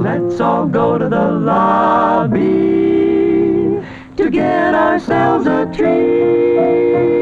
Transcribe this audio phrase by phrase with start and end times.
[0.00, 2.40] Let's all go to the lobby
[4.16, 7.19] to get ourselves a treat.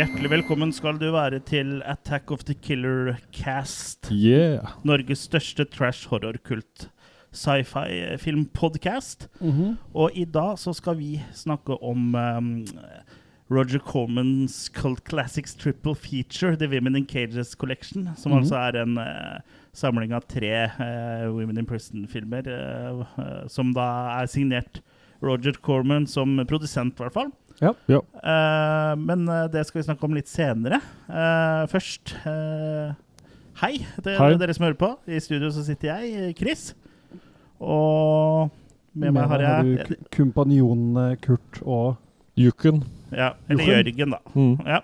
[0.00, 4.08] Hjertelig velkommen skal du være til Attack of the Killer Cast.
[4.08, 4.70] Yeah.
[4.80, 6.86] Norges største trash horror-kult
[7.36, 9.26] sci-fi filmpodcast.
[9.92, 12.48] Og i dag så skal vi snakke om um,
[13.52, 18.96] Roger Cormans Cult Classics Triple Feature, The Women in Cages Collection, som altså er en
[18.96, 19.44] uh,
[19.76, 24.80] samling av tre uh, Women in Prison-filmer, uh, som da er signert
[25.20, 27.34] Roger Corman som produsent, i hvert fall.
[27.60, 27.74] Ja.
[27.90, 30.78] Eh, men eh, det skal vi snakke om litt senere.
[31.10, 32.94] Uh, først uh,
[33.60, 34.30] Hei til Hei.
[34.40, 34.88] dere som hører på.
[35.12, 36.70] I studio så sitter jeg, Chris.
[37.60, 38.48] Og
[38.96, 41.98] med meg har jeg ku- kompanjonene Kurt og
[42.40, 42.80] Jukken.
[43.12, 44.20] ja, Eller Jørgen, da.
[44.32, 44.54] Mm.
[44.64, 44.80] Ja.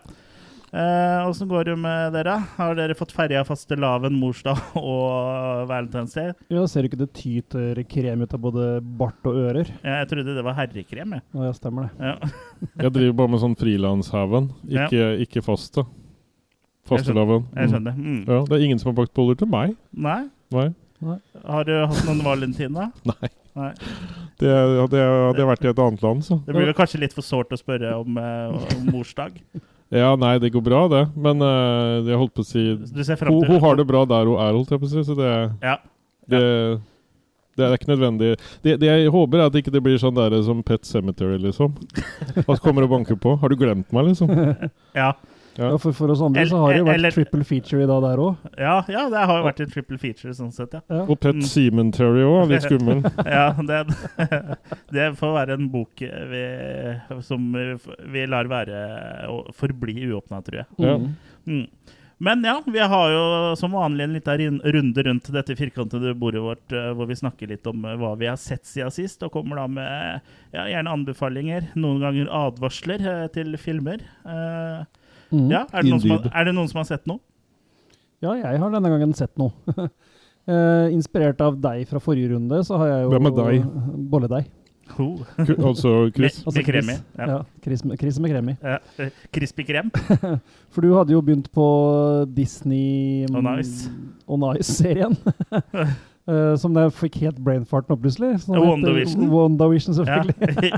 [1.26, 2.34] Åssen går det med dere?
[2.56, 6.34] Har dere fått ferja fastelavn, morsdag og valentinsdag?
[6.52, 8.66] Ja, ser du ikke det tyter krem ut av både
[9.00, 9.70] bart og ører?
[9.82, 11.16] Ja, jeg trodde det var herrekrem.
[11.16, 11.24] Jeg.
[11.38, 12.10] Ja, stemmer det.
[12.12, 12.32] Ja.
[12.86, 15.86] Jeg driver bare med sånn frilanshaven, ikke, ikke faste.
[16.86, 17.46] Fastelavn.
[17.56, 17.96] Jeg skjønner.
[17.96, 18.20] Mm.
[18.28, 19.74] Ja, det er ingen som har bakt boller til meg.
[19.90, 20.20] Nei?
[20.54, 20.68] Nei.
[21.44, 22.90] Har du hatt noen valentina?
[23.10, 23.32] Nei.
[23.56, 23.70] Nei.
[24.40, 26.38] Det hadde jeg, vært i et annet land, så.
[26.44, 29.38] Det blir vel kanskje litt for sårt å spørre om, eh, om morsdag.
[29.94, 31.04] Ja, nei, det går bra, det.
[31.14, 34.56] Men uh, jeg holdt på å si hun, hun har det bra der hun er,
[34.56, 35.04] holdt jeg på å si.
[35.06, 35.30] Så det,
[35.62, 35.76] Ja.
[36.32, 36.42] det,
[37.56, 38.32] det er ikke nødvendig.
[38.66, 41.76] Det, det jeg håper, er at ikke det blir sånn der som Pet Cemetery, liksom.
[42.42, 43.36] At kommer og banker på.
[43.40, 44.32] Har du glemt meg, liksom?
[44.98, 45.12] Ja.
[45.58, 45.70] Ja.
[45.72, 48.02] Ja, for, for oss andre så har det jo vært eller- triple feature i dag
[48.04, 48.46] der òg.
[48.58, 50.82] Ja, ja, det har jo vært en triple feature sånn sett, ja.
[50.92, 51.02] Ja.
[51.08, 51.92] Og Pet Mm.
[51.92, 53.02] Terry òg, litt skummel.
[53.26, 53.82] ja det,
[54.96, 56.44] det får være en bok vi,
[57.24, 57.52] som
[58.12, 58.80] vi lar være
[59.32, 60.66] å forbli uåpna, tror jeg.
[60.82, 60.96] Ja.
[60.98, 61.14] Mm.
[61.46, 61.66] Mm.
[62.18, 63.24] Men ja, vi har jo
[63.60, 67.66] som vanlig en liten runde rundt dette firkantede bordet vårt, eh, hvor vi snakker litt
[67.68, 70.20] om eh, hva vi har sett siden sist, og kommer da med
[70.56, 74.00] ja, gjerne anbefalinger, noen ganger advarsler eh, til filmer.
[74.24, 74.86] Eh,
[75.32, 75.48] Mm.
[75.50, 77.18] ja, er det, noen som har, er det noen som har sett noe?
[78.22, 79.50] ja, jeg har denne gangen sett noe.
[79.76, 83.66] uh, inspirert av deg fra forrige runde, så har jeg jo Hvem er deg?
[84.12, 84.46] Bolledeig.
[85.02, 85.18] Oh.
[85.66, 86.38] Altså Chris.
[86.46, 86.94] Med, med kremi.
[87.18, 87.26] Ja.
[87.26, 87.38] Ja.
[87.64, 88.54] Chris, med- Chris med kremi.
[88.62, 88.76] Ja.
[89.02, 89.90] eh, Crispy krem.
[90.72, 91.66] For du hadde jo begynt på
[92.36, 93.90] Disney On Ice.
[94.30, 95.18] On Ice-serien.
[95.52, 98.36] uh, som jeg fikk helt brainfart nå plutselig.
[98.46, 99.26] Heter WandaVision.
[99.34, 100.22] WandaVision, Ja.
[100.22, 100.72] selvfølgelig.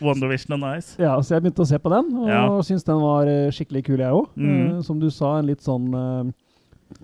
[0.00, 0.94] WandaVision og Nice.
[1.00, 2.44] Ja, så jeg begynte å se på den, og Ja.
[2.66, 4.28] syntes den var eh, skikkelig kul, jeg òg.
[4.36, 4.82] Mhm.
[4.84, 6.32] som du sa, en litt sånn uh,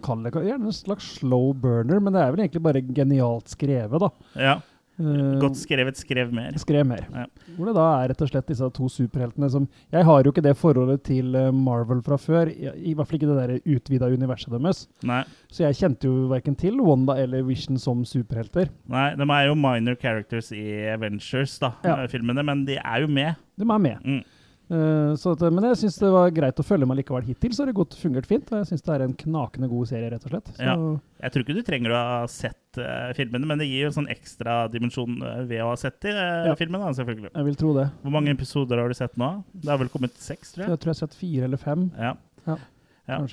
[0.03, 4.01] Kall det gjerne en slags slow burner, men det er vel egentlig bare genialt skrevet,
[4.01, 4.09] da.
[4.35, 4.57] Ja.
[4.99, 6.55] Eh, Godt skrevet, skrev mer.
[6.61, 7.03] Skrev mer.
[7.13, 7.27] Ja.
[7.57, 10.45] Hvor det da er rett og slett disse to superheltene som Jeg har jo ikke
[10.47, 14.55] det forholdet til eh, Marvel fra før, i, hvert fall ikke det der utvida universet
[14.57, 14.87] deres.
[15.05, 15.23] Nei.
[15.53, 18.71] Så jeg kjente jo verken til Wanda eller Vision som superhelter.
[18.89, 20.65] Nei, de er jo minor characters i
[20.95, 21.99] Avengers, da, Ja.
[22.03, 23.37] eh, filmene, men de er jo med.
[23.59, 24.01] De er med.
[24.05, 24.25] Mm.
[24.67, 27.63] Eh, så at, men jeg syns det var greit å følge meg likevel hittil, så
[27.63, 28.49] har det gått fungert fint.
[28.51, 30.51] Og jeg syns det er en knakende god serie, rett og slett.
[30.57, 30.77] Så, Ja.
[31.23, 33.99] Jeg tror ikke du trenger å ha sett uh, filmene, men det gir jo en
[34.03, 36.55] sånn ekstra dimensjon eh, ved å ha sett de, uh, Ja.
[36.59, 37.31] filmene, selvfølgelig.
[37.33, 37.87] Jeg vil tro det.
[38.03, 39.31] Hvor mange episoder har du sett nå?
[39.55, 40.75] Det har vel kommet seks, tror jeg?
[40.75, 41.87] Jeg tror jeg har sett fire eller fem.
[41.97, 42.17] Ja.
[42.47, 42.59] Ja.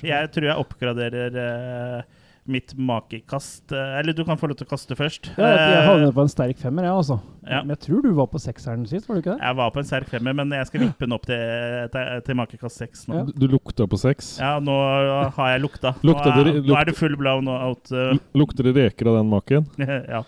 [0.06, 2.02] Jeg tror jeg oppgraderer eh,
[2.46, 5.30] mitt makekast eh, Eller du kan få lov til å kaste først.
[5.38, 7.16] Ja, jeg, jeg Eh, havnet på en sterk femmer, jeg, altså.
[7.44, 7.60] Ja.
[7.64, 9.40] Men jeg tror du var på sekseren sist, var du ikke det?
[9.46, 11.40] Jeg var på en sterk femmer, men jeg skal vippe den opp til,
[11.94, 13.22] til, til makekast seks nå.
[13.22, 13.24] Ja.
[13.32, 14.34] Du, lukta på seks?
[14.42, 14.76] Ja, nå
[15.38, 15.94] har jeg lukta.
[16.08, 17.88] Lukta nå, er, det- nå er det full blown out.
[17.92, 18.12] Uh.
[18.36, 19.68] Lukter det reker av den maken?
[20.14, 20.22] ja.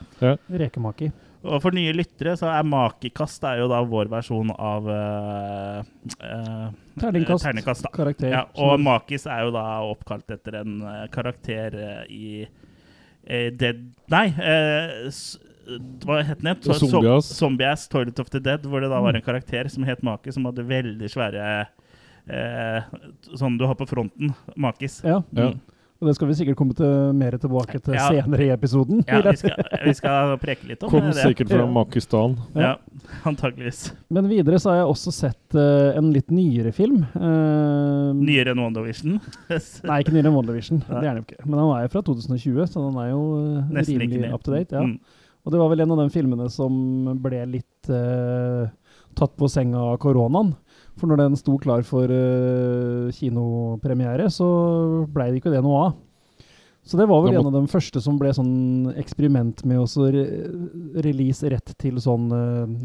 [0.48, 1.12] Rekemaki.
[1.46, 5.80] Og for nye lyttere så er makekast er jo da vår versjon av uh,
[6.18, 6.66] uh,
[6.98, 7.44] Terningkast.
[7.46, 7.88] terningkast.
[7.94, 8.30] Karakter.
[8.32, 12.46] Ja, og makis er jo da oppkalt etter en eh, karakter uh, i
[13.26, 13.80] Dead
[14.12, 14.28] Nei,
[16.06, 16.60] Hva het den?
[16.62, 17.30] Zombies.
[17.36, 19.06] Zombies, Toilet of the Dead, hvor det da Mm.
[19.08, 21.66] var en karakter som het Makis, som hadde veldig svære
[23.38, 24.32] Sånn du har på fronten.
[24.56, 25.00] Makis.
[25.04, 25.20] Ja.
[25.34, 25.50] Ja.
[25.96, 28.08] Og det skal vi sikkert komme til, mer tilbake til Ja.
[28.12, 28.98] senere i episoden.
[29.08, 31.14] Ja, vi skal, vi skal preke litt om Kom det.
[31.22, 32.34] sikkert fra Makistan.
[32.54, 32.74] Ja,
[33.24, 33.94] antageligvis.
[34.12, 36.98] Men videre så har jeg også sett uh, en litt nyere film.
[37.16, 39.16] Uh, Nyere enn WandaVision.
[39.88, 40.82] Nei, ikke nyere enn WandaVision.
[40.84, 41.00] Ja.
[41.00, 41.46] Det er den jo ikke.
[41.48, 44.76] Men han er jo fra 2020, så han er jo uh, rimelig up to date.
[44.76, 44.84] Ja.
[44.84, 44.98] Mm.
[45.46, 46.76] Og det var vel en av de filmene som
[47.22, 47.88] ble litt
[49.16, 50.50] tatt på senga av koronaen.
[50.96, 54.46] For når den sto klar for uh, kinopremiere, så
[55.12, 55.96] blei det ikke det noe av.
[56.86, 60.22] Så det var vel en av de første som ble sånn eksperiment med å re
[61.02, 62.76] release rett til sånn uh,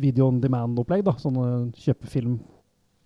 [0.00, 1.04] video on demand-opplegg.
[1.04, 2.38] da, Sånn uh, kjøpe film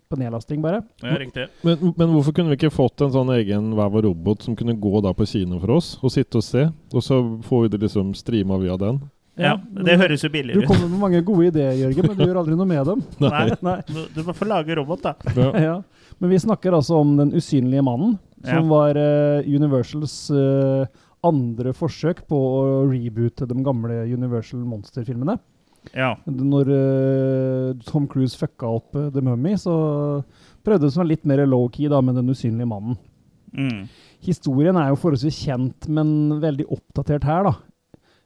[0.08, 0.84] på nedlasting, bare.
[1.02, 1.48] Ja, riktig.
[1.66, 4.76] Men, men hvorfor kunne vi ikke fått en sånn egen Hver vår robot som kunne
[4.78, 6.68] gå da på kino for oss, og sitte og se?
[6.94, 9.02] Og så får vi det liksom streama via den?
[9.40, 10.68] Ja, det høres jo billigere ut.
[10.68, 13.00] kommer med mange gode ideer, Jørgen, men du gjør aldri noe med dem.
[13.24, 13.78] Nei, Nei.
[14.14, 15.14] du, må få lage robot, da.
[15.34, 15.48] Ja.
[15.68, 16.12] ja.
[16.22, 18.70] Men vi snakker altså om Den usynlige mannen, som Ja.
[18.70, 20.84] var uh, Universals uh,
[21.24, 25.38] andre forsøk på å reboote de gamle Universal Monster-filmene.
[25.96, 26.14] Ja.
[26.30, 29.74] Når uh, Tom Cruise fucka opp uh, The Mummy, så
[30.64, 32.96] prøvde han seg litt mer low-key da, med Den usynlige mannen.
[33.54, 33.86] Mm.
[34.24, 37.56] Historien er jo forholdsvis kjent, men veldig oppdatert her, da.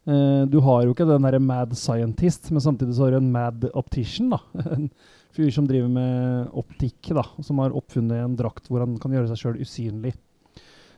[0.09, 3.33] Eh, du har jo ikke den derre mad scientist, men samtidig så har du en
[3.35, 4.41] mad optician, da.
[4.79, 4.89] En
[5.37, 9.29] fyr som driver med optikk, da, som har oppfunnet en drakt hvor han kan gjøre
[9.31, 10.15] seg sjøl usynlig.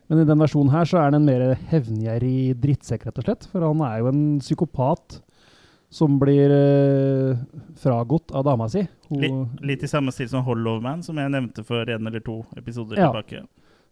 [0.09, 3.45] Men i den versjonen her så er han en mer hevngjerrig drittsekk, rett og slett.
[3.51, 5.19] For han er jo en psykopat
[5.91, 7.39] som blir eh,
[7.83, 8.85] fragått av dama si.
[9.11, 12.23] Hun, Litt, litt i samme stil som Hollow Man, som jeg nevnte for en eller
[12.27, 13.11] to episoder Ja.
[13.11, 13.43] tilbake.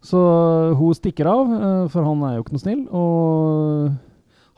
[0.02, 0.18] Så
[0.78, 2.84] hun stikker av, eh, for han er jo ikke noe snill.
[2.94, 3.90] Og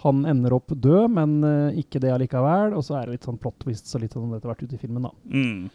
[0.02, 2.74] han ender opp død, men uh, ikke det allikevel.
[2.78, 4.80] Og så er det litt sånn plot twists og litt sånn etter hvert ute i
[4.80, 5.12] filmen, da.
[5.32, 5.68] Mm.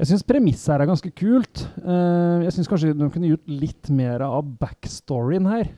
[0.00, 1.66] Jeg syns premisset her er ganske kult.
[1.84, 5.72] Uh, jeg syns kanskje de kunne gjort litt mer av backstoryen her.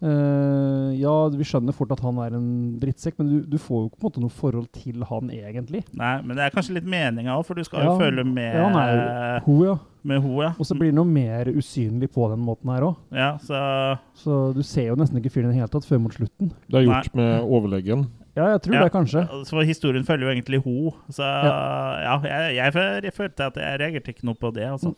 [0.00, 2.48] Eh, ja, vi skjønner fort at han er en
[2.80, 5.82] drittsekk, men du, du får jo på en måte noe forhold til han egentlig.
[5.92, 8.54] Nei, men det er kanskje litt meninga òg, for du skal Ja, jo føle med
[8.56, 9.74] Ja, han er jo ho, ja.
[10.08, 10.52] med ho, ja.
[10.56, 12.96] Og så blir han noe mer usynlig på den måten her òg.
[13.12, 13.34] ja.
[13.44, 13.60] Så
[14.16, 16.52] Så du ser jo nesten ikke fyren i det hele tatt før mot slutten.
[16.68, 18.08] Det er gjort med overlegen.
[18.38, 18.84] Ja, jeg tror Ja.
[18.84, 19.22] det, kanskje.
[19.44, 20.92] Så historien følger jo egentlig ho.
[21.10, 24.94] Så ja, jeg, jeg, jeg følte at jeg reagerte ikke noe på det, altså.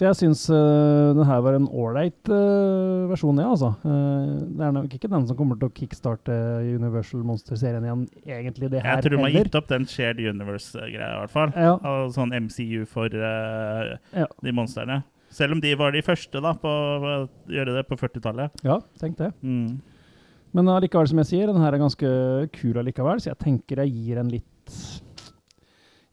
[0.00, 3.74] Så jeg syns uh, den her var en ålreit uh, versjon, ja, altså.
[3.84, 8.70] Uh, det er nok ikke den som kommer til å kickstarte Universal Monster-serien igjen, egentlig,
[8.72, 11.52] det her Jeg tror de har gitt opp den shared universe-greia, i hvert fall.
[11.52, 11.74] Ja.
[11.76, 14.24] Og sånn MCU for uh, Ja.
[14.40, 15.02] de monstrene.
[15.36, 17.14] Selv om de var de første da på å
[17.52, 18.64] gjøre det på 40-tallet.
[18.64, 19.34] ja, tenk det.
[19.44, 19.82] Mm.
[20.56, 22.16] Men allikevel, som jeg sier, den her er ganske
[22.56, 24.80] kul allikevel, så jeg tenker jeg gir en litt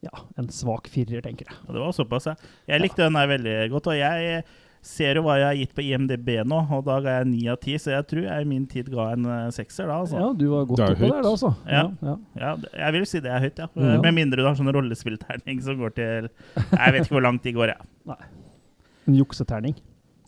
[0.07, 1.59] Ja, en svak firer, tenker jeg.
[1.67, 2.35] Det var såpass, ja.
[2.71, 3.89] Jeg likte den her veldig godt.
[3.91, 4.43] Og jeg
[4.87, 7.57] ser jo hva jeg har gitt på IMDb nå, og da ga jeg ni av
[7.59, 10.21] ti, så jeg tror jeg i min tid ga en eh, sekser da, altså.
[10.21, 11.49] Ja, du var godt Det oppå der, da, altså.
[11.67, 11.81] Ja.
[12.07, 12.13] ja.
[12.39, 12.51] Ja,
[12.85, 13.67] jeg vil si det er høyt, ja.
[13.75, 13.97] Ja.
[14.05, 17.55] Med mindre du har sånn rollespillterning som går til Jeg vet ikke hvor langt de
[17.57, 18.15] går, jeg.
[19.07, 19.75] En jukseterning.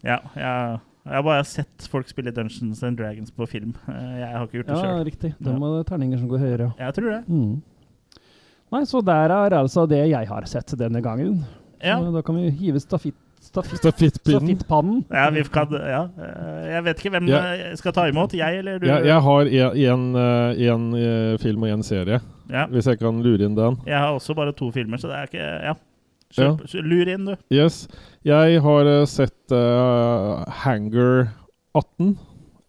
[0.08, 3.74] Ja, jeg, jeg har bare sett folk spille Dungeons and Dragons på film.
[3.92, 5.08] Eh, Jeg har ikke gjort det Ja, selv.
[5.08, 5.34] riktig.
[5.44, 6.88] Da må det terninger som går høyere, ja.
[6.88, 7.24] Jeg tror det.
[7.32, 7.58] Mm.
[8.72, 11.44] Nei, så der er altså det jeg har sett denne gangen.
[11.82, 11.98] Ja.
[12.00, 14.42] Så da kan vi hive stafitt, stafitt, Stafittpinnen.
[14.60, 15.06] stafittpannen.
[15.10, 16.02] Ja, vi kan, ja.
[16.20, 17.40] Eh, Jeg vet ikke hvem Ja.
[17.54, 18.34] eh, skal ta imot.
[18.34, 18.86] Jeg eller du?
[18.88, 22.66] Jeg, jeg har en, en, eh, film og en serie, Ja.
[22.68, 23.78] hvis jeg kan lure inn den.
[23.88, 25.74] Jeg har også bare to filmer, så det er ikke Ja.
[26.32, 27.36] Kjøp, kjø- Lur inn, du.
[27.50, 27.88] Yes.
[28.24, 31.30] Jeg har sett uh, Hanger
[31.74, 32.20] 18.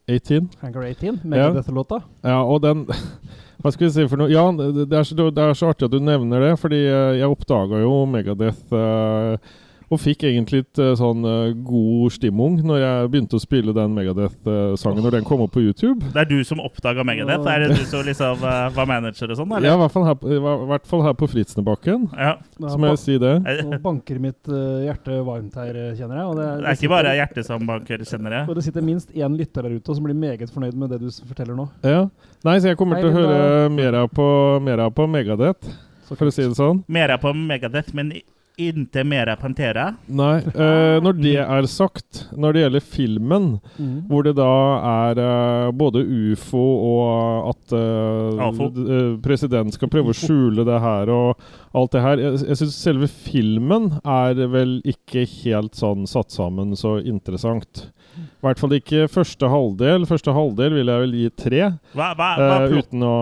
[0.09, 0.49] 18.
[0.63, 1.29] Hangar 18, Ja.
[1.29, 2.03] Megadeth-låta.
[2.25, 2.87] Ja, og den
[3.61, 4.33] Hva skal vi si for noe?
[4.33, 7.29] Ja, det er, så, det er så artig at du nevner det, fordi eh, jeg
[7.29, 9.51] oppdaga jo Megadeth eh,
[9.91, 13.97] og fikk egentlig litt eh, sånn eh, god stimung når jeg begynte å spille den
[13.97, 15.99] Megadeth-sangen når den kom opp på YouTube.
[16.15, 17.49] Det er du som oppdaga Megadeth?
[17.51, 20.15] Er det du som liksom eh, var manager og sånn, Ja, i hvert fall her,
[20.21, 20.39] på-
[20.71, 22.37] hvert fall her på Fritsnebakken, Ja.
[22.61, 23.35] Så må jeg si det.
[23.45, 26.27] Det Nå banker mitt hjerte varmt her, kjenner jeg.
[26.31, 28.49] Og det, er ikke bare hjertet som banker, kjenner jeg.
[28.51, 31.09] Og det sitter minst én lytter der ute som blir meget fornøyd med det du
[31.29, 31.67] forteller nå.
[31.83, 32.05] Ja.
[32.47, 34.27] Nei, så jeg kommer Nei, til å høre mer av på,
[34.65, 35.67] mer på Megadeth,
[36.11, 36.85] for å si det sånn.
[36.91, 38.13] Mera på Megadeth, men
[38.57, 39.95] inte mer Pantera.
[40.07, 43.95] Nei, eh, når det er sagt, når det gjelder filmen mm.
[44.11, 44.55] Hvor det da
[44.91, 51.13] er eh, både ufo og at eh, eh, presidenten skal prøve å skjule det her
[51.15, 51.41] og
[51.77, 52.25] alt det her.
[52.25, 57.87] Jeg, jeg syns selve filmen er vel ikke helt sånn satt sammen så interessant.
[58.19, 60.07] I hvert fall ikke første halvdel.
[60.09, 61.63] Første halvdel vil jeg vel gi tre.
[61.95, 63.17] Hva, hva, hva, eh, uten å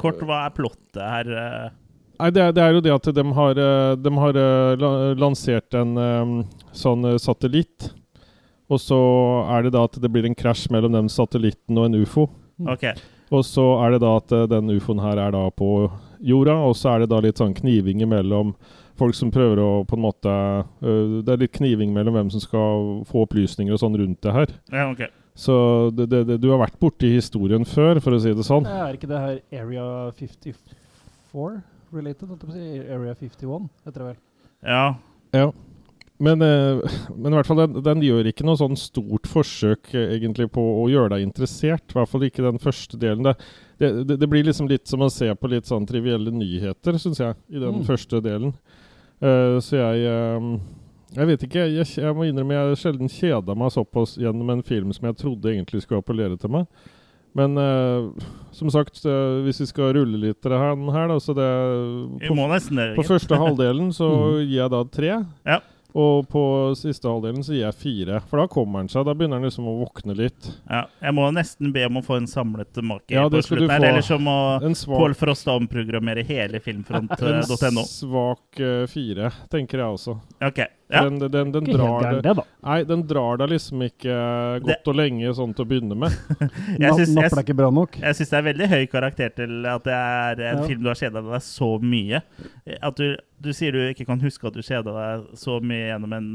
[0.00, 1.26] Kort, hva er plottet her?
[2.20, 4.82] Nei, det er, det er jo det at de har, eh, de har eh,
[5.16, 5.94] lansert en
[6.76, 7.88] sånn eh, satellitt.
[8.70, 8.98] Og så
[9.50, 12.28] er det da at det blir en krasj mellom den satellitten og en ufo.
[12.68, 12.84] Ok.
[13.32, 15.88] Og så er det da at den ufoen her er da på
[16.20, 18.52] jorda, og så er det da litt sånn kniving mellom
[19.00, 20.32] folk som prøver å på en måte
[20.82, 24.54] Det er litt kniving mellom hvem som skal få opplysninger og sånn rundt det her.
[24.74, 25.06] Ja, ok.
[25.40, 25.56] Så
[25.96, 28.68] det, det, det, du har vært borti historien før, for å si det sånn.
[28.68, 29.86] Er ikke det her Area
[30.18, 30.58] 54
[31.92, 32.28] related?
[32.54, 32.86] jeg?
[32.90, 34.16] Area 51, heter det vel.
[34.66, 34.84] Ja.
[35.32, 35.50] Ja.
[36.20, 36.80] Men, eh,
[37.16, 40.82] men i hvert fall den, den gjør ikke noe sånn stort forsøk egentlig på å
[40.92, 41.86] gjøre deg interessert.
[41.88, 43.24] I hvert fall ikke den første delen.
[43.24, 43.34] Det,
[43.80, 47.22] det, det, det blir liksom litt som å se på litt sånn trivielle nyheter, syns
[47.22, 47.86] jeg, i den Mm.
[47.88, 48.52] første delen.
[49.20, 50.54] Uh, så jeg um,
[51.16, 51.64] Jeg vet ikke.
[51.72, 55.50] Jeg, jeg må innrømme jeg sjelden kjeda meg såpass gjennom en film som jeg trodde
[55.50, 56.68] egentlig skulle appellere til meg.
[57.38, 58.10] Men uh,
[58.54, 61.50] som sagt, uh, hvis vi skal rulle litt det her, her da, så det
[62.22, 62.94] Vi på, må nesten det.
[62.98, 64.40] på første halvdelen så mm.
[64.46, 65.12] gir jeg da tre.
[65.46, 65.60] Ja.
[65.90, 66.42] Og på
[66.78, 68.20] siste halvdelen så gir jeg fire.
[68.30, 69.02] For da kommer han seg.
[69.08, 70.50] Da begynner han liksom å våkne litt.
[70.70, 73.88] Ja, jeg må nesten be om å få en samlet make Ja, på slutten her.
[73.90, 80.20] Eller så må Pål svak, Frosta omprogrammere hele en svak uh, fire, tenker jeg også.
[80.46, 80.62] Ok.
[80.90, 81.04] Ja.
[81.06, 84.14] Den, den, den, drar gærent, det, det, nei, den drar deg liksom ikke
[84.64, 84.88] godt det.
[84.90, 86.16] og lenge sånn til å begynne med.
[86.82, 86.96] Jeg
[88.18, 90.66] syns det er veldig høy karakter til at det er en Ja.
[90.66, 92.22] film du har kjeda deg så mye.
[92.80, 96.16] At du, du sier du ikke kan huske at du kjeda deg så mye gjennom
[96.18, 96.30] en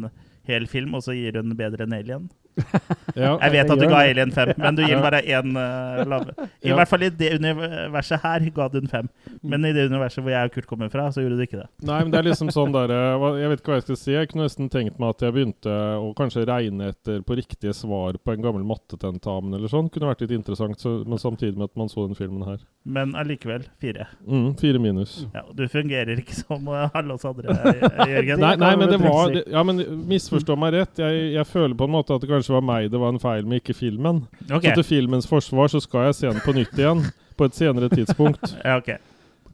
[0.47, 2.29] hel film, og så gir du den bedre enn Alien.
[3.15, 4.00] Ja, Jeg vet jeg at du ga.
[4.05, 6.33] Alien fem, men du gir bare én uh, lave.
[6.63, 6.75] I Ja.
[6.75, 9.07] hvert fall i det universet her ga du den fem.
[9.41, 11.67] Men i det universet hvor jeg og Kurt kommer fra, så gjorde du ikke det.
[11.88, 14.12] Nei, men det er liksom sånn der eh, Jeg vet ikke hva jeg skal si.
[14.15, 18.19] Jeg kunne nesten tenkt meg at jeg begynte å kanskje regne etter på riktige svar
[18.19, 19.88] på en gammel mattetentamen eller sånn.
[19.93, 22.59] Kunne vært litt interessant, så, men samtidig med at man så den filmen her.
[22.83, 24.09] Men allikevel fire.
[24.27, 25.21] Mm, fire minus.
[25.33, 27.55] Ja, du fungerer ikke som uh, alle oss andre,
[28.12, 28.43] Jørgen.
[28.43, 29.81] Nei, nei, men det var det, Ja, men
[30.12, 31.00] misforstå meg rett.
[31.01, 33.45] Jeg, jeg føler på en måte at det kanskje var meg det var en feil
[33.47, 34.23] med, ikke filmen.
[34.49, 34.69] Okay.
[34.71, 37.03] Så til filmens forsvar så skal jeg se den på nytt igjen.
[37.35, 38.55] På et senere tidspunkt.
[38.65, 38.95] Ja, ok.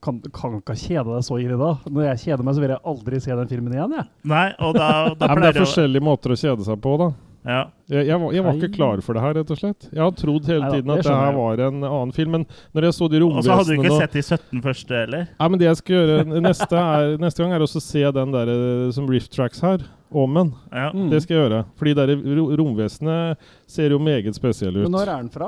[0.01, 1.75] Kan, kan ikke kjede deg så ille da.
[1.86, 4.07] Når jeg kjeder meg, så vil jeg aldri se den filmen igjen, jeg.
[4.31, 4.88] Nei, og da,
[5.19, 7.10] da Nei, men det er forskjellige måter å kjede seg på, da.
[7.45, 7.60] ja.
[7.91, 9.88] Jeg, jeg, var, jeg var ikke klar for det her, rett og slett.
[9.91, 12.38] Jeg har trodd hele Neida, tiden det at det her var en annen film.
[12.38, 15.25] Men når jeg så de Og så hadde du ikke sett de 17 første heller?
[15.38, 18.38] Nei, men det jeg skal gjøre neste, er, neste gang, er også å se den
[18.38, 19.86] der eh, som Rift Tracks her.
[20.12, 20.51] Omen.
[20.72, 20.89] Ja.
[20.91, 21.08] Mm.
[21.10, 21.60] Det skal jeg gjøre.
[21.80, 22.15] Fordi det
[22.60, 23.39] romvesenet
[23.70, 24.84] ser jo meget spesiell ut.
[24.84, 25.48] Men når er den fra?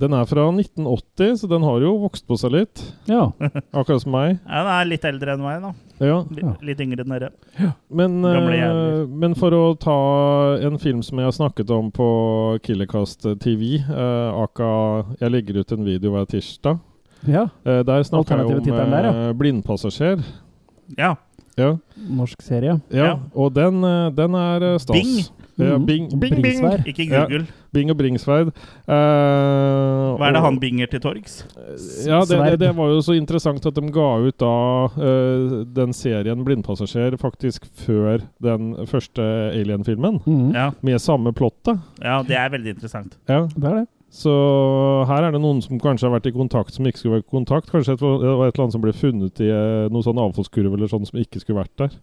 [0.00, 2.82] Den er fra 1980, så den har jo vokst på seg litt.
[3.10, 3.26] Ja.
[3.76, 4.38] Akkurat som meg.
[4.46, 5.74] ja, Den er litt eldre enn meg, da.
[6.00, 6.18] Ja.
[6.32, 7.30] Litt, litt yngre enn dere.
[7.92, 9.96] Men, Gamle eh, men for å ta
[10.64, 12.10] en film som jeg har snakket om på
[12.64, 14.70] Killercast TV, uh, aka
[15.20, 16.80] Jeg legger ut en video hver tirsdag.
[17.28, 17.50] ja.
[17.68, 20.24] Uh, der snakker jeg om der, eh, blindpassasjer.
[20.98, 21.14] Ja.
[21.58, 21.76] Ja,
[22.08, 22.80] Norsk serie.
[22.90, 23.04] ja.
[23.04, 23.14] Ja.
[23.34, 24.96] og den, eh, den er eh, stas.
[24.96, 25.24] Bing.
[25.60, 25.84] Ja, Mhm.
[25.86, 26.62] bing, bing, bing.
[26.86, 27.24] Ikke Ikke Ja.
[27.26, 27.46] Google.
[27.72, 28.46] Bing og Bringsverd.
[28.88, 31.44] Uh, Hva er det og- han binger til torgs?
[32.06, 35.92] Ja, det, det, det var jo så interessant at de ga ut da uh, den
[35.92, 39.20] serien 'Blindpassasjer' faktisk før den første
[39.52, 40.20] Alien-filmen.
[40.26, 40.52] Mm.
[40.54, 40.70] Ja.
[40.82, 41.78] Med samme plottet.
[42.02, 43.16] ja, det er veldig interessant.
[43.28, 43.46] Ja.
[43.46, 43.88] Det er det.
[44.10, 44.32] Så
[45.06, 47.36] her er det noen som kanskje har vært i kontakt som ikke skulle vært i
[47.36, 47.70] kontakt.
[47.70, 50.74] Kanskje et, det var et eller annet som ble funnet i eh, noen sånn avfallskurv
[50.74, 51.94] eller sånn som ikke skulle vært der.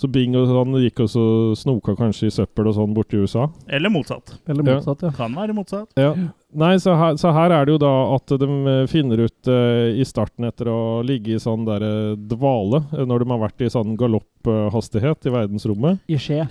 [0.00, 1.24] Så Bing og sånn gikk også
[1.58, 3.48] snoka kanskje i søppel og sånn borti USA.
[3.68, 4.36] Eller motsatt.
[4.48, 5.10] Eller motsatt, ja.
[5.16, 5.88] Kan være motsatt.
[6.00, 6.14] Ja.
[6.52, 9.88] Nei, så her, så her er det jo da at de eh, finner ut uh,
[9.96, 13.62] i starten etter å ligge i sånn der uh, dvale, uh, når de har vært
[13.64, 16.42] i sånn galopphastighet i verdensrommet, I skje.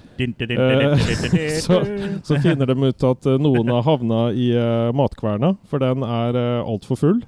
[1.61, 1.83] Så-
[2.25, 4.49] så finner de ut at noen har havna i
[4.95, 7.21] matkverna, for den er uh, altfor full.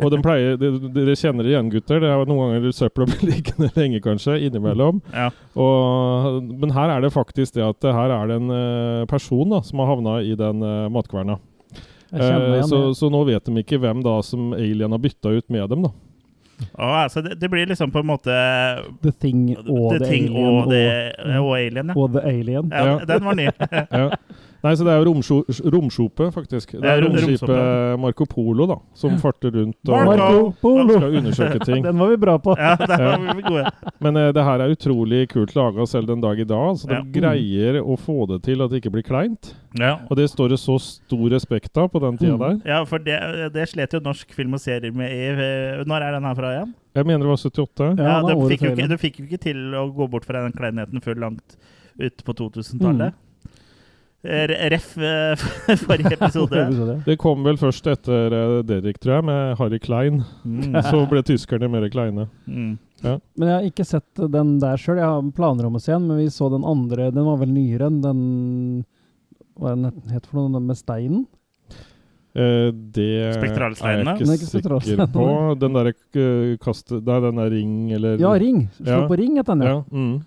[0.00, 2.00] Og den pleier, de- Dere kjenner det igjen, gutter.
[2.00, 5.02] Det er noen ganger søppel blir liggende lenge, kanskje, innimellom.
[5.12, 5.28] Ja.
[5.54, 9.60] Og, men her er det faktisk det at her er det en eh, person da,
[9.66, 11.38] som har havna i den uh, matkverna.
[12.16, 12.62] Igjen.
[12.70, 15.88] så, så nå vet de ikke hvem da som Alien har bytta ut med dem,
[15.88, 15.92] da.
[16.78, 18.32] Ja, altså, det, det blir liksom på en måte
[19.02, 20.84] The Thing og The The, Thing Alien og, det,
[21.40, 21.96] og Alien, ja.
[21.96, 22.70] og The Alien.
[22.72, 22.86] ja.
[22.86, 22.98] Ja.
[23.04, 23.48] Den var ny.
[24.00, 24.10] Ja.
[24.66, 25.12] Nei, så det er jo
[25.76, 26.72] romskipet, faktisk.
[26.82, 27.98] Det er rom- romskipet.
[28.02, 30.40] Marco Polo, da, som farter rundt og Marco!
[30.60, 30.96] Polo!
[30.98, 31.84] skal undersøke ting.
[31.86, 32.56] Den var vi bra på.
[32.58, 33.70] Ja, den var vi gode.
[34.02, 36.76] Men uh, det her er utrolig kult laga selv den dag i dag.
[36.80, 37.04] Så de Ja.
[37.20, 39.52] greier å få det til at det ikke blir kleint.
[39.78, 39.94] Ja.
[40.10, 42.42] Og det står det så stor respekt av på den tida Mm.
[42.42, 42.56] der.
[42.72, 43.18] Ja, for det,
[43.54, 46.50] det slet jo norsk film og serier med i eh, Når er den her fra
[46.56, 46.74] igjen?
[46.96, 47.90] Jeg mener det var 78.
[48.00, 50.42] Ja, Ja, du, fikk jo ikke, du fikk jo ikke til å gå bort fra
[50.46, 51.56] den kleinheten før langt
[52.00, 53.12] ut på 2000-tallet.
[53.12, 53.25] re-
[54.26, 55.44] Ref eh,
[55.86, 56.96] forrige episode.
[57.06, 60.22] Det kom vel først etter eh, Derek, tror jeg, med Harry Klein.
[60.44, 60.74] Mm.
[60.90, 62.26] Så ble tyskerne mer kleine.
[62.46, 62.74] Mm.
[63.04, 64.98] Men jeg har ikke sett den der sjøl.
[64.98, 67.10] Jeg har planer om å se den, men vi så den andre.
[67.14, 68.20] Den var vel nyere enn den
[69.56, 70.54] Hva er den het- for noe?
[70.56, 71.26] Den med steinen?
[72.36, 74.12] Eh, det er Spektralsteinene?
[74.18, 75.28] jeg er ikke ikke sikker på.
[75.60, 78.66] Den derre uh, kastet Nei, den der ring, eller Ja, Ring.
[78.76, 79.06] Slå Ja.
[79.08, 79.78] på Ring, het den, ja.
[79.78, 80.18] Ja, mm.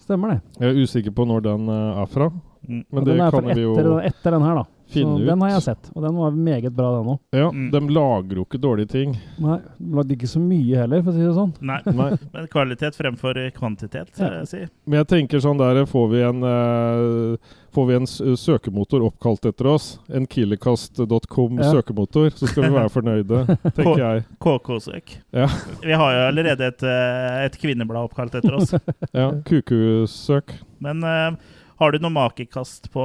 [0.00, 0.40] Stemmer det.
[0.60, 2.30] Jeg er usikker på når den eh, er fra.
[2.68, 4.64] Men det den er kan vi jo etter, den her, da.
[4.92, 5.26] finne så ut.
[5.26, 7.18] Den har jeg sett, og den var meget bra, den òg.
[7.32, 7.70] Ja, Mm.
[7.72, 9.16] De lager jo ikke dårlige ting.
[9.40, 11.54] Nei, de lagde ikke så mye heller, for å si det sånn.
[11.60, 12.10] Nei, Nei.
[12.34, 14.60] men kvalitet fremfor kvantitet, vil jeg si.
[14.86, 17.36] Men jeg tenker sånn der Får vi en, uh,
[17.72, 21.70] får vi en s- søkemotor oppkalt etter oss, en killercast.com Ja.
[21.72, 24.24] søkemotor, så skal vi være fornøyde, tenker jeg.
[24.44, 25.16] KK-søk.
[25.32, 25.48] Ja.
[25.82, 28.74] Vi har jo allerede et, eh, et kvinneblad oppkalt etter oss.
[29.12, 30.52] Ja, Kukusøk.
[30.82, 31.32] Men eh,
[31.82, 33.04] har du noe makekast på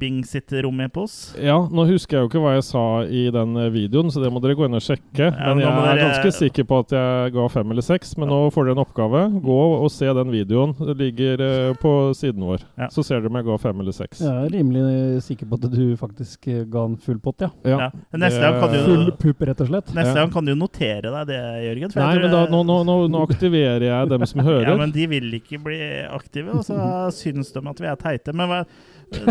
[0.00, 1.14] Bing sitt rom i pos?
[1.40, 4.30] Ja, nå husker jeg jo ikke hva jeg sa i den eh, videoen, så det
[4.34, 5.28] må dere gå inn og sjekke.
[5.30, 5.92] Ja, men jeg dere...
[5.94, 8.14] er ganske sikker på at jeg ga fem eller seks.
[8.20, 9.22] Men nå får dere en oppgave.
[9.44, 10.74] Gå og se den videoen.
[10.78, 12.64] Det ligger eh, på siden vår.
[12.80, 12.90] Ja.
[12.92, 14.22] Så ser dere om jeg ga fem eller seks.
[14.26, 17.52] Jeg er rimelig sikker på at du faktisk eh, ga en full pott, ja.
[17.64, 17.90] Ja, Ja.
[18.20, 19.90] Neste gang kan du Full pupp, rett og slett.
[19.96, 20.24] Neste Ja.
[20.24, 21.92] gang kan du jo notere deg det, Jørgen.
[21.92, 24.66] for Nei, jeg tror men da, nå, nå, nå aktiverer jeg dem som hører.
[24.72, 25.78] Ja, men de vil ikke bli
[26.10, 26.76] aktive, og så
[27.14, 28.32] syns de at vi er teite.
[28.32, 28.60] Men hva,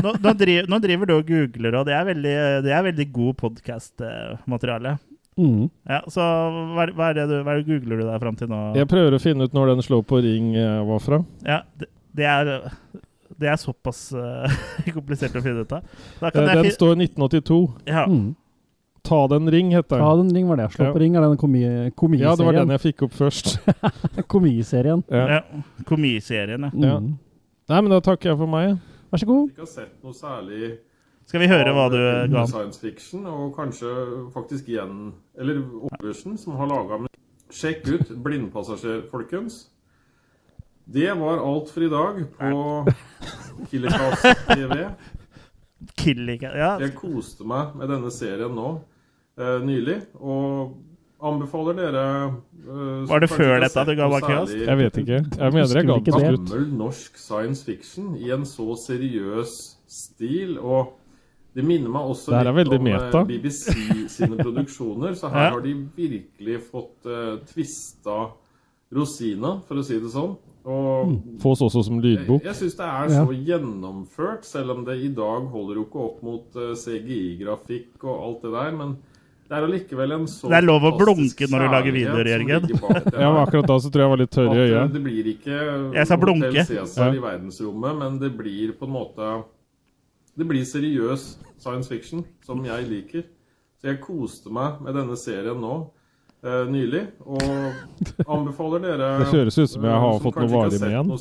[0.04, 2.36] nå, nå, driver, nå driver du og googler, og det er veldig,
[2.68, 4.98] det er veldig god podkast-materiale.
[5.40, 5.70] Mm.
[5.88, 6.20] Ja, så
[6.76, 8.58] hva, hva, er det du, hva er det googler du deg fram til nå?
[8.76, 11.22] Jeg prøver å finne ut når den slår på ring eh, var fra.
[11.48, 11.88] Ja, det,
[12.20, 12.52] det er
[13.40, 14.52] det er såpass uh,
[14.98, 15.86] komplisert å finne ut av.
[16.20, 17.60] Da Eh, kan Den jeg fi står 1982.
[17.88, 18.36] ja, Mm.
[19.02, 20.04] Ta den ring, heter den.
[20.04, 20.66] Ta den ring var det.
[20.74, 20.92] Slå Ja.
[20.92, 23.54] på ring er den komi- Ja, det var den jeg fikk opp først.
[24.28, 25.06] Komiserien.
[25.10, 25.40] Ja.
[25.40, 25.42] ja,
[25.88, 26.72] Komiserien, ja.
[26.76, 26.98] Ja.
[27.00, 27.14] Mm.
[27.70, 28.78] Nei, men da takker jeg for meg.
[29.12, 29.50] Vær så god.
[29.52, 30.78] ikke har sett noe særlig
[31.30, 31.98] Skal vi høre hva du
[32.34, 32.44] ga?
[32.50, 33.90] science fiction, og kanskje
[34.34, 35.60] faktisk igjen Eller
[35.90, 37.04] Opersen, som har laga
[37.50, 39.70] Sjekk ut 'Blindpassasjer', folkens.
[40.86, 42.94] Det var alt for i dag på
[43.70, 44.90] Killercast TV.
[45.98, 48.70] Killica Ja, Jeg koste meg med denne serien nå
[49.40, 50.78] eh, nylig, og
[51.22, 52.04] anbefaler dere
[52.68, 54.56] uh, Var det før dette du ga bak Bakkeast?
[54.56, 55.20] Jeg vet ikke.
[55.40, 56.32] Jeg mener jeg ga ikke det?
[56.34, 56.46] ut.
[56.50, 59.56] gammel norsk science fiction i en så seriøs
[59.90, 60.58] stil.
[60.60, 60.96] Og
[61.56, 63.24] det minner meg også litt om eh, meta.
[63.28, 63.74] BBC
[64.14, 65.16] sine produksjoner.
[65.20, 65.56] Så her Ja.
[65.58, 68.30] har de virkelig fått uh, tvista
[68.92, 70.38] rosina, for å si det sånn.
[70.70, 72.44] Og Fås også som lydbok.
[72.46, 73.26] jeg syns det er Ja.
[73.26, 78.16] så gjennomført, selv om det i dag holder jo ikke opp mot uh, CGI-grafikk og
[78.26, 78.72] alt det der.
[78.72, 78.98] Men
[79.50, 82.68] det er allikevel en så Det er lov å blunke når du lager videoer, Jørgen.
[83.18, 84.94] Ja, men akkurat da så tror jeg jeg var litt tørr i eh, øyet.
[84.94, 85.56] det blir ikke
[85.98, 86.52] Jeg sa blunke.
[86.54, 87.18] Hotel Cæsar Ja.
[87.18, 89.32] i verdensrommet, men det blir på en måte
[90.38, 91.24] Det blir seriøs
[91.60, 93.24] science fiction, som jeg liker.
[93.82, 95.90] Så jeg koste meg med denne serien nå
[96.44, 97.44] eh, nylig, og
[98.28, 101.12] anbefaler dere Det høres ut som jeg har eh, fått noe har varig med igjen.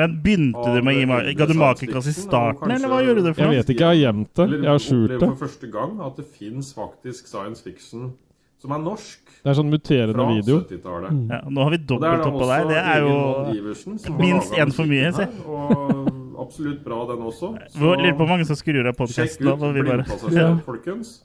[0.00, 3.26] Men begynte du med å gi meg Ga du makekast i starten, eller hva gjorde
[3.26, 4.48] du for Jeg vet ikke, jeg har gjemt det.
[4.56, 5.20] Jeg har skjult det.
[5.26, 8.12] for første gang at det fins faktisk science fiction
[8.58, 10.56] som er norsk, Det er sånn muterende video.
[10.66, 11.18] 70-tallet.
[11.30, 12.64] Ja, nå har vi Og det dobbelt da oppå der.
[12.66, 17.52] Det er jo har minst én en for mye, musikken absolutt bra, den også.
[17.68, 20.52] Så, lurer på hvor mange som skrur av sjekk ut Blindpassasjer, Ja.
[20.66, 21.18] folkens.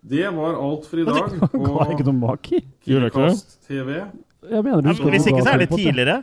[0.00, 2.60] Det var alt for i dag det ga ikke på noe mak i.
[2.60, 2.76] Ikke?
[2.86, 3.96] Killercast TV.
[4.50, 6.20] Jeg mener du ja, skal Hvis ikke, så er det på tidligere.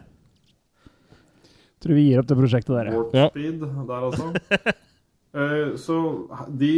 [1.77, 2.97] Tror vi gir opp det prosjektet der, ja.
[2.97, 4.31] Warp Speed der, altså.
[5.37, 5.97] uh, så
[6.49, 6.71] de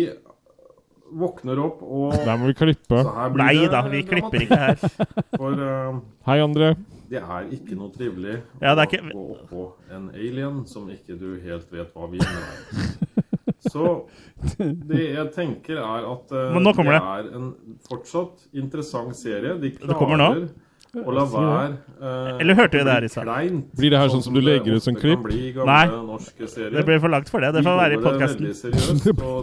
[1.09, 3.03] våkner opp og Der må vi klippe.
[3.39, 4.75] Nei da, vi klipper ikke her.
[5.39, 6.73] For uh, Hei, André.
[7.09, 10.91] det er ikke noe trivelig Ja, det er å gå gå oppå en alien som
[10.91, 13.23] ikke du helt vet hva vi med.
[13.69, 13.99] Så
[14.59, 17.51] det jeg tenker er at uh, det er en
[17.87, 19.55] fortsatt interessant serie.
[19.61, 20.49] De klarer
[21.05, 23.27] å la være uh, Eller hørte vi det her i blir stad?
[23.77, 25.21] Blir det her sånn som du legger ut som klipp?
[25.27, 25.83] bli Nei.
[26.73, 27.51] Det blir for langt for det.
[27.53, 28.49] Det får være i podkasten.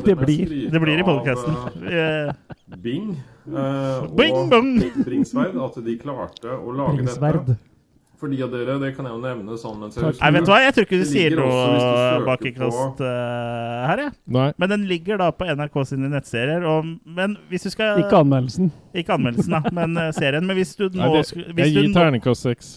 [0.08, 1.54] Det blir- Det blir i podkasten.
[1.86, 2.34] Uh,
[2.82, 3.12] Bing
[3.46, 4.72] eh, Bing, og bong!
[5.06, 7.46] Bringsverd at de klarte å lage Bringsverd.
[7.46, 7.75] dette.
[8.16, 10.14] For de av dere, det kan jeg jo nevne sånn mens jeg.
[10.20, 10.58] Nei, vet du hva?
[10.64, 14.14] Jeg tror ikke du sier noe bak i kast eh, her, jeg.
[14.38, 14.46] Nei.
[14.62, 16.64] Men den ligger da på NRK sine nettserier.
[16.70, 18.70] Og, men hvis du skal Ikke anmeldelsen.
[18.96, 20.46] Ikke anmeldelsen, da, men eh, serien.
[20.48, 22.72] Men hvis du nå Nei det, hvis jeg gir nå- terningkast seks.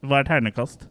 [0.00, 0.88] Hva er ternekast?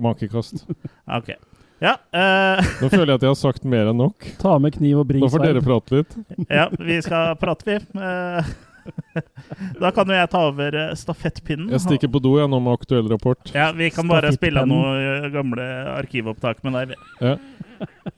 [0.00, 0.66] Makekast.
[1.20, 1.32] Ok.
[1.80, 4.26] Ja, eh, Nå føler jeg at jeg har sagt mer enn nok.
[4.42, 6.16] Ta med kniv og bring Nå får dere prate litt.
[6.44, 7.78] ja, vi skal prate, vi.
[8.04, 8.50] Eh,
[9.80, 11.70] Da kan jo jeg ta over eh, stafettpinnen.
[11.74, 13.52] Jeg stikker på do jeg nå med aktuell rapport.
[13.56, 16.96] Ja, vi kan bare spille av noen eh, gamle arkivopptak med deg.
[17.22, 17.36] Ja.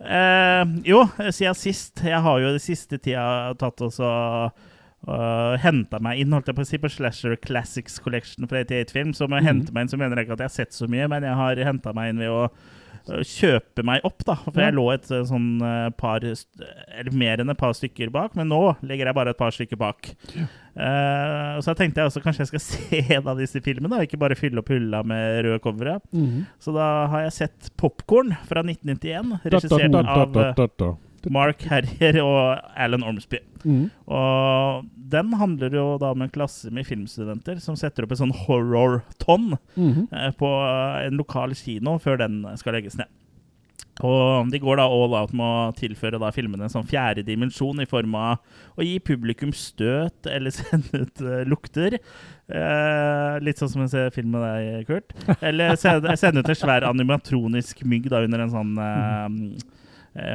[0.02, 4.08] Eh, jo, siden sist Jeg har jo den siste tida tatt og så
[5.06, 9.12] uh, henta meg inn holdt jeg på å si, på Slasher Classics Collection fra 88-film.
[9.14, 9.36] Så mm.
[9.38, 11.26] å hente meg inn så mener jeg ikke at jeg har sett så mye, men
[11.26, 12.42] jeg har henta meg inn ved å
[13.06, 14.36] kjøpe meg opp, da.
[14.46, 18.36] For jeg lå et uh, sånn uh, par Eller mer enn et par stykker bak,
[18.38, 20.12] men nå ligger jeg bare et par stykker bak.
[20.72, 24.20] Eh, så tenkte jeg også kanskje jeg skal se en av disse filmene, og ikke
[24.22, 25.98] bare fylle opp hylla med røde covere.
[26.12, 26.46] Mhm.
[26.62, 30.92] Så da har jeg sett Popkorn fra 1991, Da, da, regissert av eh.
[31.30, 33.38] Mark Herrier og Alan Ormsby.
[33.64, 33.90] Mhm.
[34.08, 38.36] Og den handler jo da om en klasse med filmstudenter som setter opp en sånn
[38.46, 40.08] horror-tonn Mhm.
[40.12, 40.52] eh, på
[41.06, 43.06] en lokal kino før den skal legges ned.
[44.00, 47.78] Og de går da all out med å tilføre da filmene en sånn fjerde dimensjon
[47.82, 48.38] i form av
[48.78, 51.98] å gi publikum støt eller sende ut uh, lukter.
[52.48, 55.12] Eh, litt sånn som jeg ser film med deg, Kurt.
[55.44, 59.81] Eller sende, sende ut en svær animatronisk mygg da under en sånn eh, eh,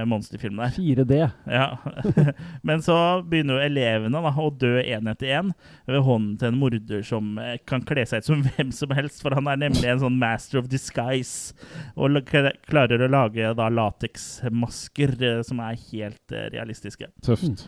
[0.09, 0.73] monsterfilm der.
[0.73, 1.17] 4D.
[1.45, 1.77] Ja.
[2.67, 5.51] Men så begynner jo elevene da, å dø én etter én
[5.85, 9.21] ved hånden til en morder som eh, kan kle seg ut som hvem som helst,
[9.23, 11.53] for han er nemlig en sånn master of disguise
[11.95, 17.11] og klarer å lage da lateksmasker eh, som er helt eh, realistiske.
[17.25, 17.67] Tøft.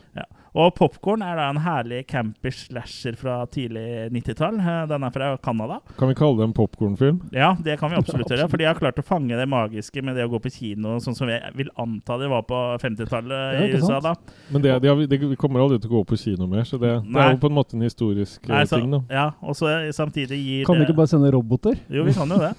[0.57, 4.57] Og Popkorn er da en herlig camper slasher fra tidlig 90-tall.
[4.59, 5.79] Eh, Den er fra Canada.
[5.99, 7.19] Kan vi kalle det en popkornfilm?
[7.35, 8.47] Ja, det kan vi absolutt gjøre.
[8.49, 11.17] For de har klart å fange det magiske med det å gå på kino, sånn
[11.17, 14.07] som jeg vil anta det var på 50-tallet i USA sant?
[14.09, 14.37] da.
[14.49, 16.95] Men det, de, har, de kommer aldri til å gå på kino mer, så det,
[17.05, 19.03] det er jo på en måte en historisk eh, Nei, så, ting, da.
[19.13, 21.77] ja, og så samtidig gir Kan vi ikke bare sende roboter?
[21.93, 22.53] Jo, vi kan jo det.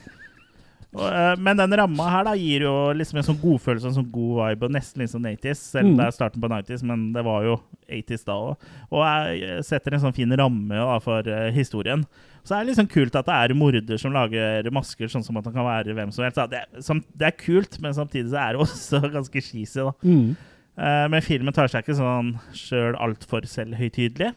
[0.93, 4.11] Og, eh, men den ramma her da gir jo liksom en sånn godfølelse, en sånn
[4.11, 5.61] god vibe, og nesten litt sånn 80s.
[5.71, 5.97] Selv om Mm.
[6.01, 8.57] det er starten på 90s, men det var jo 80s da òg.
[8.91, 9.05] Og
[9.39, 12.05] jeg setter en sånn fin ramme da, for eh, historien.
[12.43, 15.45] Så er det liksom kult at det er morder som lager masker sånn som at
[15.45, 16.51] han kan være hvem som helst.
[16.51, 19.93] Det, er- sam, det er kult, men samtidig så er det også ganske cheesy, da.
[20.03, 20.37] Mm.
[20.79, 24.35] Eh, men filmen tar seg ikke sånn sjøl altfor selvhøytidelig.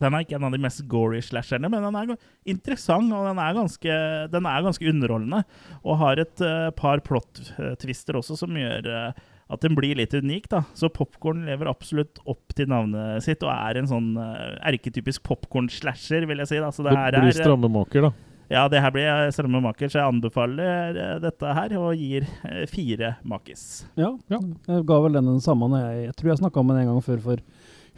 [0.00, 2.14] Den er ikke en av de mest gory slasherne, men den er
[2.48, 3.98] interessant og den er ganske,
[4.32, 5.42] den er ganske underholdende.
[5.84, 10.48] Og har et uh, par plot-twister også som gjør uh, at den blir litt unik.
[10.52, 10.62] da.
[10.78, 16.26] Så Popkorn lever absolutt opp til navnet sitt og er en sånn uh, erketypisk popkorn-slasher,
[16.30, 16.60] vil jeg si.
[16.62, 16.70] da.
[16.74, 18.12] Så det Det blir strammemaker, stramme maker, da.
[18.56, 22.28] ja, det her blir strammemaker, stramme maker, så jeg anbefaler eh, dette her og gir
[22.46, 23.66] eh, fire makis.
[23.98, 24.12] Ja.
[24.30, 24.40] Ja.
[24.70, 26.92] Jeg ga vel den den samme når jeg Jeg tror jeg snakka om den en
[26.92, 27.42] gang før for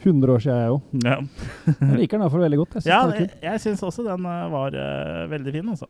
[0.09, 0.81] 100 år siden, jeg òg.
[1.07, 1.17] Ja.
[1.93, 2.75] Jeg liker den i hvert fall veldig godt.
[2.77, 5.87] Jeg synes Ja, den jeg, jeg syns også den eh, var uh, veldig fin, Også.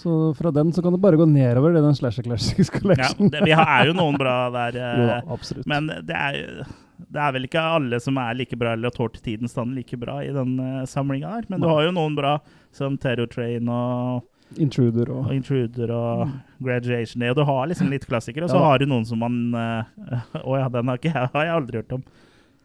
[0.00, 3.42] Så fra den så kan det bare gå nedover i den Slasher Classics Ja, det,
[3.44, 5.66] vi har, er jo noen bra der, uh, jo absolutt.
[5.68, 6.64] men det er,
[7.04, 9.98] det er vel ikke alle som er like bra, eller tår til tidens stand like
[10.00, 11.44] bra i den uh, samlinga her.
[11.52, 12.38] Men du har jo noen bra,
[12.72, 14.24] som Terror Train og,
[14.58, 16.24] Intruder og og Intruder og
[16.64, 17.30] Graduation Day.
[17.30, 18.64] Og du har liksom litt klassikere, og så Ja.
[18.70, 21.56] har du noen som man Å uh, oh ja, den har, ikke, jeg- har jeg
[21.60, 22.02] aldri hørt om.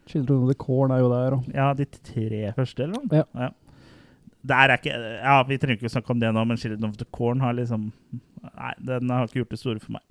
[0.10, 1.38] Children of the Corn er jo der.
[1.38, 1.52] Og.
[1.54, 3.24] Ja, de tre første, eller noe?
[3.42, 3.52] Ja.
[4.46, 7.42] Er ikke Ja, vi trenger ikke snakke om det nå, men Children of the Corn
[7.42, 7.92] har liksom
[8.46, 10.04] Nei, den har ikke gjort det store for meg.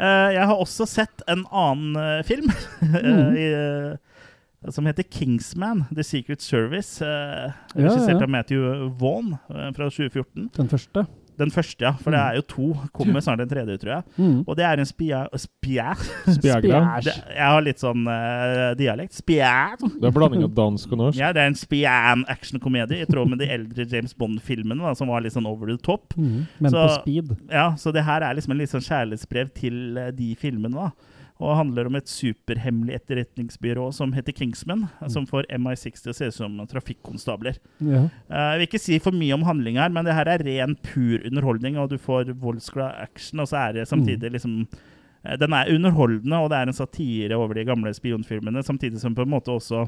[0.00, 3.34] uh, jeg har også sett en annen uh, film mm.
[3.42, 7.04] i, uh, som heter Kingsman, The Secret Service.
[7.04, 8.22] Ja, regissert ja.
[8.24, 10.48] av Matthew Vaughn fra 2014.
[10.56, 11.04] Den første.
[11.42, 11.92] Den første, ja.
[11.98, 12.66] For det er jo to.
[12.94, 14.04] Kommer snart en tredje, tror jeg.
[14.16, 14.38] Mm.
[14.46, 15.24] Og det er en spia...
[15.42, 15.92] Spia?
[16.36, 16.80] Spjægla.
[17.02, 19.16] Jeg har litt sånn uh, dialekt.
[19.18, 19.50] Spia.
[19.82, 21.18] Det er blanding av dansk og norsk.
[21.18, 25.34] Ja, det er en spian-actionkomedie i tråd med de eldre James Bond-filmene, som var litt
[25.34, 26.14] sånn over the top.
[26.16, 26.44] Mm.
[26.62, 27.34] Men Så- på speed.
[27.50, 30.72] Ja, Så det her er liksom en litt sånn kjærlighetsbrev til uh, de filmene.
[30.78, 30.90] da.
[31.42, 36.28] Og handler om et superhemmelig etterretningsbyrå som heter Kingsman, som får MI6 til å se
[36.30, 37.56] ut som trafikkonstabler.
[37.82, 38.04] Ja.
[38.30, 40.76] Eh, jeg vil ikke si for mye om handling her, men det her er ren,
[40.86, 44.60] pur underholdning, og du får voldsglad action, og så er det samtidig liksom
[45.24, 49.14] eh, Den er underholdende, og det er en satire over de gamle spionfilmene, samtidig som
[49.18, 49.82] på en måte også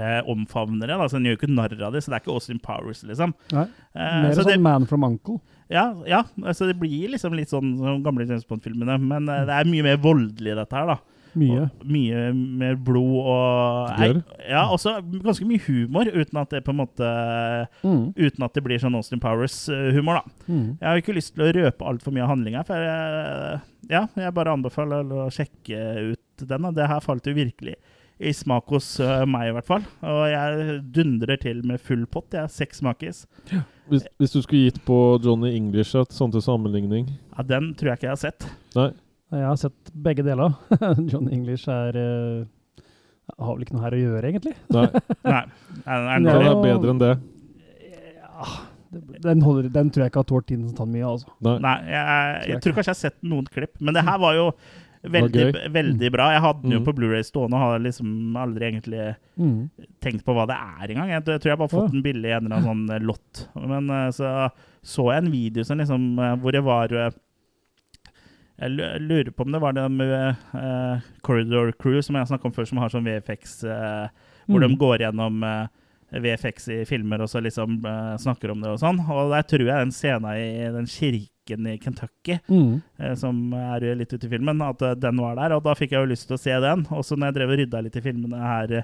[0.00, 0.96] eh, omfavner det.
[0.96, 3.34] Altså, Den gjør jo ikke narr av det, så det er ikke Austin Powers, liksom.
[3.52, 3.66] Nei.
[3.94, 5.40] Eh, Mer så sånn det, Man from Uncle.
[5.72, 9.58] Ja, ja, altså det blir liksom litt sånn som gamle James Bond-filmene, men eh, det
[9.58, 10.98] er mye mer voldelig, dette her, da.
[11.34, 11.64] Mye.
[11.66, 14.20] Og mye mer blod og Gørr.
[14.46, 14.92] Ja, også
[15.24, 17.08] ganske mye humor, uten at det på en måte
[17.84, 18.12] Mm.
[18.16, 20.36] Uten at det blir sånn Austin Powers-humor, da.
[20.46, 20.68] Mm.
[20.78, 23.58] Jeg har ikke lyst til å røpe altfor mye av handlinga, for jeg,
[23.90, 25.80] ja, jeg bare anbefaler å sjekke
[26.12, 26.68] ut den.
[26.68, 26.70] da.
[26.74, 27.76] det her falt jo virkelig
[28.18, 29.86] i smak hos uh, meg, i hvert fall.
[30.06, 32.28] Og jeg dundrer til med full pott.
[32.32, 33.24] Jeg har seks smakis.
[33.90, 37.90] Hvis, hvis du skulle gitt på Johnny English et sånt til sammenligning Ja, den tror
[37.92, 38.46] jeg ikke jeg har sett.
[38.78, 38.90] Nei.
[39.34, 40.54] Jeg har sett begge deler.
[41.10, 42.44] Johnny English er uh,
[43.40, 44.54] har vel ikke noe her å gjøre, egentlig.
[44.74, 44.86] Nei,
[45.32, 45.42] Nei.
[45.84, 46.38] Er, er den Ja.
[46.52, 47.12] er bedre enn det.
[49.24, 51.32] Den, holder, den tror jeg ikke har tålt tiden som tar mye, altså.
[51.42, 51.56] Nei.
[51.64, 54.44] Nei, jeg, jeg tror kanskje jeg har sett noen klipp, men det her var jo
[55.10, 56.30] veldig, veldig bra.
[56.32, 56.84] Jeg hadde den jo Mm.
[56.86, 59.70] på Blu-ray stående og har liksom aldri egentlig Mm.
[60.00, 61.08] tenkt på hva det er engang.
[61.10, 63.48] Jeg tror jeg bare har fått den billig i en eller annen sånn eh, lott.
[63.54, 64.50] Men eh, så
[64.84, 66.88] så jeg en video som liksom, eh, hvor jeg var
[68.56, 68.70] Jeg
[69.02, 70.36] lurer på om det var det med
[71.22, 73.62] Corridor Crew, som jeg snakka om før, som har sånn VFX,
[74.46, 74.68] hvor Mm.
[74.68, 75.68] de går gjennom
[76.12, 77.80] VFX i filmer og så liksom
[78.20, 79.00] snakker om det og sånn.
[79.10, 82.82] Og der tror jeg den scenen i den kirken i Kentucky Mm.
[82.98, 85.52] eh, som er litt ute i filmen, at den var der.
[85.56, 86.86] Og da fikk jeg jo lyst til å se den.
[86.90, 88.82] Og så når jeg drev og rydda litt i filmene her eh,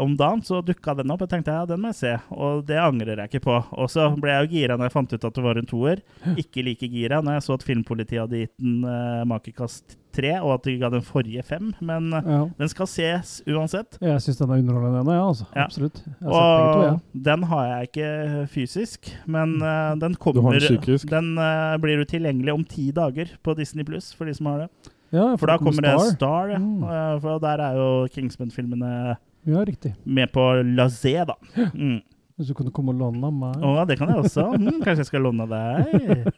[0.00, 1.20] om dagen, så dukka den opp.
[1.26, 2.12] Jeg tenkte ja, den må jeg se.
[2.32, 3.56] Og det angrer jeg ikke på.
[3.76, 6.00] Og så ble jeg jo gira når jeg fant ut at det var en toer.
[6.40, 10.54] Ikke like gira når jeg så at Filmpolitiet hadde gitt den uh, makekast tre, og
[10.56, 11.68] at de ga den forrige fem.
[11.84, 12.38] Men eh, Ja.
[12.58, 13.98] den skal ses uansett.
[14.02, 15.44] Jeg syns den er underholdende, ennå, ja, altså.
[15.54, 15.66] Ja.
[15.68, 16.00] Absolutt.
[16.06, 16.94] Jeg har to, Og ja.
[17.28, 18.08] den har jeg ikke
[18.56, 20.80] fysisk, men eh, den kommer den.
[21.12, 24.64] Den eh, blir jo tilgjengelig om ti dager på Disney Pluss for de som har
[24.64, 24.70] det.
[25.12, 25.28] ja.
[25.36, 26.16] For da kommer det Star.
[26.16, 26.58] Star, ja.
[26.58, 26.82] Mm.
[26.88, 29.94] Eh, For der er jo Kingsman-filmene Ja, riktig.
[30.04, 31.36] med på Lazé, da.
[31.74, 32.00] Mm.
[32.38, 33.56] Hvis du kunne komme og låne meg.
[33.66, 34.44] Å, det kan jeg også.
[34.54, 36.28] Mm, kanskje jeg skal låne deg?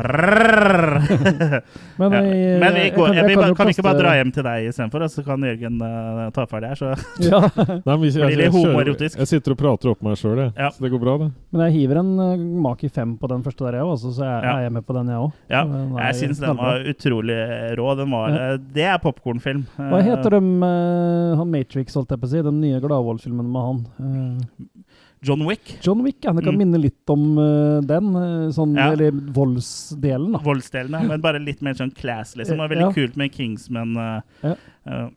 [1.98, 2.20] Men, Ja.
[2.22, 4.12] jeg, Men vi jeg går, kan- jeg, jeg vi, kan kan vi ikke bare dra
[4.18, 5.88] hjem til deg istedenfor, og så kan Jørgen uh,
[6.36, 6.78] ta ferdig her?
[6.78, 6.86] Så.
[7.30, 9.18] Ja, Nei, men hvis jeg, Blir det homoerotisk?
[9.20, 10.40] jeg sitter og prater opp meg sjøl.
[10.54, 10.68] Ja.
[10.70, 11.28] Så det går bra, det.
[11.50, 12.24] men jeg hiver en uh,
[12.68, 14.54] Maki 5 på den første der, jeg òg, så jeg, Ja.
[14.54, 15.30] er jeg med på den, jeg òg.
[15.50, 17.38] Ja, er jeg syns den var utrolig
[17.78, 17.88] rå.
[17.98, 18.34] Den var, Ja.
[18.54, 19.62] eh, Det er popkornfilm.
[19.76, 23.62] Hva heter de, eh, han Matrix, holdt jeg på å si, den nye Gladvold-filmen med
[23.66, 23.78] han?
[25.22, 25.78] John Wick.
[25.82, 26.32] John Wick, ja.
[26.32, 26.58] Det kan Mm.
[26.58, 28.92] minne litt om uh, den, eh, sånn, Ja.
[28.92, 30.38] eller voldsdelen, da.
[30.38, 32.56] Voldsdelene, men bare litt mer sånn class, liksom.
[32.56, 32.92] Det var veldig Ja.
[32.92, 33.96] kult med Kingsman.
[33.96, 34.54] Uh,
[34.86, 35.10] Ja.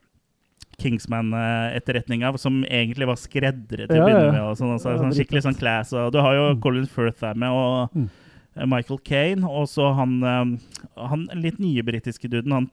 [0.78, 4.42] Kingsman-etterretninga, som egentlig var skreddere til Ja, å begynne med.
[4.42, 5.92] Og sånn, altså, sånn skikkelig sånn class.
[5.92, 6.60] Og du har jo Mm.
[6.60, 8.08] Colin Firth der med, og Mm.
[8.56, 9.44] Eh, Michael Kane.
[9.48, 12.70] Og så han, eh, han litt nye britiske duden, han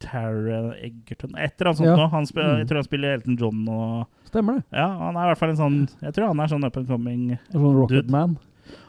[0.00, 2.06] Tara Egerton Et eller annet sånt Ja.
[2.08, 2.58] Han spiller, Mm.
[2.62, 4.64] Jeg tror han spiller Elton John og Stemmer det.
[4.72, 6.88] Ja, han er i hvert fall en sånn Jeg tror han er sånn up and
[6.88, 8.10] coming Sånn Rocket Dude.
[8.14, 8.38] Man.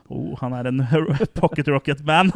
[0.09, 0.79] Oh, han er en
[1.41, 2.31] pocket rocket man.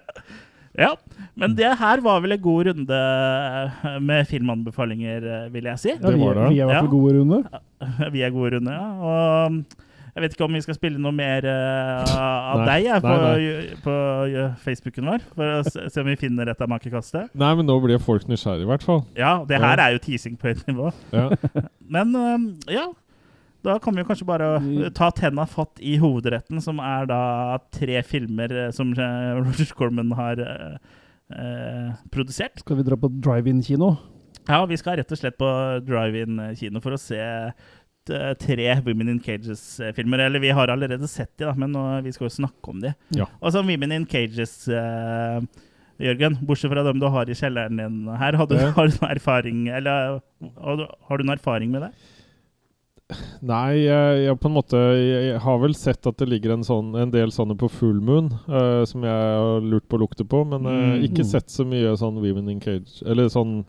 [0.84, 0.92] ja,
[1.34, 5.90] men det her var vel en god runde eh, med filmanbefalinger, vil jeg si.
[5.92, 7.42] Ja, vi, var vi er i hvert fall gode, Rune.
[8.14, 8.88] Vi er gode runde, ja.
[9.10, 9.85] Og
[10.16, 13.14] jeg vet ikke om vi skal spille noe mer uh, av Nei, deg jeg, på,
[13.20, 13.96] nei, på
[14.32, 17.32] uh, Facebooken vår, for å se se om vi finner dette makekastet.
[17.36, 19.02] Nei, men nå blir folk nysgjerrige, i hvert fall.
[19.18, 20.92] Ja, det her er jo teasing på høyt nivå.
[21.12, 21.28] Ja.
[21.96, 22.88] Men um, ja,
[23.66, 24.48] da kan vi jo kanskje bare
[24.94, 27.20] ta tenna fatt i hovedretten, som er da
[27.74, 32.62] tre filmer eh, som eh, Roger Corman har eh, produsert.
[32.62, 33.96] Skal vi dra på drive-in-kino?
[34.46, 35.48] Ja, vi skal rett og slett på
[35.82, 37.18] drive-in kino for å se
[38.08, 40.24] t- tre Women in Cages-filmer.
[40.26, 42.94] Eller vi har allerede sett de, da, men nå, vi skal jo snakke om de.
[43.18, 43.28] Ja.
[43.40, 45.40] Og så Women in Cages, uh,
[46.02, 48.70] Jørgen, bortsett fra dem du har i kjelleren din her, har du, Ja.
[48.76, 50.20] har du noen erfaring Eller
[50.60, 51.92] har du, har du noen erfaring med det?
[53.46, 56.88] Nei, jeg, jeg på en måte jeg, har vel sett at det ligger en, sånn,
[56.98, 60.40] en del sånne på Full Moon, uh, som jeg har lurt på å lukte på,
[60.50, 63.60] men uh, ikke sett så mye sånn Women in Cage Eller sånn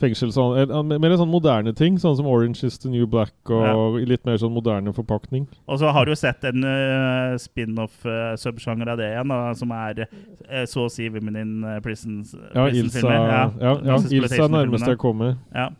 [0.00, 3.98] fengsel sånn, eller, Mer sånn moderne ting, sånn som Orange is the New Black, og
[4.08, 5.46] litt mer sånn moderne forpakning.
[5.68, 10.64] Og så har du sett en uh, spin-off-subsjanger av det igjen, da, som er uh,
[10.70, 12.34] så å si Women in eh, Prisons.
[12.54, 15.36] Ja, Ilsa, ja, ja, masse Ilsa er nærmest jeg kommer.
[15.54, 15.70] Ja.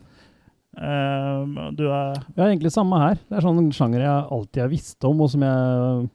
[0.71, 3.17] Um, du er Ja, egentlig samme her.
[3.27, 6.05] Det er sånn sjanger jeg alltid har visst om, og som jeg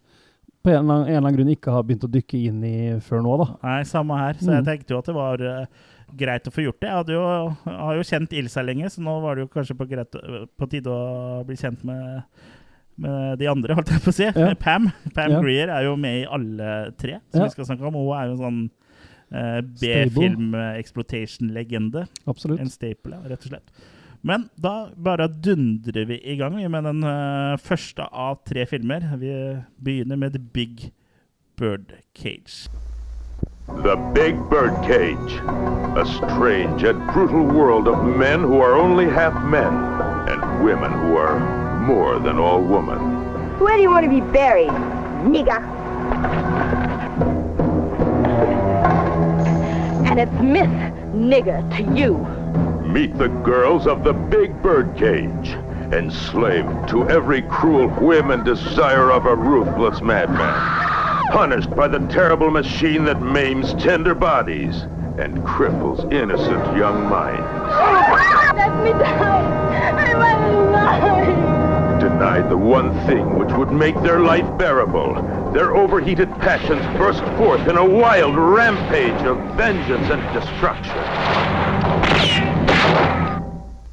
[0.65, 2.77] på en eller annen, en eller annen grunn ikke har begynt å dykke inn i
[3.05, 3.47] før nå, da.
[3.63, 4.41] Nei, samme her.
[4.41, 4.71] Så jeg Mm.
[4.71, 5.67] tenkte jo at det var eh,
[6.15, 6.91] greit å få gjort det.
[6.93, 7.23] Jeg jo,
[7.67, 10.13] har jo kjent Ilsa lenge, så nå var det jo kanskje på, greit,
[10.57, 10.99] på tide å
[11.47, 12.03] bli kjent med,
[13.03, 14.27] med de andre, holdt jeg på å si.
[14.29, 14.33] Ja.
[14.61, 14.85] Pam
[15.17, 15.41] Pam Ja.
[15.45, 16.67] Greer er jo med i alle
[17.01, 17.45] tre som Ja.
[17.49, 17.99] vi skal snakke om.
[17.99, 18.63] Hun er jo en sånn
[19.33, 22.01] eh, B-film-exploitation-legende.
[22.27, 22.61] Absolutt.
[22.63, 23.69] En staple, rett og slett.
[24.27, 29.01] Men da bare dundrer vi i gang med den uh, første av tre filmer.
[29.21, 29.31] Vi
[29.79, 30.91] begynner med The Big
[31.57, 32.67] Bird Cage.
[33.69, 35.41] The Big Bird Cage.
[35.97, 39.73] A strange and brutal world of men who are only half men
[40.29, 41.39] and women who are
[41.81, 42.99] more than all women.
[43.61, 45.61] Where do you want to be buried, nigger?
[50.07, 50.69] And it's Miss
[51.15, 52.19] Nigger to you.
[52.89, 55.51] Meet the girls of the Big Bird Cage,
[55.93, 61.06] enslaved to every cruel whim and desire of a ruthless madman.
[61.31, 64.83] Punished by the terrible machine that maims tender bodies
[65.19, 67.43] and cripples innocent young minds.
[68.57, 69.57] Let me die.
[69.91, 72.01] I'm alive.
[72.01, 75.15] Denied the one thing which would make their life bearable,
[75.53, 80.97] their overheated passions burst forth in a wild rampage of vengeance and destruction.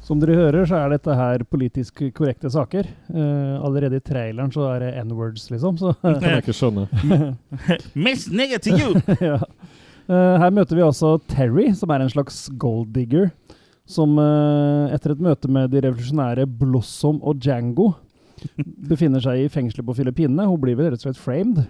[0.04, 2.84] Som dere hører, så er dette her politisk korrekte saker.
[3.08, 5.78] Uh, allerede i traileren så er det N-words, liksom.
[5.80, 6.84] Så Kan jeg ikke skjønne.
[8.04, 8.90] Miss nigger to you!
[9.32, 9.38] ja.
[10.04, 13.30] Uh, her møter vi altså Terry, som er en slags gold digger.
[13.88, 17.94] Som uh, etter et møte med de revolusjonære Blossom og Django
[18.90, 20.44] befinner seg i fengselet på Filippinene.
[20.50, 21.64] Hun blir vel rett og slett framed,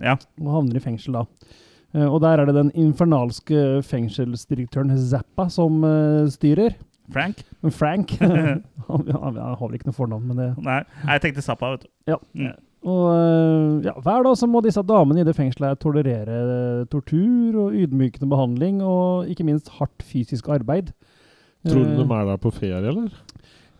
[0.00, 0.16] Ja.
[0.40, 1.26] og havner i fengsel da.
[1.92, 5.82] Eh, og der er det den infernalske fengselsdirektøren Zappa som
[6.32, 6.78] styrer.
[7.12, 7.44] Frank?
[7.60, 11.86] Men Frank han, har vel ikke noe fornavn, men det Nei, jeg tenkte Zappa, vet
[11.86, 11.90] du.
[12.10, 12.18] Ja.
[12.34, 12.58] Mm.
[12.80, 17.58] Og øh, ja, hver dag så må disse damene i det fengselet tolerere øh, tortur
[17.66, 20.94] og ydmykende behandling, og ikke minst hardt fysisk arbeid.
[21.68, 23.10] Tror du Eh, de er der på ferie, eller?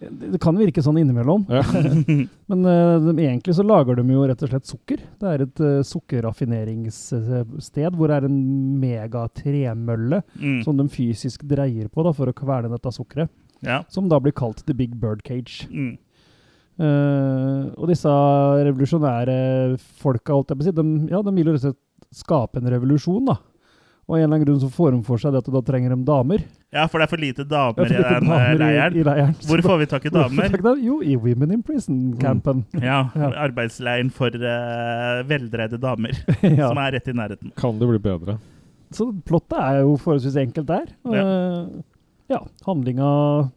[0.00, 1.42] Det, kan virke sånn innimellom.
[1.52, 1.60] Ja.
[2.50, 4.98] Men øh, de, egentlig så lager de jo rett og slett sukker.
[5.20, 8.38] Det er et uh, sukkerraffineringssted hvor det er en
[8.80, 10.62] mega tremølle Mm.
[10.64, 13.28] som de fysisk dreier på da, for å kvele dette sukkeret.
[13.66, 13.82] Ja.
[13.92, 15.66] Som da blir kalt The Big Bird Cage.
[15.68, 15.96] Mm.
[16.80, 18.08] Uh, og disse
[18.64, 19.34] revolusjonære
[20.00, 22.56] folka, holdt jeg på å si, de, ja, de vil jo rett og slett skape
[22.60, 23.36] en revolusjon, da.
[24.08, 26.00] Og en eller annen grunn så får de for seg det at da trenger de
[26.08, 26.40] damer.
[26.72, 28.58] Ja, for det er for lite damer Ja, for i lite den eh, damer i-
[28.60, 28.96] leiren.
[28.96, 29.34] i leiren.
[29.48, 30.44] Hvor får vi tak i damer?
[30.78, 30.84] i?
[30.86, 32.64] Jo, i Women in Prison-campen.
[32.80, 33.30] Ja, Ja.
[33.46, 36.10] arbeidsleiren for uh, veldreide damer,
[36.42, 36.68] Ja.
[36.68, 37.52] som er rett i nærheten.
[37.56, 38.38] Kan det bli bedre?
[38.92, 40.86] Så plottet er jo forholdsvis enkelt der.
[41.04, 41.82] Og, eh,
[42.30, 43.50] ja, handlinga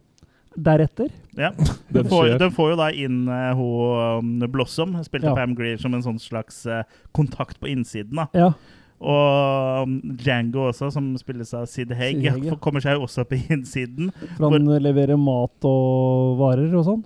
[0.56, 1.08] deretter.
[1.36, 1.50] Ja.
[1.94, 5.44] Den Den får, den får jo da inn uh, hun um, Blossom, spilt av Ja.
[5.44, 6.82] Pam Greer, som en sånn slags uh,
[7.14, 8.14] kontakt på innsiden.
[8.18, 8.26] da.
[8.34, 8.52] Ja.
[9.00, 9.88] Og
[10.22, 12.54] Django også, som spilles av Sid Haig, Sid Haig, ja.
[12.64, 14.12] kommer seg jo også på innsiden.
[14.38, 17.04] For han leverer mat og varer og sånn.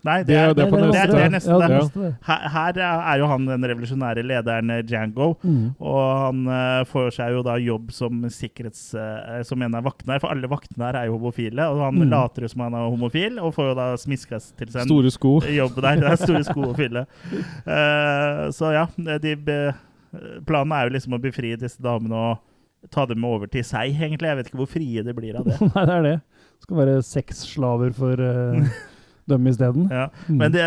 [0.00, 1.92] Nei, det Det er- det er det er, det er neste.
[1.92, 2.16] Det.
[2.24, 2.48] er.
[2.48, 5.74] Her er jo han den revolusjonære lederen eh, Django, Mm.
[5.78, 8.94] og han uh, får seg jo da jobb som sikkerhets...
[8.94, 12.00] Uh, som en av vaktene her, for alle vaktene her er jo homofile, og han
[12.00, 12.08] Mm.
[12.08, 15.10] later jo som han er homofil, og får jo da smiska til seg en Store
[15.12, 15.34] sko.
[15.44, 15.96] jobb der.
[16.00, 17.04] Det er store sko å fylle.
[17.68, 18.86] Uh, så ja,
[19.18, 19.74] de be,
[20.46, 24.30] planen er jo liksom å befri disse damene og ta dem over til seg, egentlig.
[24.30, 25.58] Jeg vet ikke hvor frie de blir av det.
[25.74, 26.14] Nei, det er det.
[26.64, 28.72] Skal være sexslaver for uh,
[29.28, 29.86] dem isteden.
[29.98, 30.06] Ja.
[30.26, 30.38] Mm.
[30.40, 30.64] Men det,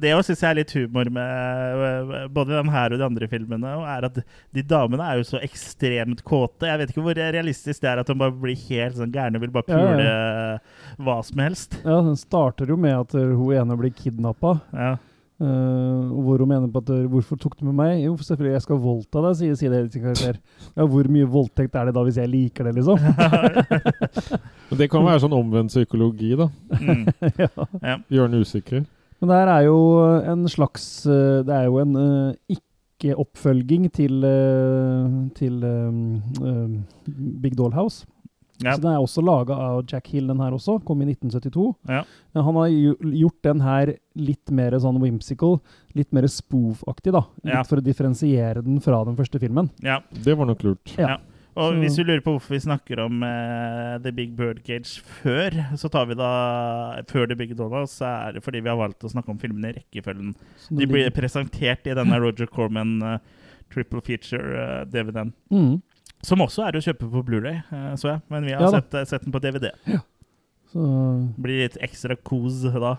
[0.00, 3.76] det jeg syns jeg er litt humor med både den her og de andre filmene,
[3.94, 6.68] er at de damene er jo så ekstremt kåte.
[6.68, 9.46] Jeg vet ikke hvor realistisk det er at de bare blir helt sånn gærne og
[9.46, 10.98] vil bare Ja, pule ja.
[11.04, 11.78] hva som helst.
[11.84, 14.58] Ja, Den starter jo med at hun ene blir kidnappa.
[14.72, 14.92] Ja.
[15.42, 18.52] Uh, hvor hun mener på at uh, 'Hvorfor tok du med meg?' Jo, for selvfølgelig,
[18.52, 20.38] jeg skal voldta deg, sier Side det sin karakter.
[20.76, 23.02] Ja, hvor mye voldtekt er det da hvis jeg liker det, liksom?
[24.70, 26.46] Men det kan være sånn omvendt psykologi, da.
[26.78, 27.08] Mm.
[27.42, 27.50] ja.
[27.50, 28.84] Gjøre Gjør den usikker.
[29.18, 29.80] Men det her er jo
[30.32, 36.78] en slags uh, Det er jo en uh, ikke-oppfølging til, uh, til um, um,
[37.42, 38.06] Big Dollhouse.
[38.62, 38.74] Ja.
[38.76, 40.78] Så den er også laga av Jack Hill, den her også.
[40.84, 41.74] Kom i 1972.
[41.88, 42.04] Ja.
[42.34, 45.60] Han har gjort den her litt mer sånn whimsical,
[45.94, 47.24] litt mer spoof-aktig, da.
[47.44, 47.62] Litt Ja.
[47.64, 49.70] for å differensiere den fra den første filmen.
[49.82, 50.00] ja.
[50.12, 50.96] Det var nok lurt.
[50.98, 51.18] Ja.
[51.54, 55.02] Og Så- hvis du lurer på hvorfor vi snakker om uh, The Big Bird Cage
[55.02, 58.76] før, så tar vi da før The Big Donald, så er det fordi vi har
[58.78, 60.34] valgt å snakke om filmene i rekkefølgen.
[60.70, 63.18] De blir presentert i denne Roger Corman uh,
[63.68, 65.32] triple feature-DVD-en.
[65.50, 65.82] mm.
[66.22, 68.20] Som også er å kjøpe på Blu-ray, eh, så jeg.
[68.30, 69.72] Men vi har Ja sett, eh, sett den på DVD.
[70.72, 70.84] Så,
[71.42, 72.96] Blir litt ekstra kos da.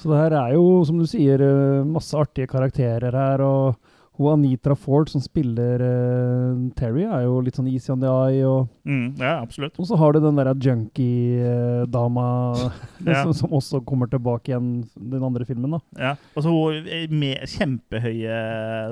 [0.00, 3.44] så det her er jo, som du sier, eh, masse artige karakterer her.
[3.44, 3.76] Og
[4.16, 8.44] hun Anitra Ford som spiller uh, Terry, er jo litt sånn easy on the eye.
[8.46, 9.78] Og, Mm, ja, absolutt.
[9.80, 12.24] og så har du den der junkie-dama
[13.06, 13.22] Ja.
[13.22, 15.70] som, som også kommer tilbake igjen den andre filmen.
[15.76, 15.80] da.
[16.00, 16.12] Ja.
[16.36, 18.36] Og så hun er med kjempehøye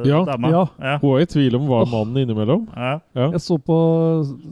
[0.08, 0.50] Ja, dama.
[0.52, 0.64] ja.
[0.80, 0.96] Ja.
[1.02, 2.66] Hun er i tvil om hva mannen innimellom.
[2.74, 2.98] Ja.
[3.16, 3.30] Ja.
[3.36, 3.76] Jeg så på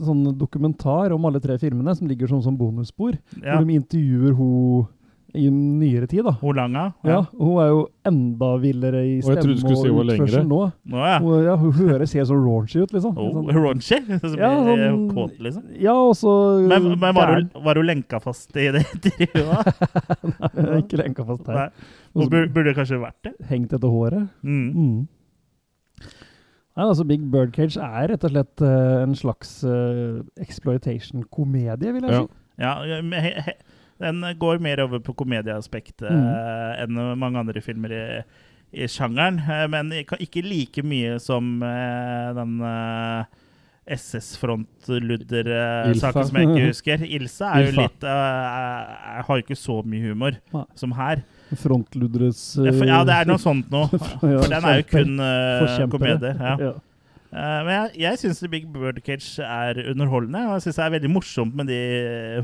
[0.05, 3.17] sånn dokumentar om alle tre filmene, som ligger som, som bonusspor.
[3.43, 3.57] ja.
[3.59, 4.87] Hvor de intervjuer hun
[5.35, 6.25] i nyere tid.
[6.25, 6.33] da.
[6.41, 6.93] Hun Ja.
[7.05, 10.73] Ja, Hun er jo enda villere i Og du stemme skulle si og utførsel nå.
[10.87, 11.19] Nå, ja.
[11.21, 13.17] Hun, ja, hun høres helt sånn raunchy ut, liksom.
[13.17, 14.01] Oh, Sånn- Raunchy?
[14.41, 15.63] Ja, sånn- kåt, liksom.
[15.81, 19.85] ja, og så Men, men var, du, hun, var hun lenka fast i det intervjuet?
[20.57, 21.57] Nei, Ikke lenka fast Nei.
[21.57, 21.73] her.
[22.15, 23.35] Hun burde, kanskje vært det.
[23.49, 24.29] Hengt etter håret.
[24.43, 24.75] Mm.
[24.75, 25.09] Mm.
[26.77, 32.13] Nei, altså Big Birdcage er rett og slett uh, en slags uh, exploitation-komedie, vil jeg
[32.15, 32.23] Ja.
[32.23, 32.37] si.
[32.61, 33.53] Ja, men he, he,
[34.01, 36.25] den går mer over på komedieaspektet Mm.
[36.33, 38.23] eh, enn mange andre filmer i,
[38.73, 39.37] i sjangeren.
[39.45, 42.57] eh, men ikke like mye som eh, den
[43.91, 46.97] SS-frontludder-saken som jeg ikke husker.
[47.07, 47.83] Ilse er jo Ilfa.
[47.87, 48.11] litt uh,
[49.27, 50.65] har jo ikke så mye humor Nei.
[50.79, 51.17] som her.
[51.59, 53.83] Frontludderes Ja, Ja, det er noe sånt nå.
[54.21, 56.35] For den er jo kun uh, komedier.
[56.39, 56.57] Ja.
[57.31, 60.41] Eh, men jeg, jeg syns Big Big Birdcage er underholdende.
[60.49, 61.81] Og jeg syns det er veldig morsomt med de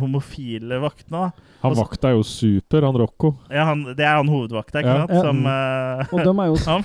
[0.01, 1.26] homofile vaktene.
[1.26, 1.53] da.
[1.64, 3.32] Han vakta er jo super, han Rocco.
[3.51, 5.07] Ja, han, det er han hovedvakta, ikke Ja.
[5.07, 5.14] sant?
[5.16, 5.22] Ja.
[5.24, 6.84] Som uh, Og dem er jo han,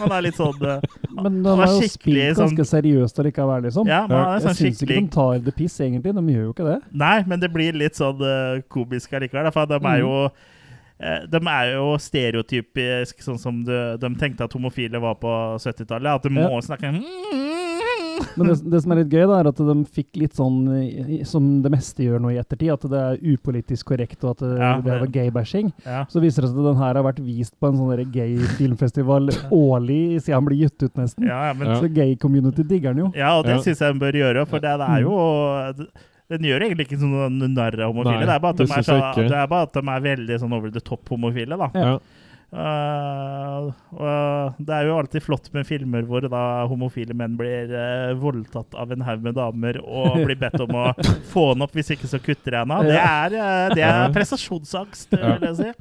[0.00, 0.80] han er litt sånn uh,
[1.20, 3.86] Men de Han er jo spilt ganske seriøst allikevel, liksom.
[3.86, 6.16] Ja, men han er sånn Jeg sånn syns ikke de tar det piss, egentlig.
[6.16, 6.78] De gjør jo ikke det.
[7.04, 8.18] Nei, men det blir litt sånn
[8.72, 9.52] komisk allikevel.
[9.54, 10.42] For de er jo eh,
[10.98, 16.14] de er jo stereotypisk sånn som de, de tenkte at homofile var på 70-tallet.
[16.20, 16.60] At du må Ja.
[16.62, 16.92] snakke
[18.36, 20.56] Men det, det som er litt gøy, da, er at de fikk litt sånn,
[21.26, 24.52] som det meste gjør nå i ettertid, at det er upolitisk korrekt, og at det,
[24.62, 25.72] Ja, det var gay-bashing.
[25.84, 26.04] Ja.
[26.10, 30.00] Så viser det seg at den her har vært vist på en sånn gay-filmfestival årlig
[30.22, 31.26] siden han blir gitt ut, nesten.
[31.30, 31.80] Ja, men, Ja.
[31.82, 33.12] Så gay-community digger den jo.
[33.18, 33.62] ja, og det Ja.
[33.66, 35.86] syns jeg de bør gjøre, for det, det er jo
[36.34, 38.20] Den gjør egentlig ikke sånn narr av homofile.
[38.20, 40.74] Nei, det, er at de så, det er bare at de er veldig sånn over
[40.74, 41.70] the top homofile, da.
[41.74, 41.96] Ja.
[42.54, 48.10] Uh, Uh, det er jo alltid flott med filmer hvor da homofile menn blir uh,
[48.18, 50.86] voldtatt av en haug med damer og blir bedt om å
[51.30, 52.88] få han opp, hvis ikke så kutter jeg han av.
[52.88, 55.72] Det er, eh, er prestasjonsangst, vil jeg si.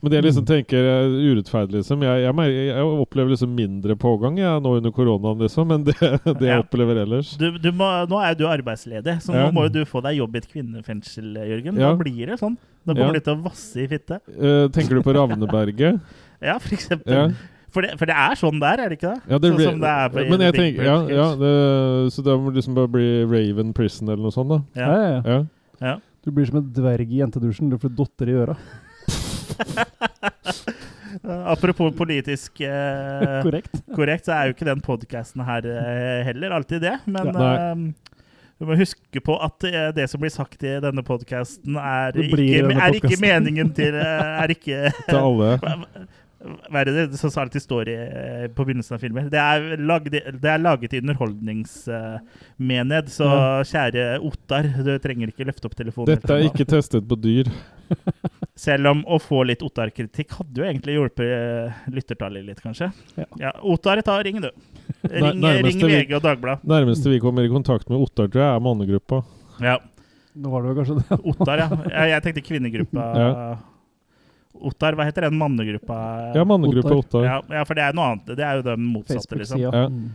[0.00, 2.00] Men det jeg liksom tenker er urettferdig, liksom.
[2.06, 6.46] Jeg, jeg, jeg opplever liksom mindre pågang jeg, nå under koronaen, liksom, enn det, det
[6.48, 6.62] jeg Ja.
[6.62, 7.34] opplever ellers.
[7.36, 9.44] Du, du må, nå er jo du arbeidsledig, så Ja.
[9.46, 11.76] nå må jo du få deg jobb i et kvinnefengsel, Jørgen.
[11.76, 11.92] Ja.
[11.92, 12.56] Da blir det sånn.
[12.86, 13.20] Da kommer Ja.
[13.20, 14.20] du til å vasse i fitte.
[14.40, 16.00] Uh, tenker du på Ravneberget?
[16.40, 17.12] Ja, for eksempel.
[17.12, 17.24] Ja.
[17.70, 19.20] For, det, for det er sånn der, er det ikke det?
[19.28, 21.50] Ja, det sånn som det er på men jeg tenker, ja, ja det,
[22.16, 24.58] Så det må liksom bare bli Raven Prison eller noe sånt, da.
[24.80, 24.88] Ja.
[24.88, 25.04] Ja.
[25.04, 25.42] Ja, ja.
[25.84, 25.92] Ja.
[26.24, 27.68] Du blir som en dverg i jentedusjen.
[27.70, 28.56] Du får dotter i øra.
[31.50, 33.72] Apropos politisk eh, Korrekt.
[33.96, 36.94] korrekt, så er jo ikke den podkasten her eh, heller alltid det.
[37.10, 37.74] Men eh,
[38.60, 42.98] du må huske på at eh, det som blir sagt i denne podkasten, er, er
[42.98, 44.78] ikke meningen til eh, Er ikke
[45.08, 45.54] Til alle.
[46.40, 49.26] Hva er det som alltid står i, eh, på begynnelsen av filmer?
[49.32, 53.28] Det er laget, det er laget i underholdningsmened, så
[53.68, 56.08] kjære Ottar, du trenger ikke løfte opp telefonen.
[56.14, 57.46] Dette er ikke testet på dyr.
[58.60, 62.90] Selv om å få litt Ottar-kritikk hadde jo egentlig hjulpet eh, lyttertallet litt, kanskje.
[63.40, 63.54] Ja.
[63.64, 64.50] Ottar, ta ring, du.
[65.10, 66.66] Ring, ring VG og Dagbladet.
[66.68, 69.22] Nærmeste vi kommer i kontakt med Ottar, tror jeg, er mannegruppa.
[69.64, 69.78] Ja.
[70.36, 71.18] Nå var det vel kanskje det.
[71.32, 71.68] Ottar, ja.
[71.86, 73.06] Jeg, jeg tenkte kvinnegruppa.
[73.16, 73.30] Ja.
[74.70, 76.00] Ottar, hva heter den mannegruppa?
[76.36, 77.22] Ja, mannegruppa Ottar.
[77.22, 77.28] Ottar.
[77.30, 78.34] Ja, ja, for det er noe annet.
[78.36, 79.62] Det er jo den motsatte, liksom.
[79.64, 79.86] Ja.
[79.88, 80.10] Mm.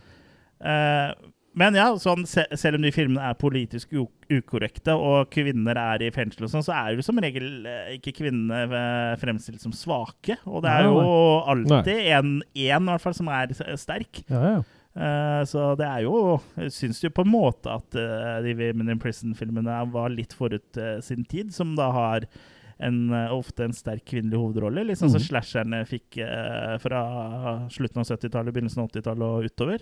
[0.70, 1.10] Eh,
[1.56, 6.48] men ja, sånn, selv om de filmene er politisk ukorrekte, og kvinner er i fengsel
[6.48, 10.36] og sånn, så er jo som regel eh, ikke kvinnene eh, fremstilt som svake.
[10.44, 11.06] Og det er jo
[11.54, 14.20] alltid en, en i hvert fall, som er sterk.
[14.28, 14.58] Ja, ja.
[14.96, 17.98] Eh, så det er jo Jeg syns jo på en måte at
[18.46, 22.28] de Women in Prison-filmene var litt forut sin tid, som da har
[22.80, 24.84] en, eh, ofte en sterk kvinnelig hovedrolle.
[24.86, 25.28] Litt sånn som Mhm.
[25.30, 29.80] slasherne fikk eh, fra slutten av 70-tallet, begynnelsen av 80-tallet og utover.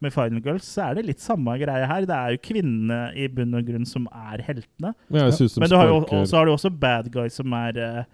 [0.00, 2.06] Med Final Girls så er det litt samme greie her.
[2.06, 4.94] Det er jo kvinnene i bunn og grunn som er heltene.
[5.10, 7.52] Men jeg synes de Men du har jo, så har du også bad guys som
[7.52, 8.04] er eh,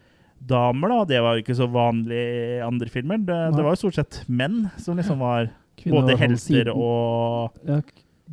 [0.44, 1.04] damer, da.
[1.04, 2.20] Det var jo ikke så vanlig
[2.58, 3.18] i andre filmer.
[3.18, 7.80] Det, det var jo stort sett menn som liksom var Kvinner både helter og ja,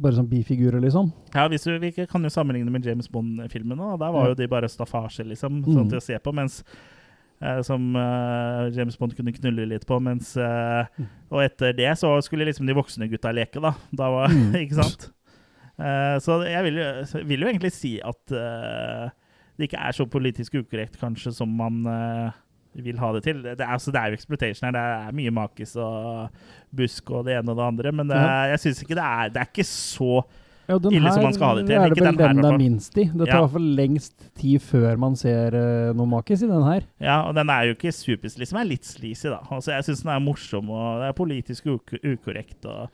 [0.01, 1.11] Bare sånn bifigurer, liksom.
[1.35, 3.91] Ja, hvis du, Vi kan jo sammenligne med James Bond-filmene.
[4.01, 5.89] Der var jo de bare staffasje, liksom, sånn Mhm.
[5.91, 6.33] til å se på.
[6.33, 6.63] Mens
[7.41, 9.99] eh, Som uh, James Bond kunne knulle litt på.
[10.01, 11.07] Mens Mm.
[11.31, 13.73] Og etter det så skulle liksom de voksne gutta leke, da.
[13.93, 14.53] da var, Mm.
[14.65, 15.11] ikke sant?
[15.79, 18.25] Uh, så jeg vil, vil jo egentlig si at
[19.57, 21.83] det ikke er så politisk ukorrekt kanskje som man
[22.75, 23.41] vil ha det til.
[23.43, 24.71] Det er, altså, det er jo exploitation her.
[24.77, 26.29] Det er mye makis og
[26.75, 27.91] busk og det ene og det andre.
[27.91, 28.47] Men det, Ja.
[28.53, 30.23] jeg syns ikke det er Det er ikke så
[30.69, 31.75] Ja, Ille som man skal ha det til.
[31.75, 33.03] er det Ikke vel den her, den er minst i.
[33.11, 36.63] Det tar i hvert fall lengst tid før man ser uh, noe makis i den
[36.63, 36.81] her.
[37.01, 39.39] Ja, og den er jo ikke supersleazy, den er litt sleazy, da.
[39.51, 42.63] Altså, jeg syns den er morsom, og det er politisk uk ukorrekt.
[42.65, 42.87] og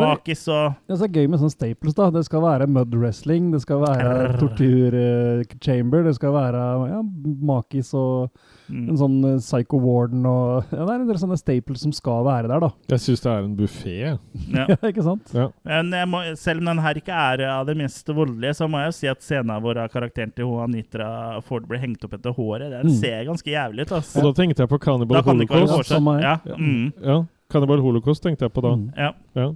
[0.00, 1.94] Makis og Det er så gøy med sånne staples.
[1.94, 2.10] da.
[2.10, 7.00] Det skal være mud wrestling, det skal være tortur-chamber, det skal være ja,
[7.44, 8.30] makis og
[8.70, 8.96] en mm.
[8.96, 12.48] sånn eh, psycho warden og ja, Det er en del sånne staples som skal være
[12.48, 12.70] der, da.
[12.94, 13.96] Jeg syns det er en buffé.
[14.00, 14.14] ja.
[14.64, 15.32] Ja, ikke sant?
[15.36, 15.48] Ja.
[15.68, 18.80] Men jeg må, selv om den her ikke er av det mest voldelige, så må
[18.80, 22.32] jeg jo si at scenen hvor karakteren til hun Anitra Ford blir hengt opp etter
[22.36, 22.96] håret, den Mm.
[23.00, 23.92] ser ganske jævlig ut.
[23.92, 24.22] Og Altså.
[24.22, 25.76] da tenkte jeg på Cannibal Holocaust.
[25.90, 26.20] Ja, samme.
[26.22, 26.56] Ja, Ja.
[26.56, 28.74] mm, Cannibal Holocaust tenkte jeg på da.
[28.74, 28.92] Mm.
[28.96, 29.52] ja.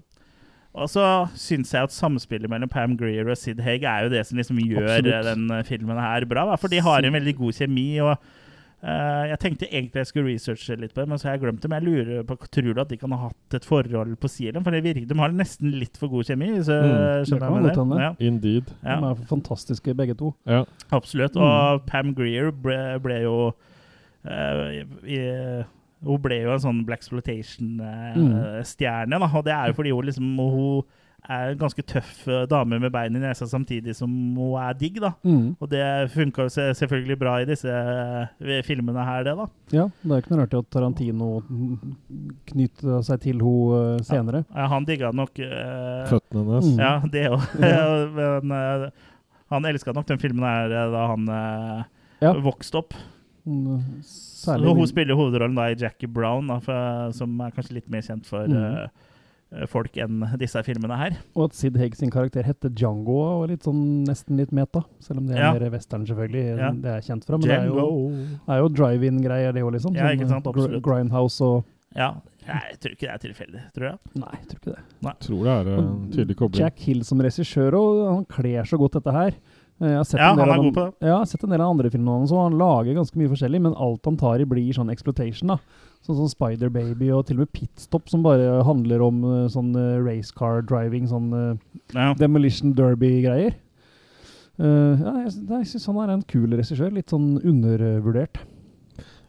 [0.74, 1.02] Og så
[1.34, 4.58] syns jeg at samspillet mellom Pam Greer og Sid Haig er jo det som liksom
[4.60, 5.14] gjør Absolutt.
[5.14, 6.44] eh, den eh, filmen her bra.
[6.50, 7.86] da, For de har en veldig god kjemi.
[8.04, 8.12] og
[8.84, 11.62] uh, jeg tenkte egentlig jeg skulle researche litt på det, men så har jeg glemt
[11.64, 11.70] det.
[11.72, 14.46] Men jeg lurer på, tror du at de kan ha hatt et forhold på si?
[14.54, 16.52] For det virker, de har nesten litt for god kjemi.
[16.58, 18.04] hvis jeg Mm, det skjønner kan jeg med det.
[18.04, 18.70] Ja, Indeed.
[18.84, 20.34] ja, De er fantastiske begge to.
[20.46, 20.62] Ja.
[20.92, 21.34] absolutt.
[21.36, 23.34] Og Pam Greer ble, ble jo
[24.28, 25.18] eh, i,
[26.04, 29.16] Hun ble jo en sånn Black Splotation-stjerne.
[29.28, 30.82] Og det er jo fordi hun liksom Hun
[31.28, 34.96] er en ganske tøff eh, dame med bein i nesa samtidig som hun er digg,
[35.02, 35.10] da.
[35.26, 35.48] Mm.
[35.60, 35.82] Og det
[36.14, 39.46] funka jo selvfølgelig bra i disse eh, filmene her, det, da.
[39.74, 41.28] Ja, det er ikke noe rart at Tarantino
[42.48, 44.40] knytta seg til henne senere.
[44.54, 46.66] Ja, han digga nok uh, Føttene hennes.
[46.70, 46.78] Mm.
[46.86, 47.42] Ja, det òg.
[48.48, 48.88] Men uh,
[49.52, 51.82] han elska nok den filmen her eh, da han uh,
[52.24, 52.32] Ja.
[52.42, 52.92] vokste opp.
[53.48, 57.88] Mm, Så hun spiller hovedrollen da i Jackie Brown, da, for, som er kanskje litt
[57.90, 58.88] mer kjent for Mm.
[59.54, 61.16] uh, folk enn disse filmene her.
[61.34, 64.82] Og at Sid Haig sin karakter heter Django og litt sånn nesten litt meta.
[65.00, 65.52] Selv om det er Ja.
[65.54, 66.58] mer western, selvfølgelig.
[66.58, 66.70] Ja.
[66.72, 67.38] Det er kjent fra.
[67.38, 68.10] Men det jo, Django.
[68.44, 69.94] det er jo drive-in-greier, det òg, liksom.
[69.96, 70.82] Ja, Sånn, ikke sant, eh, gr- absolutt.
[70.82, 71.64] Grindhouse og
[71.96, 72.12] Ja,
[72.46, 73.98] jeg tror ikke det er tilfeldig, tror jeg.
[74.14, 74.82] Nei, jeg tror ikke det.
[75.02, 75.12] Nei.
[75.20, 76.60] Tror det er en tydelig kobling.
[76.60, 79.32] Jack Hill som regissør, og han kler så godt dette her.
[79.80, 80.94] Eh, Jeg har sett Ja, en del han er god på det.
[81.00, 83.30] Ja, jeg har sett en del av andre filmene hans, og han lager ganske mye
[83.30, 85.58] forskjellig, men alt han tar i blir sånn exploitation, da.
[86.06, 89.72] Sånn som Spider Baby, og til og med Pitstop, som bare handler om eh, sånn
[90.04, 91.56] race racecar driving, sånn eh,
[91.94, 92.12] Ja.
[92.18, 93.56] Demolition Derby-greier.
[94.58, 96.90] Uh, ja, jeg, jeg syns han er en kul regissør.
[96.90, 98.40] Litt sånn undervurdert.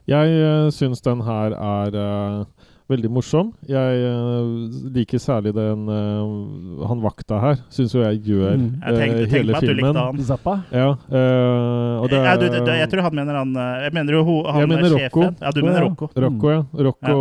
[0.09, 3.51] Jeg uh, syns den her er eh, veldig morsom.
[3.69, 8.81] Jeg uh, liker særlig den uh, Han vakta her, syns jo jeg gjør Mm.
[8.81, 10.21] Jeg tenkte, eh, tenkte hele filmen.
[10.25, 10.53] Zappa.
[10.73, 14.23] Ja, eh, og det ja, du, du, jeg tror han mener han Jeg mener jo
[14.47, 15.21] han Jeg mener er Rocco.
[15.21, 15.37] sjefen.
[15.41, 16.09] Ja, du mener Rocco.
[16.25, 16.61] Rocco, ja.
[16.89, 17.17] Rocco,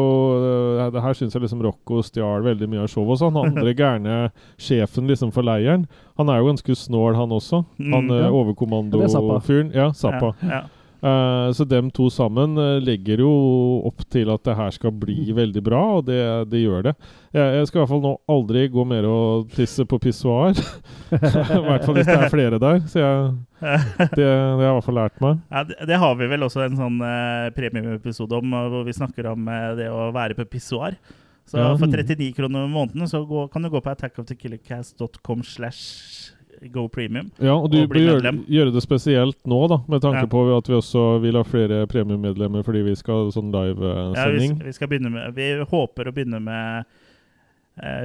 [0.78, 3.14] eh, det her syns jeg liksom Rocco stjal veldig mye av showet.
[3.16, 3.38] og sånn.
[3.38, 4.18] Han andre gærne
[4.60, 5.86] sjefen liksom for leiren,
[6.18, 7.62] han er jo ganske snål, han også.
[7.78, 8.32] Mm, Han mm, ja.
[8.40, 9.70] overkommandofyren.
[9.74, 10.32] Ja, Zappa.
[10.42, 10.62] Ja, ja.
[10.98, 13.30] Eh, så dem to sammen eh, legger jo
[13.86, 16.18] opp til at det her skal bli veldig bra, og det,
[16.50, 16.94] det gjør det.
[17.36, 20.58] Jeg, jeg skal i hvert fall nå aldri gå mer og tisse på pissoar.
[21.12, 22.80] I hvert fall hvis det er flere der.
[22.90, 23.30] Så jeg,
[23.62, 25.38] det, det har jeg i hvert fall lært meg.
[25.54, 29.30] Ja, det, det har vi vel også en sånn uh, premiumepisode om, hvor vi snakker
[29.34, 30.98] om eh, det å være på pissoar.
[31.48, 31.70] Så Ja.
[31.80, 36.34] for 39 kroner i måneden så gå, kan du gå på attackofthekillercast.com slash
[36.72, 37.30] go premium.
[37.40, 40.26] Ja, og du Og bør gjøre, gjøre det spesielt nå, da, med tanke Ja.
[40.26, 43.74] på at vi også vil ha flere premiummedlemmer fordi vi skal ha sånn Ja, vi,
[43.74, 44.64] livesending.
[44.64, 46.84] vi skal begynne med Vi håper å begynne med eh,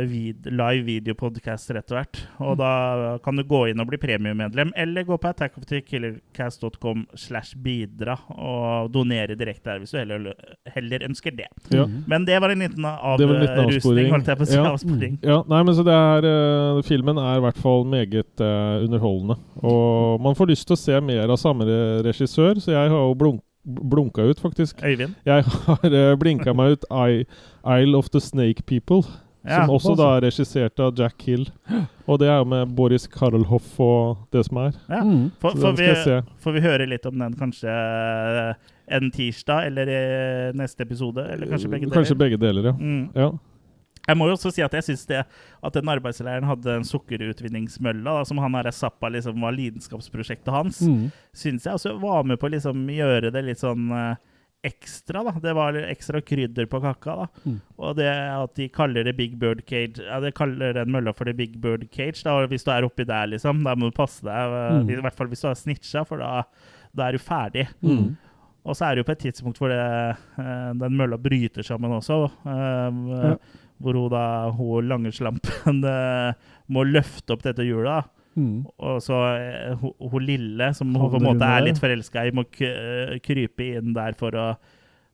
[0.10, 2.20] vid, live videopodcaster etter hvert.
[2.44, 8.18] Og da kan du gå inn og bli premiemedlem, eller gå på attackofthekillercast.com slash bidra
[8.34, 10.34] og donere direkte der hvis du heller,
[10.76, 11.48] heller ønsker det.
[11.74, 11.86] ja.
[12.10, 14.12] Men det var en liten Det var avrusning, avsporing.
[14.12, 14.58] holdt jeg på å si.
[14.58, 14.66] Ja.
[14.74, 15.16] Avsporing.
[15.24, 19.40] ja, nei, men så det er uh, Filmen er i hvert fall meget uh, underholdende.
[19.64, 21.66] Og man får lyst til å se mer av samme
[22.06, 24.82] regissør, så jeg har jo blunk, blunka ut, faktisk.
[24.84, 25.16] Øyvind?
[25.26, 27.24] Jeg har uh, blinka meg ut I,
[27.64, 29.04] Isle of the Snake People,
[29.44, 31.46] Ja, som også da er regissert av Jack Hill.
[32.10, 34.74] Og det er med Boris Karlhoff og det som er.
[34.92, 35.00] ja.
[35.04, 35.30] Mm.
[35.40, 36.18] Skal jeg vi, se.
[36.44, 38.54] får vi høre litt om den kanskje eh,
[38.98, 40.02] en tirsdag, eller i
[40.60, 41.24] neste episode?
[41.32, 41.96] Eller kanskje begge deler?
[41.96, 42.74] Kanskje begge deler, ja.
[42.76, 43.06] Mm.
[43.16, 43.30] ja.
[44.04, 48.26] Jeg må jo også si at jeg syns at den arbeidsleiren hadde en sukkerutvinningsmølla, da,
[48.28, 51.06] som han her Zappa liksom var lidenskapsprosjektet hans, Mm.
[51.34, 54.16] syns jeg også var med på å liksom gjøre det litt sånn eh,
[54.64, 55.24] ekstra.
[55.28, 55.34] da.
[55.44, 57.16] Det var ekstra krydder på kakka.
[57.22, 57.28] da.
[57.46, 57.58] Mm.
[57.78, 61.26] Og det at de kaller det Big Bird Cage Ja, de kaller den mølla for
[61.26, 62.24] det Big Bird Cage.
[62.24, 64.86] da, Hvis du er oppi der, liksom, da må du passe deg.
[64.86, 64.90] Mm.
[64.90, 66.44] I hvert fall hvis du har snitcha, for da,
[66.96, 67.68] da er du ferdig.
[67.82, 68.16] Mm.
[68.64, 69.82] Og så er det jo på et tidspunkt hvor det,
[70.40, 72.22] eh, den mølla bryter sammen også.
[72.48, 73.36] Um, Ja.
[73.84, 76.34] Hvor hun da, hun lange slampen eh,
[76.72, 77.90] må løfte opp dette hjulet.
[77.90, 78.23] da.
[78.36, 78.64] Mm.
[78.66, 82.34] Og så eh, hun, hun lille, som hun på en måte er litt forelska i,
[82.36, 84.48] må eh, krype inn der for å,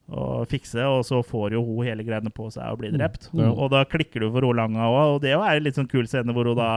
[0.10, 3.30] å fikse, og så får jo hun hele greiene på seg og blir drept.
[3.34, 3.48] Mm.
[3.52, 6.08] Og da klikker du for hun Langa òg, og det er jo litt sånn kul
[6.10, 6.74] scene hvor hun da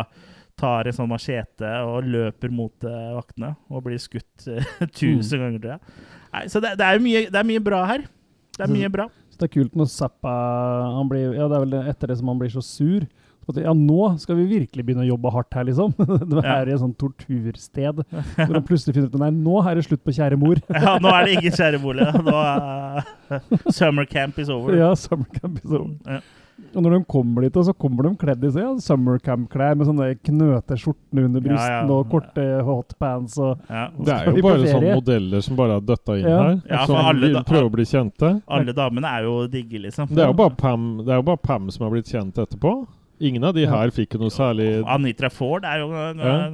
[0.59, 5.63] tar en sånn machete og løper mot eh, vaktene og blir skutt eh, tusen ganger,
[5.63, 5.97] tror jeg.
[6.33, 8.07] Nei, så det, det er mye, det er mye bra her.
[8.53, 9.09] Det er mye bra.
[9.33, 10.33] Så det er kult når Zappa
[10.99, 13.07] han blir, Ja, det er vel etter det som han blir så sur.
[13.49, 15.95] At, Ja, nå skal vi virkelig begynne å jobbe hardt her, liksom.
[16.31, 16.59] Det Ja.
[16.61, 18.05] er et sånt tortursted.
[18.37, 20.61] Hvor han plutselig finner ut Nei, nå er det slutt på kjære mor.
[20.83, 22.07] Ja, nå er det ingen kjærebolig.
[22.23, 23.03] Nå er
[23.81, 24.77] Summer camp is over.
[24.79, 25.97] Ja, summer camp is over.
[26.07, 26.21] Ja.
[26.77, 30.13] Og når de kommer dit, så kommer de kledd i ja, summer camp-klær med sånne
[30.23, 31.97] knøte skjortene under Ja, brystene ja.
[31.97, 33.89] og korte hotpants og Ja.
[33.97, 36.39] Det er jo bare sånne modeller som bare har døtta inn Ja.
[36.45, 36.61] her.
[36.71, 38.31] Ja, som alle vil prøve å bli kjente.
[38.47, 40.13] Alle damene er jo digge, liksom.
[40.13, 42.77] Det er jo bare Pam, det er jo bare Pam som har blitt kjent etterpå.
[43.23, 45.89] Ingen av de her fikk noe særlig Anitra Ford er jo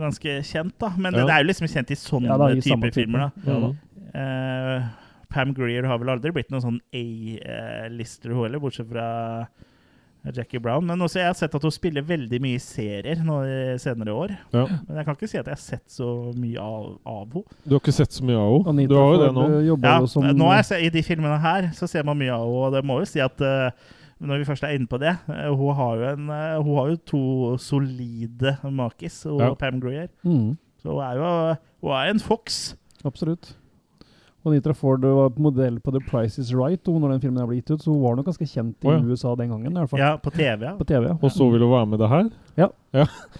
[0.02, 0.90] ganske kjent, da.
[0.98, 1.24] Men Ja.
[1.24, 3.30] det er jo liksom kjent i sånne Ja, da, i type filmer, da.
[3.48, 3.70] Ja, da.
[4.18, 4.88] Eh,
[5.32, 9.08] Pam Greer har vel aldri blitt noen sånn A-lister, hun heller, bortsett fra
[10.34, 10.84] Jackie Brown.
[10.88, 14.12] Men også jeg har sett at hun spiller veldig mye i serier nå i senere
[14.12, 14.32] år.
[14.52, 14.64] Ja.
[14.88, 17.44] Men jeg kan ikke si at jeg har sett så mye av, av henne.
[17.64, 18.72] Du har ikke sett så mye av henne?
[18.74, 19.46] Anita Du har jo det nå.
[19.46, 22.66] eh, Ja, som nå jeg, I de filmene her så ser man mye av henne,
[22.66, 23.40] og det må jo si at
[24.20, 26.76] eh, når vi først er inne på det eh, Hun har jo, en, eh, hun
[26.78, 27.22] har jo to
[27.62, 29.54] solide makis, og Ja.
[29.54, 30.08] Pam Greer.
[30.24, 32.74] mm, Så hun er jo hun er en fox.
[33.04, 33.54] Absolutt.
[34.46, 37.58] Og Nitra Ford var modell på The Price Is Right og når den filmen ble
[37.58, 39.00] gitt ut, så hun var nok ganske kjent i oh, ja.
[39.02, 39.74] USA den gangen.
[39.74, 40.00] i hvert fall.
[40.00, 40.62] Ja, på TV.
[40.64, 40.74] ja.
[40.78, 41.16] På TV, ja.
[41.20, 42.30] Og så vil hun være med det her?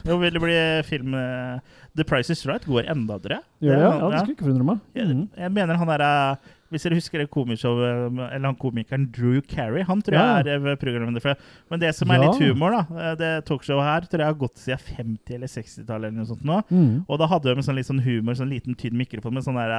[0.05, 0.57] Jo, vil det bli
[0.87, 1.61] film eh,
[1.97, 3.47] The Price Is Right går enda, tror jeg.
[3.65, 3.83] Gjør det?
[3.87, 4.83] Ja, ja det skulle ikke forundre meg.
[4.99, 6.05] Jeg, jeg mener han er
[6.71, 10.43] Hvis dere husker det komishowet Eller han komikeren Drew Carey Han tror Ja.
[10.43, 11.35] jeg er eh, programleder for
[11.71, 12.31] Men det som er Ja.
[12.31, 16.05] litt humor, da eh, Det talkshowet her tror jeg har gått siden 50- eller 60-tallet
[16.11, 16.63] eller noe sånt nå.
[16.71, 17.05] Mhm.
[17.09, 19.57] Og da hadde de med sånn litt sånn humor, sånn liten tynn mikrofon med sånn
[19.57, 19.71] der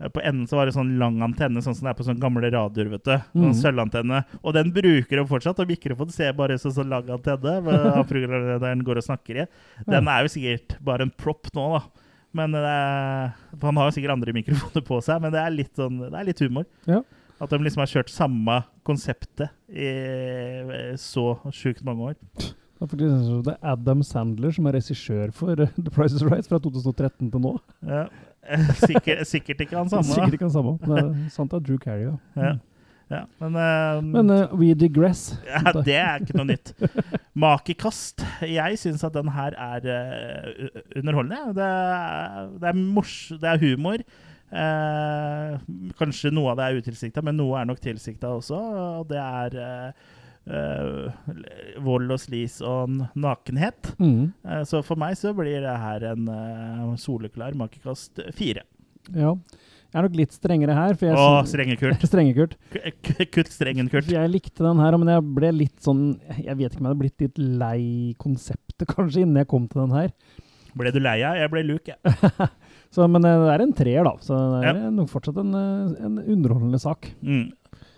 [0.00, 2.20] eh, På enden så var det sånn lang antenne, sånn som det er på sånne
[2.22, 2.88] gamle radioer.
[2.88, 3.16] vet du.
[3.34, 3.62] Sånn Mhm.
[3.62, 4.24] sølvantenne.
[4.44, 7.62] Og den bruker de fortsatt, og mikrofonen ser bare ut som sånn lang antenne.
[8.06, 9.46] Programlederen går og snakker i.
[9.88, 11.82] Den er jo sikkert bare en prop nå, da.
[12.36, 16.00] Men er, Han har jo sikkert andre mikrofoner på seg, men det er litt, sånn,
[16.04, 16.66] det er litt humor.
[16.88, 17.02] Ja.
[17.38, 18.56] At de liksom har kjørt samme
[18.86, 19.90] konseptet i
[20.98, 22.16] så sjukt mange år.
[22.78, 26.22] Det er faktisk det er Adam Sandler som er regissør for eh, The Price Is
[26.26, 27.54] Right fra 2013 til nå.
[27.86, 28.04] Ja.
[28.88, 30.06] Sikkert, sikkert ikke han samme.
[30.08, 30.76] Sikkert ikke han samme.
[30.82, 32.14] Det er sant det er Drew Carey, ja.
[32.38, 32.52] Ja.
[33.08, 35.32] Ja, men, uh, Men uh, we digress.
[35.48, 36.74] ja, det er ikke noe nytt.
[37.42, 38.24] Makekast.
[38.44, 41.54] Jeg syns at den her er uh, underholdende.
[41.56, 43.16] Det er, det er mors...
[43.32, 44.04] Det er humor.
[45.98, 48.60] Kanskje noe av det er utilsikta, men noe er nok tilsikta også.
[49.00, 49.92] Og det er
[51.84, 53.90] vold og slis og nakenhet.
[54.00, 54.32] Mm.
[54.64, 56.24] Så for meg så blir det her en
[56.96, 58.64] soleklar makekast fire.
[59.12, 59.34] Ja.
[59.88, 60.96] Jeg er nok litt strengere her.
[61.00, 62.02] For jeg Åh, sy- strenge Kurt.
[62.10, 62.56] Strenge, Kurt.
[62.74, 64.10] K- k- Kutt strengen, Kurt.
[64.12, 66.02] Jeg likte den her, men jeg ble litt sånn
[66.42, 67.80] Jeg vet ikke om jeg hadde blitt litt lei
[68.20, 70.12] konseptet, kanskje, innen jeg kom til den her.
[70.78, 71.38] Ble du lei av?
[71.40, 71.96] Jeg ble luk, jeg.
[72.94, 74.12] Så, men eh, det er en treer, da.
[74.24, 74.90] Så det er Ja.
[74.92, 77.08] nok fortsatt en, eh, en underholdende sak.
[77.24, 77.48] Mm.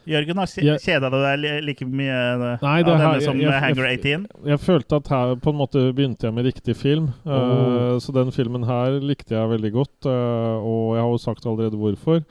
[0.08, 3.60] Jørgen, har kjeda du deg like mye eh, Nei, av denne her- som jeg- jeg-
[3.62, 4.26] Hanger 18?
[4.48, 7.10] Jeg følte at her på en måte begynte jeg med riktig film.
[7.26, 7.32] Oh.
[7.32, 11.44] Uh, så den filmen her likte jeg veldig godt, uh, og jeg har jo sagt
[11.46, 12.24] allerede hvorfor.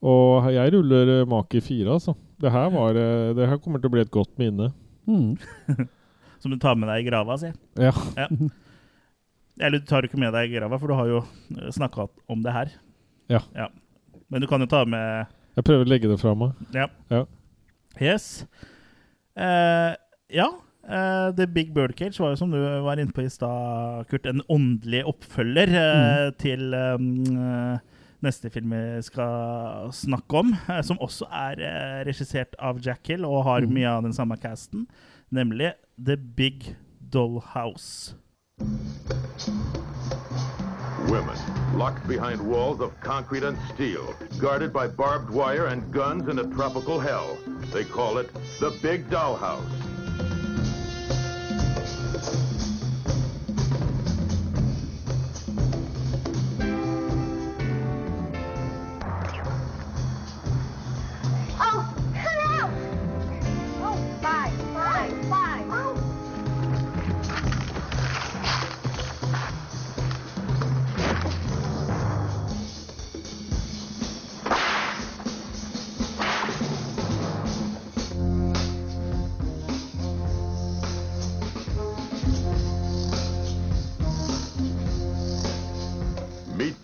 [0.00, 2.14] Og jeg ruller uh, Maki 4, altså.
[2.40, 4.72] Det her, var, eh, det her kommer til å bli et godt minne.
[5.08, 5.34] Mm.
[6.40, 7.50] Som du tar med deg i grava, si.
[7.76, 7.90] Ja.
[9.58, 11.24] Eller du tar ikke med deg i grava, for du har jo
[11.74, 12.70] snakka om det her.
[13.28, 13.40] Ja.
[14.30, 15.26] Men du kan jo ta med
[15.58, 16.54] Jeg prøver å legge det fra meg.
[16.76, 16.86] Ja.
[17.10, 17.24] Ja.
[17.98, 18.44] Yes.
[19.34, 19.92] Uh,
[20.30, 20.46] ja.
[20.88, 24.28] Uh, The Big Bird Cage var jo, som du var inne på i stad, Kurt,
[24.30, 27.08] en åndelig oppfølger eh, til um,
[28.24, 30.54] neste film vi skal snakke om,
[30.86, 31.60] som også er
[32.08, 33.74] regissert av Jack Hill og har Mm.
[33.76, 34.86] mye av den samme casten,
[35.30, 36.70] nemlig The Big
[37.12, 38.14] Dollhouse.
[41.08, 41.38] Women,
[41.72, 46.46] locked behind walls of concrete and steel, guarded by barbed wire and guns in a
[46.54, 47.38] tropical hell.
[47.72, 48.30] They call it
[48.60, 49.97] the Big Dollhouse.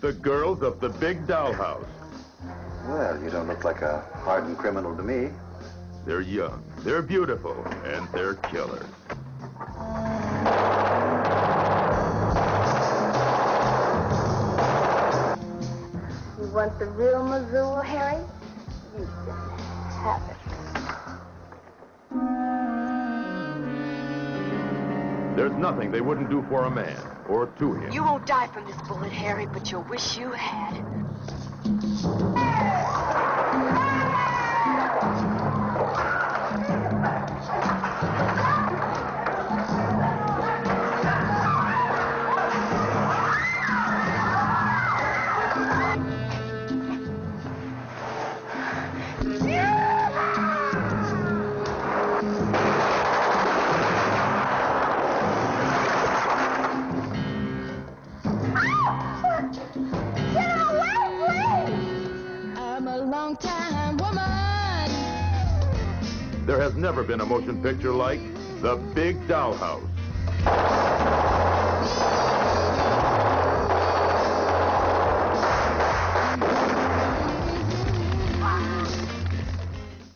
[0.05, 1.87] The girls of the Big Dollhouse.
[2.87, 5.31] Well, you don't look like a hardened criminal to me.
[6.05, 8.85] They're young, they're beautiful, and they're killers.
[16.39, 18.21] You want the real Missoula, Harry?
[18.99, 19.39] You can
[20.03, 20.37] have it.
[25.35, 27.91] There's nothing they wouldn't do for a man, or to him.
[27.91, 30.83] You won't die from this bullet, Harry, but you'll wish you had.
[66.55, 68.21] There has never been a motion picture like
[68.61, 69.83] The Big Dollhouse.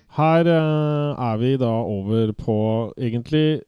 [0.09, 2.57] Her eh, er vi da over på
[2.97, 3.61] egentlig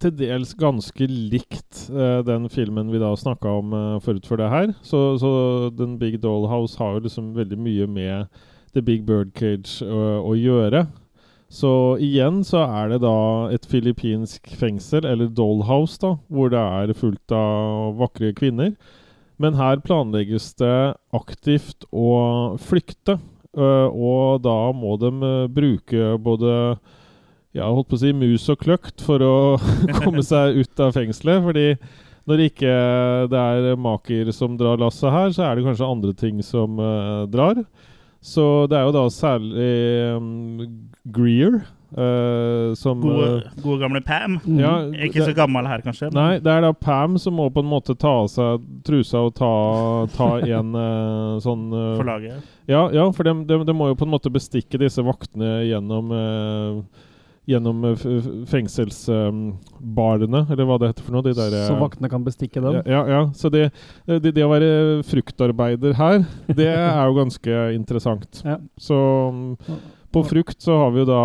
[0.00, 4.52] til dels ganske likt eh, den filmen vi da snakka om eh, forut for det
[4.52, 4.76] her.
[4.82, 5.32] Så, så
[5.78, 8.40] den Big Dollhouse har jo liksom veldig mye med
[8.74, 10.86] The Big Birdcage å, å gjøre.
[11.48, 16.96] Så igjen så er det da et filippinsk fengsel, eller dollhouse, da, hvor det er
[16.96, 18.74] fullt av vakre kvinner.
[19.40, 23.18] Men her planlegges det aktivt å flykte.
[23.56, 26.52] øh, og da må de øh, bruke både
[27.56, 29.36] ja, holdt på å si mus og kløkt for å
[30.02, 31.40] komme seg ut av fengselet.
[31.46, 31.68] Fordi
[32.28, 32.72] når ikke
[33.32, 37.24] det er maker som drar lasset her, så er det kanskje andre ting som øh,
[37.30, 37.62] drar.
[38.20, 39.66] Så det er jo da særlig
[40.16, 40.78] um,
[41.14, 41.60] Greer
[41.94, 44.38] uh, som Gode, øh, gode gamle Pam.
[44.58, 44.72] Ja,
[45.06, 46.10] Ikke så gammel her, kanskje.
[46.10, 49.22] men- Nei, det er da Pam som må på en måte ta av seg trusa
[49.28, 49.52] og ta,
[50.16, 52.42] ta en uh, sånn uh, For laget.
[52.68, 56.10] Ja, ja for de, de, de må jo på en måte bestikke disse vaktene gjennom
[56.12, 57.04] eh,
[57.48, 58.02] Gjennom eh,
[58.50, 61.24] fengselsbarene, eller hva det heter for noe.
[61.24, 62.80] De der, Så vaktene kan bestikke dem?
[62.82, 63.22] Ja, ja, ja.
[63.36, 63.70] Så det,
[64.06, 64.70] det, det å være
[65.08, 66.26] fruktarbeider her,
[66.58, 68.42] det er jo ganske interessant.
[68.80, 68.98] Så
[69.32, 69.80] mm,
[70.12, 71.22] på frukt så har vi jo da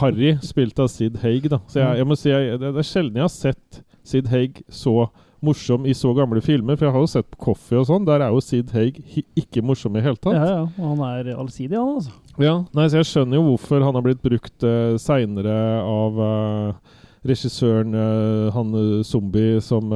[0.00, 1.50] Harry, spilt av Sid Haig.
[1.52, 1.60] Da.
[1.70, 4.62] Så jeg, jeg må si jeg, det, det er sjelden jeg har sett Sid Haig
[4.70, 5.08] så
[5.46, 6.76] morsom i så gamle filmer.
[6.76, 8.06] For jeg har jo sett på Coffee og sånn.
[8.08, 9.00] Der er jo Sid Haig
[9.38, 10.36] ikke morsom i hele tatt.
[10.36, 10.60] Ja, ja.
[10.76, 12.14] Og han er allsidig, han altså.
[12.42, 16.96] Ja, nei, så Jeg skjønner jo hvorfor han har blitt brukt uh, seinere av uh,
[17.26, 19.94] regissøren uh, han uh, Zombie, som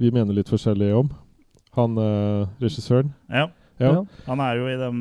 [0.00, 1.12] vi mener litt forskjellig om.
[1.78, 1.94] Han
[2.58, 3.12] regissøren.
[3.30, 3.46] Ja.
[3.80, 3.94] Ja.
[4.26, 4.98] Han er jo i den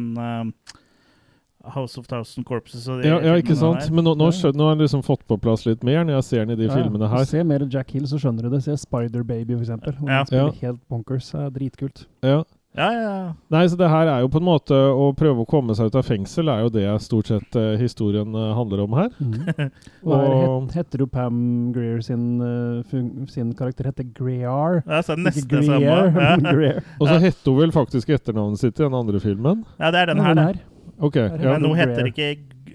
[1.66, 3.89] House of Thousand Corpses og de Ja, ja, ikke sant?
[3.91, 6.24] Men nå, nå, skjønner, nå har han liksom fått på plass litt mer når jeg
[6.24, 6.84] ser han i de Ja, ja.
[6.84, 7.26] filmene her.
[7.26, 8.64] Se mer Jack Hill, så skjønner du det.
[8.64, 9.93] Se Spider Baby, for eksempel.
[9.99, 10.24] Hvor Ja.
[10.24, 10.68] spiller Ja.
[10.70, 11.32] helt bonkers.
[11.32, 12.05] Det er dritkult.
[12.24, 12.43] Ja.
[12.78, 13.34] Ja, ja, ja.
[13.49, 15.95] Nei, så det her er jo på en måte å prøve å komme seg ut
[15.95, 19.10] av fengsel, er jo det stort sett eh, historien eh, handler om her.
[20.05, 24.84] Og her Og- het, heter jo Pam Greer sin, uh, fun sin karakter heter Greer.
[24.86, 26.14] Ja, så nesten Greer, samme.
[26.22, 26.36] Ja.
[26.53, 26.84] Greer.
[27.01, 29.66] Og så heter hun vel faktisk etternavnet sitt i den andre filmen?
[29.80, 30.36] Ja, det er den her.
[30.36, 30.60] den her.
[31.00, 31.30] Ok, ja.
[31.39, 32.30] Men nå heter det ikke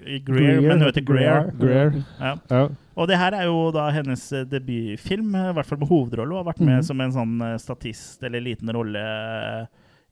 [0.04, 1.46] Greer, Greer, men hun heter Greer.
[1.60, 1.94] Greer.
[2.20, 2.34] Ja.
[2.50, 2.64] Ja.
[2.94, 6.34] Og det her er jo da hennes eh, debutfilm, i hvert fall med hovedrolle.
[6.34, 6.84] Og har vært med mm.
[6.86, 9.64] som en sånn eh, statist eller liten rolle eh,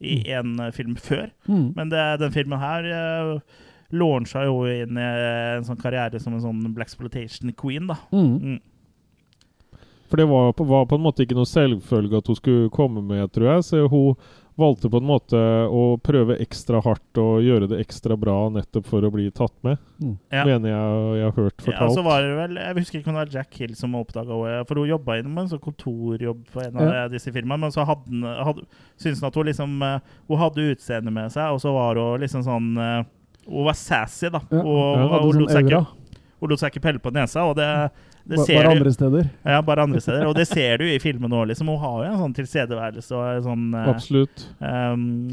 [0.03, 1.29] i en eh, film før.
[1.47, 1.69] Mm.
[1.77, 3.63] Men det, den filmen her uh,
[3.95, 5.09] launcha jo inn i
[5.59, 8.01] en sånn karriere som en sånn Blaxploitation queen, da.
[8.15, 8.37] Mhm.
[8.43, 8.61] Mm.
[10.13, 13.01] For det var på, var på en måte ikke noe selvfølge at hun skulle komme
[13.01, 13.63] med, tror jeg.
[13.65, 14.19] Så hun
[14.59, 15.38] valgte på en måte
[15.72, 19.78] å prøve ekstra hardt og gjøre det ekstra bra nettopp for å bli tatt med.
[20.03, 20.18] Mm.
[20.30, 20.44] Ja.
[20.44, 21.94] Mener jeg jeg har hørt Ja, fortalt.
[21.96, 24.66] så var det vel, Jeg husker ikke om det var Jack Hill som oppdaga henne.
[24.68, 27.09] For hun jobba innom en sånn kontorjobb for en av Ja.
[27.09, 27.61] disse firmaene.
[27.61, 28.66] Men så hadde, hadde,
[29.00, 29.98] syntes hun at hun liksom eh,
[30.28, 33.05] Hun hadde utseende med seg, og så var hun liksom sånn eh,
[33.48, 34.40] Hun var sassy, da.
[34.50, 34.61] Ja.
[34.61, 35.86] Og, Ja, hun, lot sånn seg ikke,
[36.42, 37.42] hun lot seg ikke pelle på nesa.
[37.48, 39.31] Og det, det Bare du- andre steder.
[39.45, 40.27] Ja, bare andre steder.
[40.29, 41.49] Og det ser du i filmen òg.
[41.51, 41.66] Liksom.
[41.66, 44.45] Hun har jo en sånn tilstedeværelse og en sånn eh, Absolutt.
[44.61, 45.31] Um,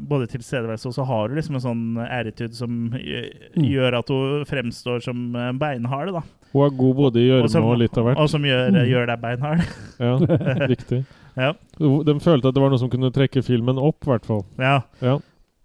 [0.00, 3.98] både tilstedeværelse og så har hun liksom en sånn attitude som gjør, Mm.
[3.98, 6.12] at hun fremstår som eh, beinhard.
[6.12, 6.22] da.
[6.54, 8.18] Hun er god både i gjøremål og litt av hvert.
[8.18, 8.88] Og som gjør, Mm.
[8.88, 9.64] gjør deg beinhard.
[10.00, 10.18] Ja,
[10.66, 11.04] riktig.
[11.36, 11.52] Ja.
[11.80, 14.44] De følte at det var noe som kunne trekke filmen opp, i hvert fall.
[14.56, 15.18] Ja, Ja.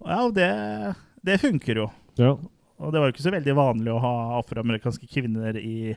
[0.03, 1.91] ja og det, det funker jo.
[2.17, 2.35] ja.
[2.79, 5.95] Og det var jo ikke så veldig vanlig å ha afroamerikanske kvinner i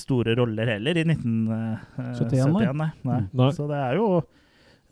[0.00, 2.52] store roller heller i 1971.
[2.54, 2.64] nei.
[2.72, 2.90] nei.
[3.04, 3.20] Nei.
[3.34, 3.50] Mm.
[3.56, 4.08] Så det er jo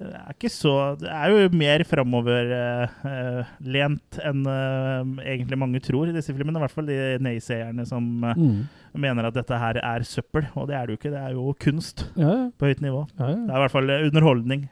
[0.02, 6.14] det er ikke så Det er jo mer framoverlent enn uh, egentlig mange tror i
[6.16, 6.58] disse filmene.
[6.58, 8.64] I hvert fall de naysayerne som uh, Mm.
[8.98, 10.46] mener at dette her er søppel.
[10.58, 11.10] Og det er det jo ikke.
[11.14, 12.50] Det er jo kunst Ja, ja.
[12.58, 13.06] på høyt nivå.
[13.18, 14.68] ja, Det er i hvert fall eh, underholdning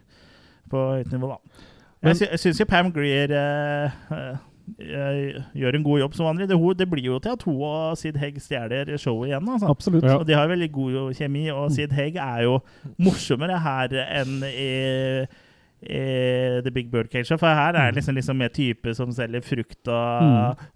[0.71, 1.37] på høyt nivå, da.
[2.03, 4.37] Men- Jeg, sy jeg syns jo Pam Greer eh, eh, eh,
[4.79, 6.49] gjør en god jobb som vanlig.
[6.49, 9.49] Det, det blir jo til at hun og Sid Hegg stjeler showet igjen.
[9.49, 9.69] Altså.
[9.71, 10.05] Absolutt.
[10.05, 10.19] Ja.
[10.21, 12.59] Og de har veldig god kjemi, og Sid Hegg er jo
[12.99, 15.27] morsommere her enn i,
[15.81, 16.01] i
[16.61, 17.37] The Big Bird Cage.
[17.41, 20.23] For her er det liksom, liksom mer type som selger frukt og,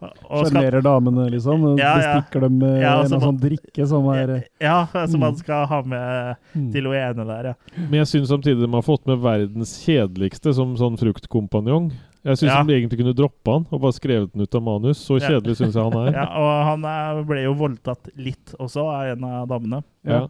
[0.01, 0.15] Mm.
[0.31, 1.67] og damene, liksom.
[1.79, 2.15] Ja, ja.
[2.21, 5.39] Bestikker dem med Ja, en sånn drikke som er Ja, som man Mm.
[5.39, 6.73] skal ha med Mm.
[6.73, 7.55] til hun ene der, ja.
[7.77, 11.93] Men jeg syns samtidig de har fått med verdens kjedeligste som sånn fruktkompanjong.
[12.25, 12.63] Jeg syns Ja.
[12.65, 14.97] de egentlig kunne droppa han og bare skrevet den ut av manus.
[15.05, 15.29] Så Ja.
[15.35, 16.13] kjedelig syns jeg han er.
[16.21, 16.25] ja.
[16.41, 19.83] Og han er, ble jo voldtatt litt også av en av damene.
[20.09, 20.23] Ja.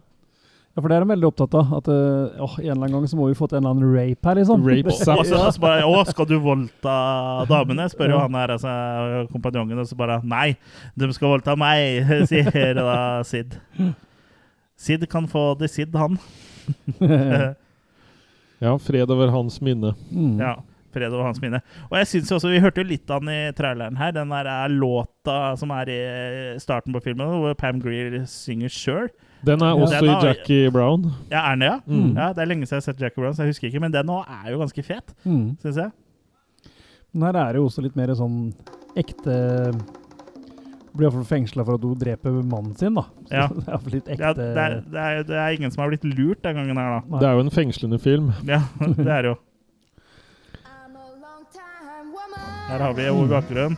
[0.75, 1.69] Ja, for det er de veldig opptatt av.
[1.77, 3.93] At eh, åh, en eller annen gang så må vi få til en eller annen
[3.95, 4.65] rape her, liksom.
[4.67, 5.51] Rape Og så, ja.
[5.55, 6.95] så bare Å, skal du voldta
[7.47, 7.85] damene?
[7.87, 8.73] spør jo han her, altså,
[9.31, 9.79] kompanjongen.
[9.79, 10.57] Og så bare Nei,
[10.99, 13.55] de skal voldta meg, sier da Sid.
[14.75, 16.19] Sid kan få det Sid, han.
[18.59, 19.93] Ja, fred over hans minne.
[20.11, 20.39] Mm.
[20.43, 20.57] Ja.
[20.95, 21.59] Fred over hans minne.
[21.91, 24.15] Og jeg synes også, Vi hørte jo litt av den i traileren her.
[24.15, 25.99] Den der er låta som er i
[26.63, 29.09] starten på filmen, hvor Pam Greer synger sjøl.
[29.45, 31.03] Den er også Den i Jackie Brown.
[31.29, 31.77] Ja, er den det, ja?
[31.85, 32.15] Mm.
[32.17, 32.29] ja?
[32.33, 33.81] Det er lenge siden jeg har sett Jackie Brown, så jeg husker ikke.
[33.83, 35.57] Men den nå er jo ganske fet, Mm.
[35.61, 35.91] syns jeg.
[37.13, 38.39] Men her er det jo også litt mer sånn
[38.97, 39.35] ekte
[40.95, 43.01] Blir iallfall fengsla for at hun dreper mannen sin, da.
[43.27, 43.47] Så Ja.
[43.51, 46.05] det er litt ekte Ja, det, er, det, er, det er ingen som har blitt
[46.07, 46.99] lurt den gangen her, da.
[47.11, 47.19] Nei.
[47.19, 48.29] Det er jo en fengslende film.
[48.47, 48.61] Ja,
[48.95, 49.35] det er det jo.
[52.69, 53.77] Her har vi henne i bakgrunnen.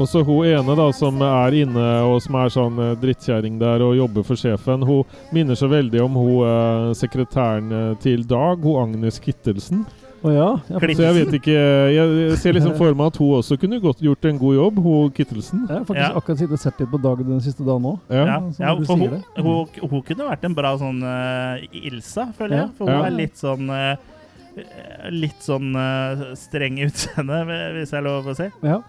[0.00, 3.82] Og så hun ene da som er inne og som er sånn eh, drittkjerring der
[3.84, 5.02] og jobber for sjefen, hun
[5.34, 9.82] minner så veldig om hun eh, sekretæren eh, til Dag, hun Agnes Kittelsen.
[10.20, 10.46] Å ja.
[10.68, 10.80] ja.
[10.84, 11.52] Så jeg vet ikke
[11.96, 15.12] Jeg ser liksom for meg at hun også kunne godt gjort en god jobb, hun
[15.16, 15.62] Kittelsen.
[15.68, 16.10] Jeg har faktisk Ja.
[16.20, 17.98] akkurat sittet og sett litt på dagen den siste dagen òg.
[18.12, 18.24] Ja.
[18.60, 22.62] Ja, for hun, hun, hun kunne vært en bra sånn uh, Ilsa, føler Ja.
[22.66, 22.74] jeg.
[22.76, 23.06] For hun Ja.
[23.08, 23.96] er litt sånn eh,
[25.14, 27.42] Litt sånn uh, streng utseende,
[27.76, 28.48] hvis jeg er lov å si.
[28.66, 28.80] Ja.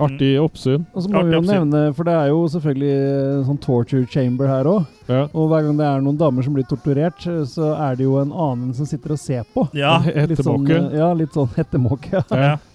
[0.00, 0.84] Artig oppsyn.
[0.94, 1.64] Og så må vi jo oppsyn.
[1.64, 2.90] nevne, for det er jo selvfølgelig
[3.34, 4.84] en sånn torture chamber her òg.
[5.10, 5.24] Ja.
[5.34, 8.30] Og hver gang det er noen damer som blir torturert, så er det jo en
[8.30, 9.64] annen som sitter og ser på.
[9.74, 9.96] Ja.
[10.30, 12.22] Litt sånn, ja, litt sånn hettemåke.
[12.30, 12.42] Ja.
[12.50, 12.58] ja.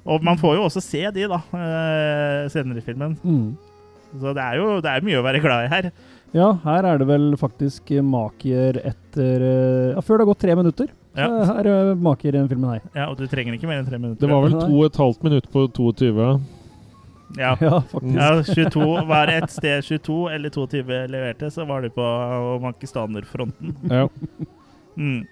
[0.04, 3.16] Og man får jo også se de, da, eh, senere i filmen.
[3.24, 3.48] mm.
[4.14, 5.84] Så det er jo det er mye å være glad i her.
[6.34, 10.42] Ja, her er det vel faktisk eh, makier etter eh, Ja, før det har gått
[10.42, 10.88] tre minutter.
[11.14, 11.28] Ja.
[11.46, 12.82] Her er makier i den filmen her.
[12.96, 14.24] Ja, Og du trenger ikke mer enn tre minutter.
[14.24, 16.10] Det var vel to og et halvt minutt på 22.
[16.18, 16.34] ja.
[17.38, 17.52] Ja,
[17.90, 18.18] faktisk.
[18.18, 22.04] Ja, 22 Var det et sted 22 eller 22 leverte, så var du på
[22.66, 23.76] makistanerfronten.
[23.90, 24.08] Ja.
[24.94, 25.24] Mm.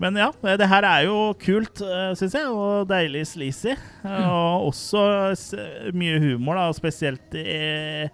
[0.00, 1.82] Men ja, det her er jo kult,
[2.16, 3.74] syns jeg, og deilig sleazy.
[4.08, 5.02] Og også
[5.92, 8.06] mye humor, da, spesielt i,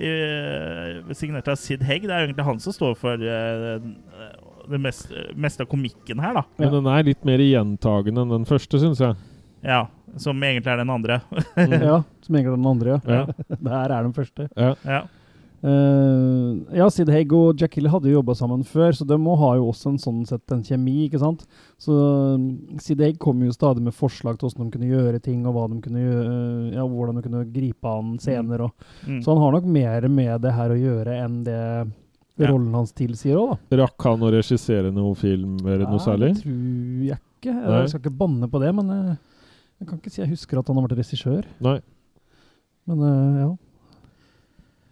[0.00, 2.06] i, signert av Sid Hegg.
[2.08, 3.76] Det er jo egentlig han som står for eh,
[4.70, 6.44] det meste, meste av komikken her, da.
[6.60, 9.18] Men den er litt mer gjentagende enn den første, syns jeg.
[9.66, 9.86] Ja,
[10.18, 11.20] Som egentlig er den andre.
[11.56, 13.00] ja, som egentlig er den andre.
[13.04, 13.24] Ja.
[13.60, 14.48] Det her er den første.
[14.56, 14.74] Ja.
[14.88, 15.02] Ja.
[15.60, 19.34] Eh, ja, Sid Haig og Jack Hill hadde jo jobba sammen før, så de må
[19.42, 21.44] ha jo også en sånn sett en kjemi, ikke sant?
[21.80, 22.46] Så um,
[22.80, 25.66] Sid Haig kom jo stadig med forslag til hvordan de kunne gjøre ting, og hva
[25.68, 26.32] de kunne gjøre,
[26.78, 28.64] ja, hvordan de kunne gripe an scener.
[28.68, 28.88] Og.
[29.04, 29.20] Mm.
[29.20, 31.60] Så han har nok mer med det her å gjøre enn det
[32.40, 32.48] Ja.
[32.48, 33.82] rollen hans tilsier òg, da.
[33.82, 36.38] Rakk han å regissere noen film eller noe særlig?
[36.38, 37.52] Det tror jeg ikke.
[37.52, 37.80] Nei.
[37.82, 39.16] Jeg skal ikke banne på det, men uh,
[39.80, 41.44] jeg kan ikke si jeg husker at han har vært regissør.
[41.60, 41.80] Nei.
[42.88, 43.04] Men
[43.36, 43.50] ja.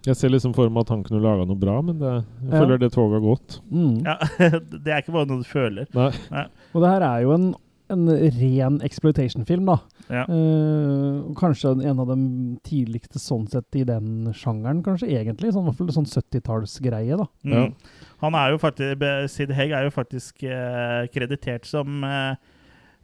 [0.07, 2.59] Jeg ser liksom for meg at han kunne laga noe bra, men det, jeg Ja.
[2.63, 3.57] føler det toget har gått.
[3.71, 3.97] Mm.
[4.07, 4.19] ja.
[4.85, 5.89] Det er ikke bare noe du føler.
[5.95, 6.45] Nei.
[6.75, 7.49] Og det her er jo en,
[7.91, 8.05] en
[8.39, 9.79] ren exploitation-film, da.
[10.09, 10.23] Ja.
[10.25, 12.19] Eh, kanskje en av de
[12.65, 15.51] tidligste sånn sett i den sjangeren, kanskje egentlig.
[15.53, 17.27] Sånn, I hvert fall sånn 70-tallsgreie, da.
[17.45, 17.75] Mm.
[18.23, 22.39] Han er jo faktisk, Sid Hegg er jo faktisk eh, kreditert som eh,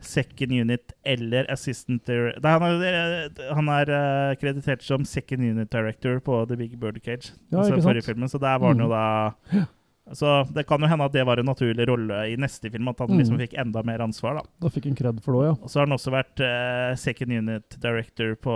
[0.05, 2.99] second unit eller assistant Director Nei, han er,
[3.29, 7.33] eh, han er uh, kreditert som second unit director på The Big Bird Cage.
[7.51, 7.89] Ja, altså ikke sant?
[7.89, 8.91] forrige filmen, så der var han jo Mm.
[8.91, 9.67] da
[10.13, 12.99] Så det kan jo hende at det var en naturlig rolle i neste film, at
[13.01, 13.19] han Mm.
[13.23, 14.35] liksom fikk enda mer ansvar.
[14.35, 14.43] da.
[14.61, 15.55] Da fikk han kred for det òg, ja.
[15.65, 18.53] Og så har han også vært uh, second unit director på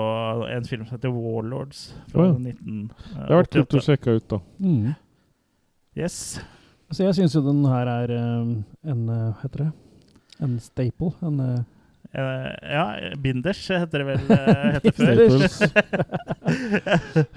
[0.52, 2.52] en film som heter Warlords fra oh, ja.
[2.52, 3.16] 1988.
[3.16, 4.38] Det har vært kult å sjekke ut, da.
[4.60, 4.94] Mm.
[5.96, 6.40] Yes.
[6.92, 8.52] Så jeg syns jo den her er eh,
[8.92, 9.72] en eh, Heter det?
[10.44, 11.10] En staple.
[11.24, 11.58] En, uh,
[12.62, 12.84] ja,
[13.20, 15.18] Binders heter det vel eh, heter før.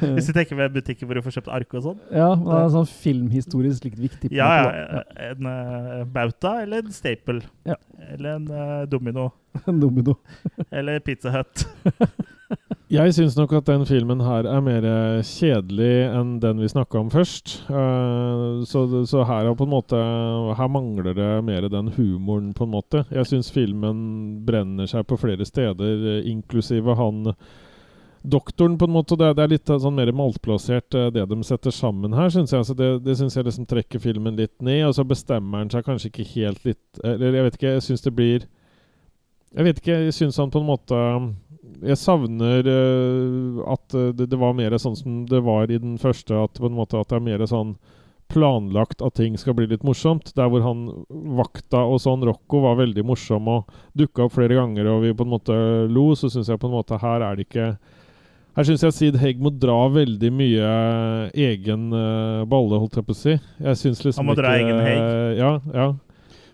[0.15, 1.99] Hvis du tenker ved butikker hvor du får kjøpt ark og sånn.
[2.07, 4.31] Ja, men det er sånn filmhistorisk litt viktig.
[4.31, 5.03] på Ja, ja.
[5.31, 7.41] En uh, bauta eller en staple.
[7.67, 7.75] Ja.
[8.13, 8.51] Eller en
[8.91, 9.31] domino.
[9.67, 10.15] En domino.
[10.71, 11.65] Eller Pizza Hut.
[12.91, 14.85] Jeg syns nok at den filmen her er mer
[15.23, 17.53] kjedelig enn den vi snakka om først.
[17.69, 19.99] Uh, så, så her er på en måte
[20.59, 23.05] Her mangler det mer den humoren, på en måte.
[23.07, 24.01] Jeg syns filmen
[24.47, 27.35] brenner seg på flere steder, eh, inklusive han
[28.21, 29.15] Doktoren, på en måte.
[29.17, 32.67] Det, det er litt sånn mer maltplassert, eh, det de setter sammen her, syns jeg.
[32.67, 34.83] Så det det syns jeg liksom trekker filmen litt ned.
[34.89, 38.05] Og så bestemmer han seg kanskje ikke helt litt Eller jeg vet ikke, jeg syns
[38.05, 38.45] det blir
[39.55, 40.99] Jeg vet ikke, jeg syns han på en måte
[41.81, 45.97] jeg savner uh, at eh, det, det var mer sånn som det var i den
[46.01, 46.37] første.
[46.37, 47.75] At, på en måte, at det er mer sånn
[48.31, 50.31] planlagt at ting skal bli litt morsomt.
[50.37, 50.85] Der hvor han
[51.37, 55.27] vakta og sånn, Rocco, var veldig morsom og dukka opp flere ganger, og vi på
[55.27, 55.57] en måte
[55.91, 57.73] lo, så syns jeg på en måte her er det ikke
[58.51, 60.71] her syns jeg Sid Hegg må dra veldig mye
[61.39, 63.35] egen uh, balle, holdt jeg på å si.
[63.63, 65.03] Jeg syns liksom Han må dra egen Haig.
[65.39, 65.85] Ja, ja.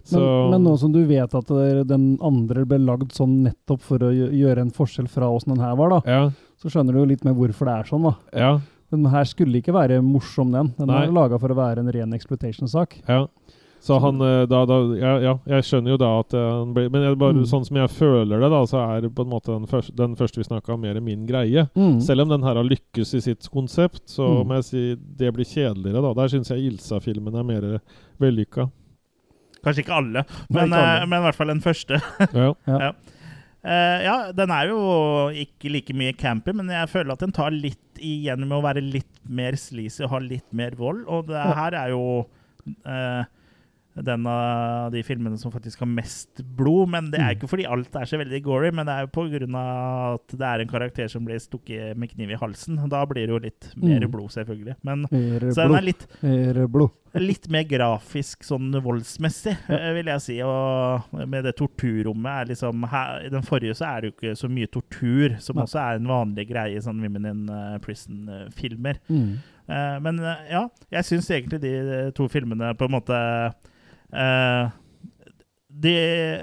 [0.08, 1.50] Så, Men, men nå som du vet at
[1.90, 5.76] den andre ble lagd sånn nettopp for å gjøre en forskjell fra åssen den her
[5.76, 6.22] var, da, ja,
[6.62, 8.08] så skjønner du jo litt mer hvorfor det er sånn.
[8.08, 8.16] da.
[8.34, 8.54] ja,
[8.90, 10.72] Den her skulle ikke være morsom, den.
[10.78, 11.04] Den Nei.
[11.06, 13.02] er laga for å være en ren exploitation-sak.
[13.08, 13.26] Ja.
[13.84, 16.88] Så han eh, da, da ja, ja, jeg skjønner jo da at eh, han blir
[16.90, 17.44] Men jeg, bare, Mm.
[17.46, 20.40] sånn som jeg føler det, da, så er på en måte den første, den første
[20.42, 21.68] vi snakka om, mer min greie.
[21.78, 22.00] Mm.
[22.02, 24.48] Selv om den her har lykkes i sitt konsept, så Mm.
[24.50, 24.82] må jeg si
[25.20, 26.14] det blir kjedeligere, da.
[26.24, 27.80] Der syns jeg Ilsa-filmen er mer
[28.20, 28.70] vellykka.
[29.66, 30.98] Kanskje ikke alle, Nei, men, ikke alle.
[31.02, 32.02] eh, men i hvert fall den første.
[32.34, 32.52] Ja.
[32.70, 32.80] Ja.
[32.88, 32.92] Ja.
[33.68, 34.76] Uh, ja, den er jo
[35.36, 38.80] ikke like mye campy, men jeg føler at den tar litt igjen med å være
[38.86, 41.02] litt mer sleazy og ha litt mer vold.
[41.12, 42.04] Og det her er jo
[42.86, 43.26] eh,
[44.04, 46.90] den av de filmene som faktisk har mest blod.
[46.90, 47.38] Men det er Mm.
[47.38, 50.60] ikke fordi alt er så veldig gory, men det er jo av at det er
[50.62, 52.78] en karakter som blir stukket med kniv i halsen.
[52.90, 54.12] Da blir det jo litt mer Mm.
[54.12, 54.76] blod, selvfølgelig.
[54.84, 56.08] Men, Mer så den er litt.
[57.18, 60.42] Litt mer grafisk sånn voldsmessig, eh, vil jeg si.
[60.42, 64.38] Og med det torturrommet er liksom her, I den forrige så er det jo ikke
[64.38, 68.98] så mye tortur, som også er en vanlig greie i sånne Women in eh, Prison-filmer.
[69.10, 69.38] Mm.
[69.70, 70.18] Eh, men
[70.50, 73.54] ja, jeg syns egentlig de to filmene på en måte
[74.14, 74.70] eh,
[75.78, 75.94] De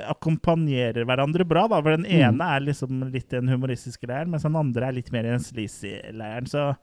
[0.07, 1.81] akkompagnerer hverandre bra, da.
[1.83, 2.21] For den Mm.
[2.39, 5.43] ene er liksom litt den humoristiske leiren, mens den andre er litt mer i den
[5.43, 6.47] sleazy-leiren.
[6.47, 6.77] Så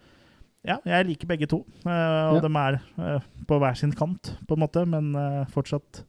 [0.68, 1.62] ja, jeg liker begge to.
[1.86, 2.42] Uh, og Ja.
[2.42, 6.04] de er uh, på hver sin kant, på en måte, men uh, fortsatt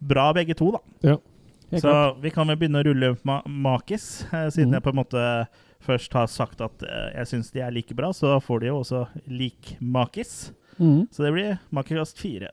[0.00, 0.78] bra begge to, da.
[1.02, 1.16] Ja.
[1.72, 2.22] Så klart.
[2.22, 4.74] vi kan vel begynne å rulle ma makis, siden mm.
[4.74, 5.48] jeg på en måte
[5.82, 9.08] først har sagt at jeg syns de er like bra, så får de jo også
[9.26, 10.52] lik makis.
[10.78, 11.08] Mm.
[11.10, 12.50] Så det blir makikast fire.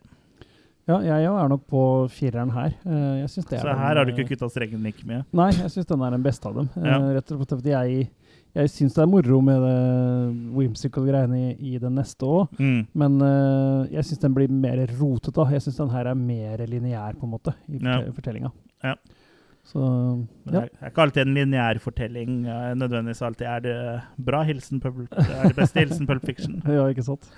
[0.88, 1.82] Ja, jeg òg er nok på
[2.12, 2.74] fireren her.
[2.84, 5.22] Eh, Så den, her har du eh, ikke kutta strengen like mye.
[5.32, 6.70] Nei, jeg syns den er den beste av dem.
[6.76, 6.98] Eh, Ja.
[7.16, 8.10] Rett og slett fordi jeg,
[8.54, 9.78] jeg syns det er moro med det
[10.58, 12.52] whimsical greiene i, i den neste òg.
[12.60, 12.82] Mm.
[13.00, 15.48] Men eh, jeg syns den blir mer rotete.
[15.56, 18.02] Jeg syns den her er mer lineær, på en måte, i Ja.
[18.12, 18.52] fortellinga.
[18.84, 18.96] Ja.
[19.64, 20.52] Så ja.
[20.52, 23.78] Det er- ikke alltid en lineær fortelling eh, nødvendigvis alltid er det
[24.20, 24.44] bra.
[24.44, 26.60] Hilsen Pulp, er det beste hilsen Pulp Fiction.
[26.68, 27.30] ja, ikke sant.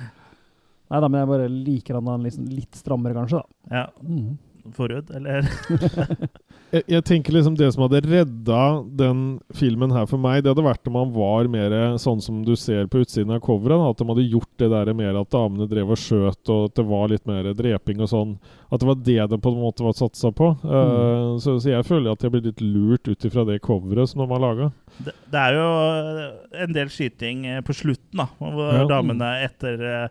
[0.91, 3.41] Nei da, men jeg bare liker han liksom litt strammere, kanskje.
[3.41, 3.79] da.
[3.79, 3.88] Ja.
[4.05, 4.36] Mm.
[4.73, 5.45] Forhud, eller?
[6.73, 8.61] jeg, jeg tenker liksom Det som hadde redda
[8.97, 9.19] den
[9.53, 12.88] filmen her for meg, det hadde vært om han var mer sånn som du ser
[12.89, 13.77] på utsiden av coveret.
[13.91, 16.88] At de hadde gjort det der mer at damene drev og skjøt, og at det
[16.89, 18.33] var litt mer dreping og sånn.
[18.73, 20.49] At det var det det på en måte var satsa på.
[20.65, 24.25] Eh, så, så jeg føler at jeg blir litt lurt ut ifra det coveret som
[24.25, 24.71] de har laga.
[24.97, 25.69] Det, det er jo
[26.65, 28.31] en del skyting på slutten, da.
[28.41, 28.88] Hvor Ja.
[28.89, 30.07] damene etter eh,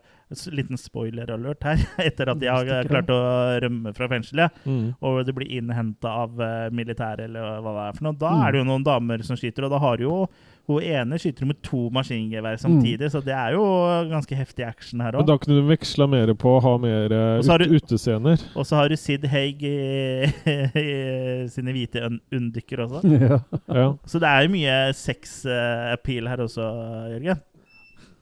[0.52, 1.84] Liten spoiler-alert her.
[2.08, 3.20] Etter at de har eh, klart å
[3.64, 4.94] rømme fra fengselet, Mm.
[5.02, 8.18] og det blir innhenta av eh, militæret, eller hva det er for noe.
[8.18, 8.42] Da Mm.
[8.46, 10.26] er det jo noen damer som skyter, og da har jo
[10.66, 13.64] hun ene skyter med to maskingevær samtidig, så det er jo
[14.08, 15.26] ganske heftig action her Men òg.
[15.28, 17.76] da kunne du veksla mer på å ha mer eh, Og så har ut, du-
[17.76, 18.40] utescener.
[18.56, 20.24] Og så har du Sid Haig i,
[20.80, 23.02] i sine hvite un- unndykker også.
[23.28, 23.38] ja.
[23.68, 23.86] Ja.
[24.08, 26.64] Så det er jo mye sex-appeal her også,
[27.12, 27.42] Jørgen.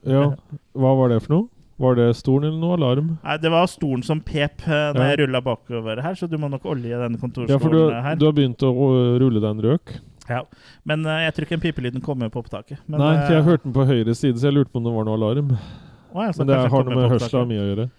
[0.03, 0.25] ja.
[0.75, 1.47] Hva var det for noe?
[1.83, 3.11] Var det stolen eller noe alarm?
[3.23, 5.09] Nei, Det var stolen som pep eh, når Ja.
[5.11, 8.15] jeg rulla bakover her, så du må nok olje den Ja, for du, kontorstolen her.
[8.15, 8.73] du har begynt å
[9.19, 9.97] rulle deg en røk?
[10.29, 10.43] Ja.
[10.87, 12.79] Men uh, jeg tror ikke en pipelyden kommer på opptaket.
[12.87, 14.87] Men, Nei, for jeg eh, hørte den på høyre side, så jeg lurte på om
[14.87, 15.55] det var noe alarm.
[16.13, 17.89] å Men det har noe med hørsla mi å gjøre.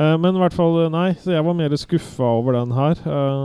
[0.00, 2.96] Eh, men i hvert fall, eh, nei, så jeg var mer skuffa over den her.
[3.04, 3.40] Eh,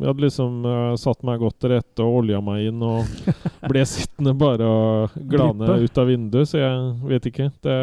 [0.00, 0.54] jeg hadde liksom
[1.00, 3.10] satt meg godt til rette og olja meg inn og
[3.70, 7.50] ble sittende bare og glane ut av vinduet, så jeg vet ikke.
[7.66, 7.76] Det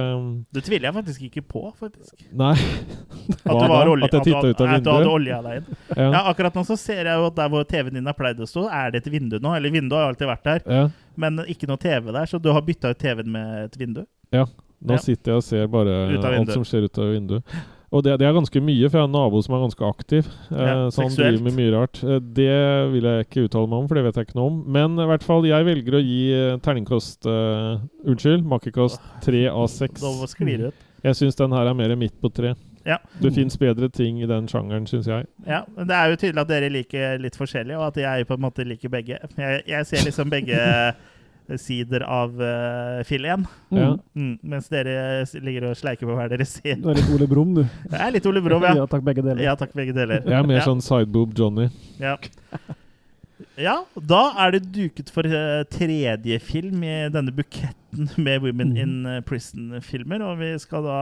[0.58, 2.16] Det tviler jeg faktisk ikke på, faktisk.
[2.34, 2.56] Nei.
[2.56, 5.80] At, det var olje, At jeg titta ut av At du hadde olja deg inn.
[5.94, 6.10] Ja.
[6.10, 8.48] Ja, akkurat nå så ser jeg jo at der hvor TV-en din har pleid å
[8.50, 9.54] stå, er det et vindu nå.
[9.58, 10.86] Eller vinduet har alltid vært der, Ja.
[11.20, 14.06] men ikke noe TV der, så du har bytta ut TV-en med et vindu.
[14.34, 14.48] Ja.
[14.80, 15.04] Nå Ja.
[15.04, 16.08] sitter jeg og ser bare
[16.40, 17.44] alt som skjer ut av vinduet.
[17.90, 20.28] Og det, det er ganske mye, for jeg har en nabo som er ganske aktiv.
[20.52, 22.02] Eh, Ja, så han driver med mye rart.
[22.04, 22.52] Eh, det
[22.94, 24.60] vil jeg ikke uttale meg om, for det vet jeg ikke noe om.
[24.78, 26.20] Men i hvert fall, jeg velger å gi
[26.66, 30.04] terningkost, terningkast eh, Unnskyld, makkekost tre av seks.
[30.06, 32.54] Jeg syns den her er mer midt på tre.
[32.86, 32.98] Ja.
[33.22, 35.26] Det fins bedre ting i den sjangeren, syns jeg.
[35.48, 38.38] Ja, men Det er jo tydelig at dere liker litt forskjellig, og at jeg på
[38.38, 39.20] en måte liker begge.
[39.38, 40.60] Jeg, jeg ser liksom begge
[41.58, 43.48] sider av uh, fileten.
[43.74, 43.96] Mm.
[44.14, 46.78] Mm, mens dere ligger og sleiker på hver deres side.
[46.84, 47.64] Du er litt Ole Brumm, du.
[47.94, 48.76] Jeg er litt Ole Brumm, ja.
[48.84, 49.44] Ja takk, begge deler.
[49.44, 50.22] Ja takk, begge deler.
[50.22, 50.68] Jeg er mer ja.
[50.68, 51.70] sånn sideboob Johnny.
[52.00, 52.16] Ja.
[53.60, 53.76] ja,
[54.14, 59.22] da er det duket for uh, tredje film i denne buketten med Women in eh,
[59.26, 60.24] Prison-filmer.
[60.30, 61.00] Og vi skal da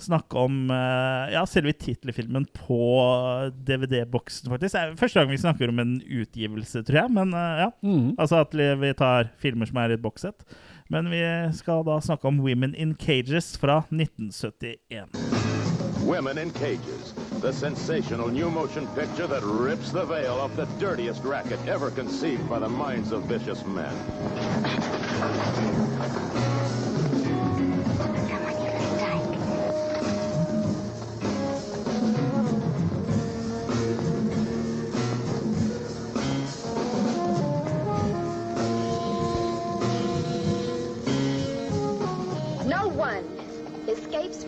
[0.00, 2.80] snakke om eh, ja, selve tittelfilmen på
[3.66, 4.74] DVD-boksen, faktisk.
[4.74, 7.14] Det er første gang vi snakker om en utgivelse, tror jeg.
[7.14, 8.14] Men eh, ja, mm.
[8.18, 10.46] altså at vi tar filmer som er i et bokssett.
[10.92, 11.22] Men vi
[11.56, 15.08] skal da snakke om Women in Cages fra 1971.
[16.04, 21.24] Women in Cages, the sensational new motion picture that rips the veil off the dirtiest
[21.24, 23.94] racket ever conceived by the minds of vicious men.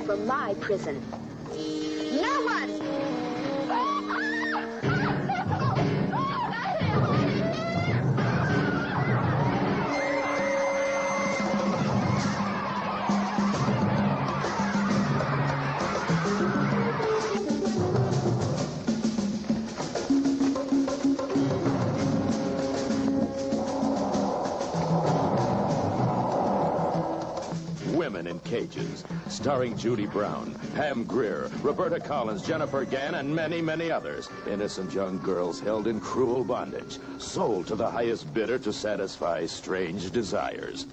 [0.07, 1.03] From my prison.
[1.53, 3.16] No one!
[28.47, 34.29] Cages, starring Judy Brown, Pam Grier, Roberta Collins, Jennifer Gann, and many, many others.
[34.49, 40.13] Innocent young girls held in cruel bondage, sold to the highest bidder to satisfy strange
[40.13, 40.87] desires.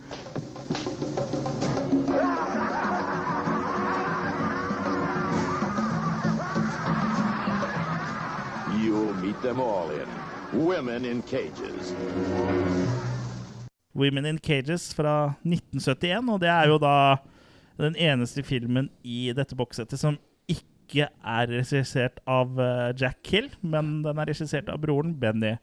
[8.81, 10.07] You'll meet them all in
[10.53, 11.93] Women in Cages.
[13.93, 17.17] Women in Cages fra 1971, og det er jo da
[17.81, 20.17] den eneste filmen i dette bokssettet som
[20.51, 25.55] ikke er regissert av eh, Jack Hill, men den er regissert av broren Benny.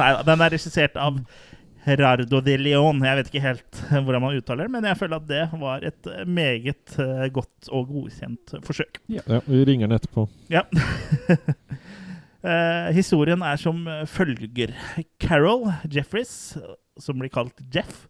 [0.00, 1.20] Nei, den er regissert av
[1.84, 2.98] Gerardo de Leon.
[3.06, 6.10] Jeg vet ikke helt hvordan man uttaler det, men jeg føler at det var et
[6.28, 9.00] meget eh, godt og godkjent forsøk.
[9.12, 10.26] Ja, Vi ringer den etterpå.
[10.52, 10.66] Ja.
[12.40, 14.70] Eh, historien er som følger.
[15.20, 16.56] Carol Jeffries,
[16.96, 18.09] som blir kalt Jeff, eh,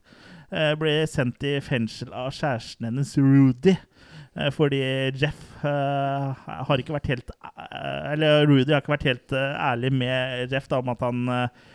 [0.51, 3.77] ble sendt i fengsel av kjæresten hennes Rudy.
[4.37, 4.81] eh, fordi
[5.19, 9.93] Jeff eh, har ikke vært helt eh, Eller Rudy har ikke vært helt eh, ærlig
[9.93, 11.69] med Jeff da, om at han eh,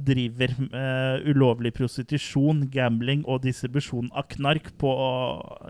[0.00, 4.92] driver uh, ulovlig prostitusjon, gambling og distribusjon av knark på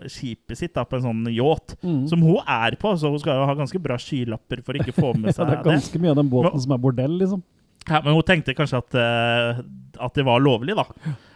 [0.07, 2.05] skipet sitt, da, på en sånn yacht, mm.
[2.07, 2.93] som hun er på.
[2.95, 5.51] Så hun skal jo ha ganske bra skylapper for ikke å få med Ja, seg
[5.51, 7.43] det er ganske mye av den båten som er bordell, liksom.
[7.89, 9.59] Ja, men hun tenkte kanskje at, uh,
[10.07, 10.87] at det var lovlig, da.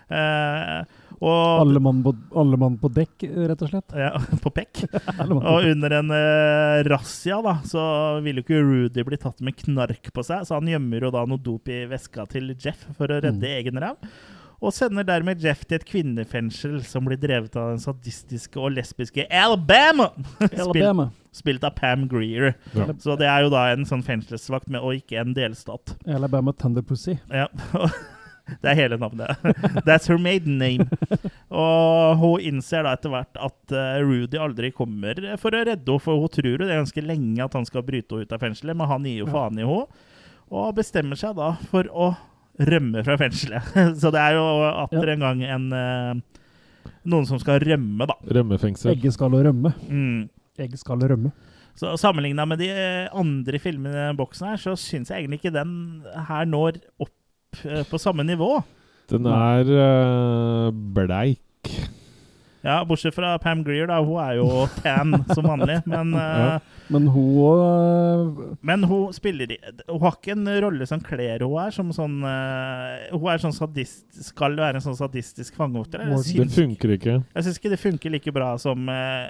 [0.10, 3.96] Eh, og Alle mann på, alle mann på dekk, rett og slett.
[4.00, 4.14] ja,
[4.44, 4.86] på pekk.
[5.20, 7.84] Og under en uh, razzia da, så
[8.24, 11.26] ville jo ikke Rudy bli tatt med knark på seg, så han gjemmer jo da
[11.28, 13.50] noe dop i veska til Jeff for å redde Mm.
[13.60, 13.98] egen ræv.
[14.60, 19.24] Og sender dermed Jeff til et kvinnefengsel som blir drevet av den sadistiske og lesbiske
[19.32, 20.10] Alabama!
[20.50, 21.06] Alabama.
[21.14, 22.56] Spilt, spilt av Pam Greer.
[22.76, 22.90] Ja.
[23.00, 25.96] Så det er jo da en sånn fengselsvakt, med, og ikke en delstat.
[26.12, 27.16] Alabama Thunder Pussy.
[27.32, 27.48] Ja.
[28.64, 29.42] Det er hele navnet.
[29.88, 30.88] That's her maiden name.
[31.50, 36.04] Og hun innser da etter hvert at eh, Rudy aldri kommer for å redde henne,
[36.04, 38.44] for hun tror jo det er ganske lenge at han skal bryte henne ut av
[38.44, 40.08] fengselet, men han gir jo faen i henne,
[40.50, 42.12] og bestemmer seg da for å
[42.60, 43.76] rømme fra fengselet.
[44.02, 46.42] Så det er jo atter en gang en eh,
[47.10, 48.18] noen som skal rømme, da.
[48.40, 48.94] Rømmefengsel.
[48.96, 49.72] Egget skal rømme.
[49.88, 50.28] Mm.
[50.60, 51.32] Eggeskall skal rømme.
[51.80, 55.56] Så Sammenligna med de eh, andre filmene i boksen her, så syns jeg egentlig ikke
[55.56, 57.19] den her når opp eh,
[57.90, 58.60] på samme nivå.
[59.10, 61.40] Den er uh, bleik.
[62.62, 64.02] Ja, bortsett fra Pam Greer, da.
[64.04, 65.80] Hun er jo tan som vanlig.
[65.88, 66.56] Men, Ja.
[66.56, 69.58] eh, Men hun òg men hun spiller i
[69.88, 73.54] Hun har ikke en rolle som kler hun er som sånn uh, Hun er sånn
[73.54, 76.02] sadist, skal være en sånn sadistisk fangevokter.
[76.02, 77.20] Det funker ikke.
[77.36, 79.30] jeg syns ikke det funker like bra som, eh,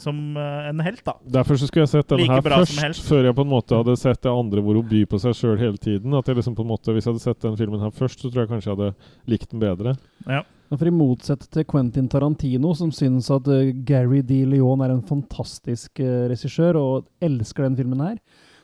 [0.00, 1.16] som eh, en helt, da.
[1.38, 3.96] Derfor så skulle jeg sett den Like her først, før jeg på en måte hadde
[4.00, 6.14] sett det andre hvor hun byr på seg sjøl hele tiden.
[6.16, 8.30] At jeg liksom på en måte, Hvis jeg hadde sett den filmen her først, så
[8.30, 9.96] tror jeg kanskje jeg hadde likt den bedre.
[10.28, 10.44] Ja.
[10.70, 14.44] For I motsetning til Quentin Tarantino, som syns at eh, Gary D.
[14.46, 18.20] Leon er en fantastisk uh, regissør og elsker den filmen her,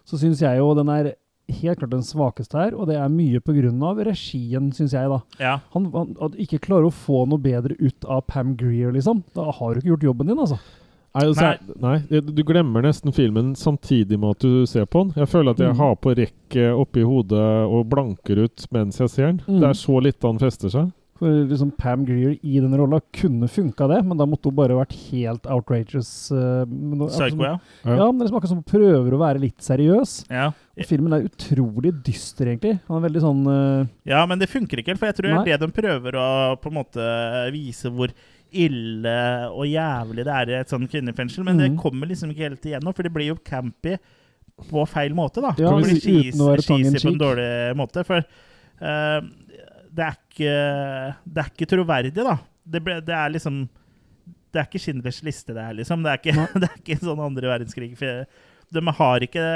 [0.07, 1.17] så syns jeg jo den er
[1.49, 3.95] helt klart den svakeste her, og det er mye pga.
[4.05, 5.09] regien, syns jeg.
[5.09, 5.21] da.
[5.39, 5.59] Ja.
[5.75, 9.23] Han, han ikke klarer å få noe bedre ut av Pam Greer, liksom.
[9.35, 10.59] Da har du ikke gjort jobben din, altså.
[11.17, 15.15] Nei, altså, nei, nei, du glemmer nesten filmen samtidig med at du ser på den.
[15.17, 15.79] Jeg føler at jeg Mm.
[15.79, 17.41] har på rekke oppi hodet
[17.73, 19.39] og blanker ut mens jeg ser den.
[19.49, 19.61] Mm.
[19.63, 20.93] Det er så litt han fester seg.
[21.17, 24.77] For liksom Pam Greer i den rolla kunne funka det, men da måtte hun bare
[24.77, 26.11] vært helt outrageous.
[26.31, 26.67] Uh,
[27.09, 27.55] Psycho, ja.
[27.89, 30.27] Ja, men det smaker som hun prøver å være litt seriøs.
[30.29, 30.51] Ja.
[30.77, 32.75] Og filmen er utrolig dyster, egentlig.
[32.91, 35.57] Han er veldig sånn uh, Ja, men det funker ikke helt, for jeg tror det
[35.65, 36.29] de prøver å
[36.61, 37.09] på en måte
[37.57, 38.13] vise hvor
[38.57, 39.17] ille
[39.51, 41.79] og jævlig det er i et sånt kvinnefengsel, men det Mhm.
[41.81, 43.97] kommer liksom ikke helt igjennom, for det blir jo campy
[44.71, 45.55] på feil måte, da.
[45.59, 48.23] Ja, det blir cheesy på en dårlig måte, for
[48.81, 49.21] eh,
[49.97, 50.55] det er ikke
[51.25, 52.37] Det er ikke troverdig, da.
[52.65, 53.63] Det, ble, det er liksom
[54.53, 56.05] Det er ikke Schindlers liste, det her, liksom.
[56.05, 57.95] Det er ikke, det er ikke sånn andre verdenskrig.
[57.97, 59.49] De har ikke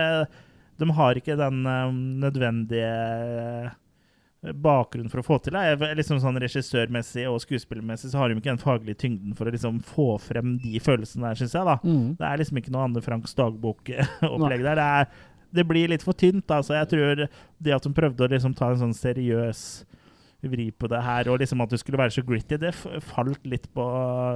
[0.80, 1.94] De har ikke den eh,
[2.24, 2.90] nødvendige
[4.40, 5.90] bakgrunnen for å få til det.
[5.98, 9.82] Liksom sånn Regissørmessig og skuespillermessig så har de ikke den faglige tyngden for å liksom
[9.84, 11.66] få frem de følelsene der, syns jeg.
[11.68, 11.76] da.
[11.84, 12.14] Mm.
[12.16, 14.80] Det er liksom ikke noe Anne Franks dagbok-opplegg der.
[14.80, 15.28] Det, er,
[15.60, 16.48] det blir litt for tynt.
[16.48, 16.78] altså.
[16.78, 19.64] Jeg tror det at de prøvde å liksom ta en sånn seriøs
[20.48, 23.68] vri på det her, og liksom at det skulle være så gritty, det falt litt
[23.76, 23.86] på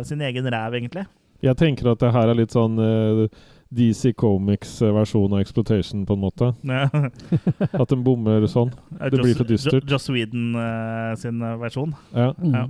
[0.05, 1.07] sin egen ræv, egentlig.
[1.45, 3.27] Jeg tenker at det her er litt sånn uh,
[3.75, 6.53] DC Comics eh, av Exploitation, på en måte.
[7.81, 8.71] At den bommer sånn.
[9.11, 9.89] Det blir for dystert.
[9.91, 11.95] Joss Whedon uh, sin eh, versjon.
[12.15, 12.31] Ja.
[12.39, 12.55] Mm.
[12.55, 12.65] Ja.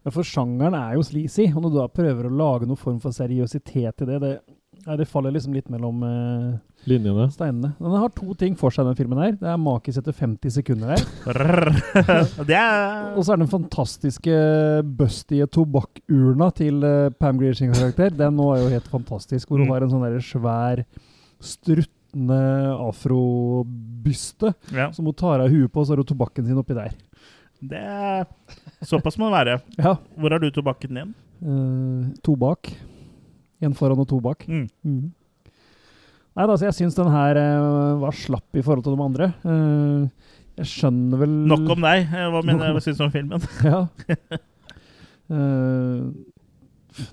[0.00, 3.02] Ja, for sjangeren er jo sleazy, og når du da prøver å lage noen form
[3.02, 4.30] for seriøsitet i det, det,
[4.86, 6.58] ja, det faller liksom litt mellom uh,
[6.88, 7.26] Linjene.
[7.32, 7.74] steinene.
[7.78, 9.32] Den har to ting for seg, den filmen her.
[9.36, 11.02] Det er makis etter 50 sekunder her.
[12.48, 14.36] er Og så er den fantastiske
[14.96, 18.10] bustige tobakkurna til uh, Pam Greer sin karakter.
[18.16, 19.74] Den nå er jo helt fantastisk, hvor hun Mm.
[19.74, 20.84] har en sånn der svær,
[21.40, 22.40] struttende
[22.80, 24.90] afrobyste Ja.
[24.92, 26.92] som hun tar av huet på, så har hun tobakken sin oppi der.
[27.60, 28.24] Det er
[28.82, 29.60] Såpass må det være.
[29.78, 29.96] Ja.
[30.16, 31.14] Hvor har du tobakken din?
[31.44, 32.34] Uh, to
[33.64, 34.46] En foran og to bak.
[34.48, 34.66] Mm.
[34.86, 35.10] Mm.
[36.36, 39.30] Nei, altså, jeg syns den her uh, var slapp i forhold til de andre.
[39.44, 40.30] Uh,
[40.60, 42.06] jeg skjønner vel Nok om deg.
[42.08, 43.44] Eh, Hva mener hva syns du om filmen?
[43.70, 43.86] Ja.
[45.30, 46.00] Eh,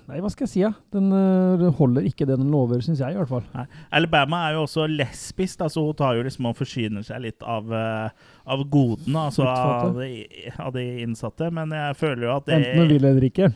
[0.08, 0.62] nei, hva skal jeg si?
[0.64, 0.72] Ja?
[0.94, 3.46] Den uh, holder ikke det den lover, syns jeg i hvert fall.
[3.54, 3.66] Nei.
[3.98, 7.70] Alabama er jo også lesbisk, altså hun tar jo liksom og forsyner seg litt av,
[7.72, 10.24] uh, av godene altså av, de,
[10.58, 11.50] av de innsatte.
[11.54, 13.50] Men jeg føler jo at det Enten vil eller ikke.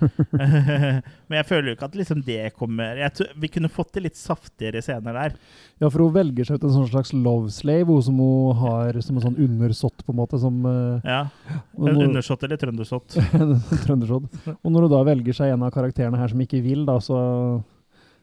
[1.33, 4.19] Men jeg føler jo ikke at liksom det kommer jeg Vi kunne fått til litt
[4.19, 5.37] saftigere scener der.
[5.81, 9.01] ja, for hun velger seg ut en sånn slags love slave, hun som hun har
[9.05, 10.41] som en sånn undersått, på en måte.
[10.43, 11.23] Som uh, Ja.
[11.79, 13.17] En undersått eller trøndersått.
[13.87, 14.29] trøndersått.
[14.55, 17.17] Og når hun da velger seg en av karakterene her som ikke vil, da, så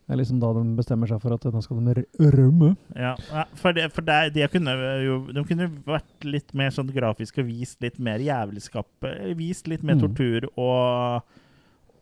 [0.09, 2.03] er det liksom da de bestemmer seg for at nå skal de
[2.33, 2.71] rømme.
[2.97, 3.11] Ja,
[3.55, 4.73] for, det, for det, de, kunne
[5.05, 8.87] jo, de kunne vært litt mer sånn grafiske og vist litt mer jævelskap.
[9.05, 10.01] eh, Vist litt mer Mm.
[10.07, 11.21] tortur og,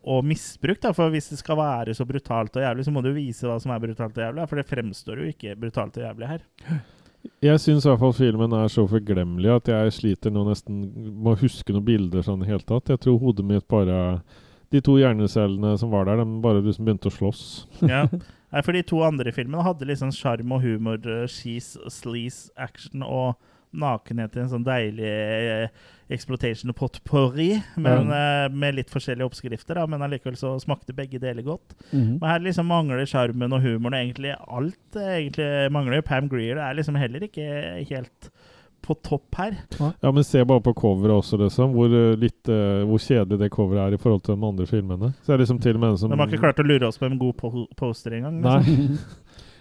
[0.08, 0.80] og misbruk.
[0.80, 0.94] Da.
[0.96, 3.72] For hvis det skal være så brutalt og jævlig, så må du vise hva som
[3.76, 4.48] er brutalt og jævlig.
[4.48, 6.48] For det fremstår jo ikke brutalt og jævlig her.
[7.44, 11.34] Jeg syns i hvert fall filmen er så forglemmelig at jeg sliter nå nesten med
[11.34, 12.88] å huske noen bilder sånn i det hele tatt.
[12.94, 14.22] Jeg tror hodet mitt bare
[14.74, 17.44] De to hjernecellene som var der, de bare liksom begynte å slåss.
[17.94, 18.08] Ja.
[18.48, 23.04] Nei, for de to andre filmene hadde liksom sjarm og humor, skis, cheese, sleaze, action
[23.04, 23.36] og
[23.76, 25.82] nakenhet i en sånn deilig eh,
[26.14, 28.48] exploitation potpourri, men ja.
[28.48, 29.76] med litt forskjellige oppskrifter.
[29.76, 31.76] Da, men allikevel så smakte begge deler godt.
[31.92, 32.18] Mhm.
[32.22, 33.98] Men her liksom mangler sjarmen og humoren.
[33.98, 36.06] og Egentlig alt eh, egentlig mangler.
[36.08, 37.50] Pam Greer er liksom heller ikke
[37.92, 38.32] helt
[38.86, 39.56] på topp her.
[40.02, 41.74] Ja, men se bare på coveret også, liksom.
[41.76, 45.14] Hvor, eh, litt, eh, hvor kjedelig det coveret er i forhold til de andre filmene.
[45.22, 46.88] Så det er liksom til og med en som De har ikke klart å lure
[46.88, 48.42] oss på en god po poster engang.
[48.42, 48.60] Nei.
[48.64, 48.98] Liksom.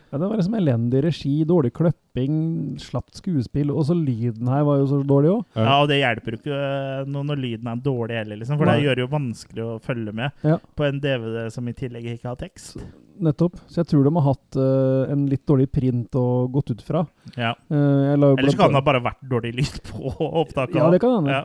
[0.06, 2.34] Ja, det var liksom elendig regi, dårlig kløpping,
[2.78, 5.40] slapt skuespill, og så lyden her var jo så dårlig òg.
[5.58, 8.70] Ja, og det hjelper jo ikke eh, når, når lyden er dårlig heller, liksom, for
[8.70, 8.76] Nei.
[8.78, 10.60] det gjør det jo vanskelig å følge med Ja.
[10.78, 12.78] på en DVD som i tillegg ikke har tekst.
[13.22, 13.54] Nettopp.
[13.70, 17.00] Så jeg tror de har hatt uh, en litt dårlig print og gått ut fra.
[17.34, 17.52] Ja.
[17.70, 19.98] Eh, la jo Eller så kan det ha bare vært dårlig lyd på
[20.42, 20.76] opptaket.
[20.80, 21.32] Ja, det kan hende.
[21.32, 21.42] Ja.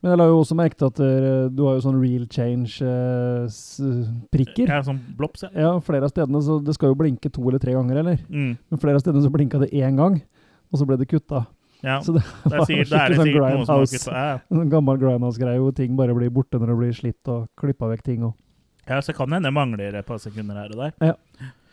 [0.00, 1.08] Men jeg la jo også merke til at uh,
[1.52, 4.66] du har jo sånn real change-prikker.
[4.70, 5.50] Ja, sånn blops, ja.
[5.52, 8.16] ja, flere av stedene, så det skal jo blinke to eller tre ganger, eller?
[8.32, 8.52] Mm.
[8.56, 10.14] Men flere av stedene så blinka det én gang,
[10.72, 11.40] og så ble det kutta.
[11.80, 13.96] Ja, Så det, det er sikkert, er det skikkelig sånn sikkert noen som har grindhouse.
[13.96, 14.12] kutta.
[14.16, 14.36] Ja, ja.
[14.60, 18.02] En gammel grindhouse-greie hvor ting bare blir borte når det blir slitt og klippa vekk
[18.08, 18.20] ting.
[18.28, 18.34] Og.
[18.90, 20.94] Ja, så kan det hende det mangler et par sekunder her og der.
[21.12, 21.14] Ja.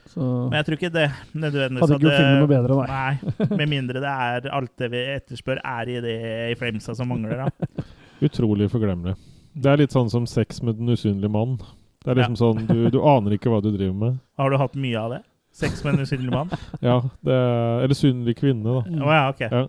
[0.08, 3.08] Så Men jeg tror ikke det nødvendigvis Hadde ikke gjort filmen noe bedre, nei.
[3.28, 3.48] nei.
[3.60, 6.14] Med mindre det er alt det vi etterspør, er i det
[6.54, 7.84] i framesa som mangler, da.
[8.28, 9.18] Utrolig forglemmelig.
[9.58, 11.58] Det er litt sånn som sex med den usynlige mann.
[12.06, 12.42] Det er liksom Ja.
[12.46, 14.18] sånn, du, du aner ikke hva du driver med.
[14.40, 15.20] Har du hatt mye av det?
[15.58, 16.52] Sex med en usynlig mann?
[16.86, 19.04] Ja, det er, Eller synlig kvinne, da.
[19.04, 19.44] Å ja, ok.
[19.52, 19.64] Ja,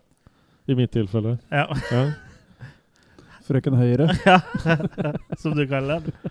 [0.68, 1.38] I mitt tilfelle.
[1.50, 1.66] Ja.
[1.90, 2.04] Ja.
[3.48, 4.06] Frøken Høyre.
[4.28, 4.38] ja.
[5.40, 6.30] Som du kaller den.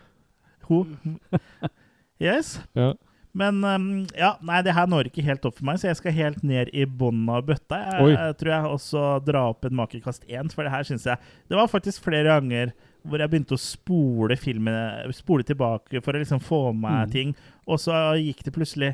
[0.69, 0.85] Ho.
[2.19, 2.55] Yes.
[2.73, 2.93] Ja.
[3.37, 6.15] Men um, ja, nei, det her når ikke helt opp for meg, så jeg skal
[6.17, 7.77] helt ned i bånn av bøtta.
[7.99, 11.21] Jeg, jeg tror jeg også drar opp en Makerkast én, for det her syns jeg
[11.45, 12.73] Det var faktisk flere ganger
[13.07, 17.11] hvor jeg begynte å spole filmene Spole tilbake for å liksom få med meg Mm.
[17.13, 17.35] ting.
[17.67, 18.93] Og så gikk det plutselig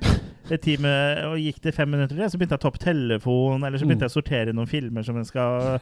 [0.51, 0.89] et time,
[1.29, 3.85] og gikk det fem minutter til, så begynte jeg å ta opp telefonen, eller så
[3.87, 5.77] begynte jeg å sortere noen filmer som jeg skal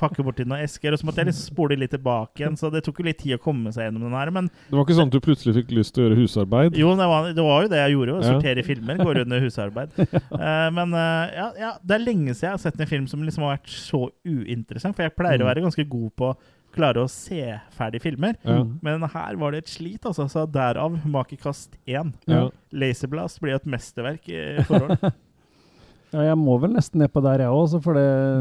[0.00, 2.70] pakke bort i noen esker, og så måtte jeg liksom spole litt tilbake igjen, så
[2.72, 4.30] det tok jo litt tid å komme seg gjennom den her.
[4.32, 6.78] Men Det var ikke sånn at du plutselig fikk lyst til å gjøre husarbeid?
[6.80, 8.30] jo, det var, det var jo det jeg gjorde, å Ja.
[8.32, 9.98] sortere filmer, går under husarbeid.
[9.98, 13.26] uh, men uh, ja, ja, det er lenge siden jeg har sett en film som
[13.26, 15.50] liksom har vært så uinteressant, for jeg pleier å Mm.
[15.52, 16.30] være ganske god på
[16.76, 17.42] klare å se
[17.76, 18.36] ferdig filmer.
[18.46, 18.60] Ja.
[18.84, 20.28] Men her var det et slit, altså.
[20.30, 22.14] Så derav makekast én.
[22.30, 22.46] Ja.
[22.76, 25.10] Laserblast blir et mesterverk i forhold.
[26.16, 27.74] Ja, jeg må vel nesten ned på der, jeg òg,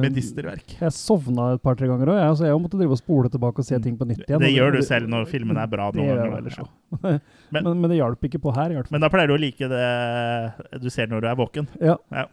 [0.02, 0.76] Medisterverk.
[0.80, 3.80] Jeg sovna et par-tre ganger òg, så jeg måtte drive og spole tilbake og se
[3.84, 4.40] ting på nytt igjen.
[4.40, 6.38] Det det gjør du selv når filmen er bra noen ganger.
[6.40, 6.60] ellers.
[7.04, 8.96] Men- Men, men det hjalp ikke på her, i hvert fall.
[8.96, 11.68] Men da pleier du å like det du ser når du er våken.
[11.84, 11.98] Ja.
[12.16, 12.26] Ja.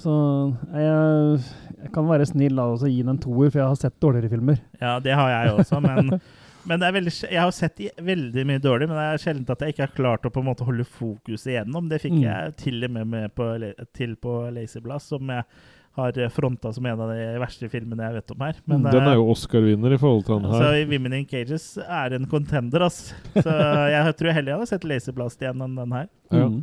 [0.00, 0.12] Så
[0.72, 1.40] jeg,
[1.84, 4.30] jeg kan være snill da, og gi den en toer, for jeg har sett dårligere
[4.32, 4.60] filmer.
[4.80, 6.14] Ja, det har jeg også, men,
[6.68, 9.64] men det er veldig, jeg har sett veldig mye dårlig, men det er sjelden at
[9.64, 11.88] jeg ikke har klart å på en måte holde fokuset igjennom.
[11.90, 12.24] Det fikk Mm.
[12.26, 13.50] jeg til og med, med på,
[13.96, 15.44] til på Laserblast, som jeg
[15.98, 18.58] har fronta som en av de verste filmene jeg vet om her.
[18.70, 20.62] Men, Den er eh, jo Oscar-vinner i forhold til den her.
[20.62, 23.00] Så Women in Cages er en contender, ass.
[23.34, 23.56] Så
[23.90, 26.06] jeg tror heller jeg hadde sett Laserblast igjen enn den her.
[26.30, 26.46] Ja.
[26.46, 26.60] Mm.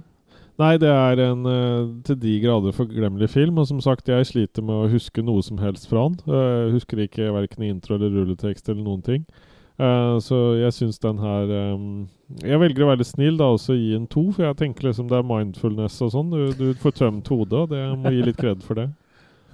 [0.58, 3.60] Nei, det er en uh, til de grader forglemmelig film.
[3.62, 6.18] Og som sagt, jeg sliter med å huske noe som helst fra den.
[6.26, 9.28] Uh, husker ikke verken intro eller rulletekst eller noen ting.
[9.78, 12.08] Eh, så jeg syns den her um,
[12.42, 15.12] Jeg velger å være litt snill da også gi en to, for jeg tenker liksom
[15.12, 16.34] det er mindfulness og sånn.
[16.34, 18.90] Du, du får tømt hodet, og det jeg må gi litt kred for det.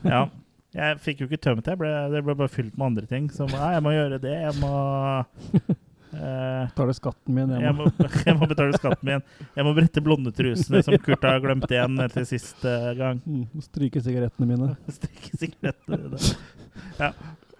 [0.04, 0.26] Ja.
[0.74, 1.76] Jeg fikk jo ikke tømt det.
[1.76, 3.30] Jeg ble, det ble bare fylt med andre ting.
[3.32, 4.72] Som nei, jeg må gjøre det, jeg må
[6.14, 7.86] Betale Tar skatten min jeg, jeg, må,
[8.28, 9.24] jeg må betale skatten min.
[9.56, 13.22] Jeg må brette blondetrusene som Kurt har glemt igjen til siste gang.
[13.26, 14.74] Mm, Stryke sigarettene mine.
[14.94, 16.36] stryke sigarettene mine.
[17.00, 17.14] Ja.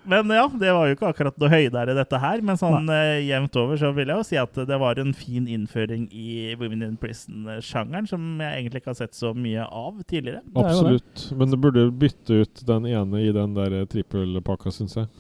[0.10, 2.44] Men ja, det var jo ikke akkurat noe høydere dette her.
[2.46, 5.48] Men sånn uh, jevnt over så vil jeg jo si at det var en fin
[5.48, 10.44] innføring i Women in Prison-sjangeren, som jeg egentlig ikke har sett så mye av tidligere.
[10.54, 11.28] Absolutt.
[11.30, 11.40] det.
[11.40, 15.12] Men det burde bytte ut den ene i den der eh, trippelpakka, syns jeg.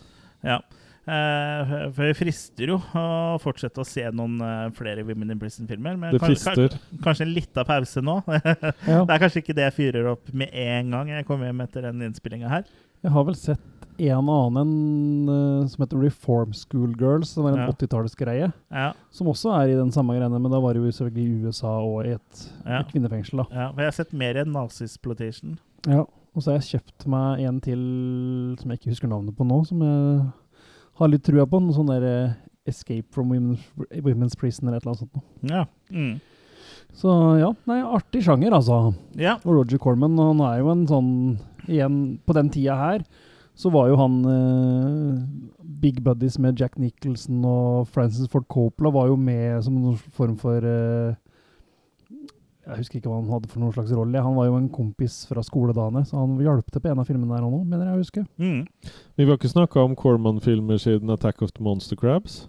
[0.43, 0.61] Ja.
[1.03, 5.97] Uh, for det frister jo å fortsette å se noen uh, flere Women in Prison-filmer.
[5.99, 6.77] Men Det kanskje, frister.
[7.03, 8.21] kanskje en lita pause nå.
[8.87, 9.03] Ja.
[9.03, 11.87] Det er kanskje ikke det jeg fyrer opp med en gang jeg kommer hjem etter
[11.87, 12.67] den innspillinga her.
[13.03, 13.63] Jeg har vel sett
[13.99, 17.71] en annen eh, som heter Reform School Girls, som er en Ja.
[17.71, 18.51] 80-tallsgreie.
[18.71, 21.45] Ja, Som også er i den samme greiene, men da var det jo selvfølgelig i
[21.47, 22.79] USA og i et, Ja.
[22.81, 23.37] et kvinnefengsel.
[23.37, 23.45] da.
[23.51, 25.57] ja, for jeg har sett mer enn Nazisploitation.
[25.87, 26.05] Ja,
[26.35, 29.65] Og så har jeg kjøpt meg en til som jeg ikke husker navnet på nå,
[29.67, 30.31] som jeg
[30.97, 31.59] har litt trua på.
[31.61, 32.33] Noe sånn der eh,
[32.65, 33.59] Escape from Women's,
[34.01, 35.23] women's Prison eller et eller annet sånt.
[35.51, 35.65] Ja.
[35.91, 36.19] Mm.
[36.93, 38.95] Så ja, nei, artig sjanger, altså.
[39.17, 39.35] ja.
[39.45, 41.11] Og Roger Corman, han er jo en sånn
[41.67, 43.03] Igjen, på den tida her,
[43.55, 45.19] så var jo han eh,
[45.83, 50.37] big buddies med Jack Nicholson og Francis Ford Coppola var jo med som noen form
[50.41, 51.13] for eh,
[52.63, 54.21] Jeg husker ikke hva han hadde for noen slags rolle.
[54.23, 57.35] Han var jo en kompis fra skoledagene, så han hjalp til på en av filmene
[57.35, 58.23] der òg, mener jeg å huske.
[58.39, 58.61] Mm.
[59.19, 62.45] Vi har ikke snakka om Corman-filmer siden 'Attack of the Monster Crabs'.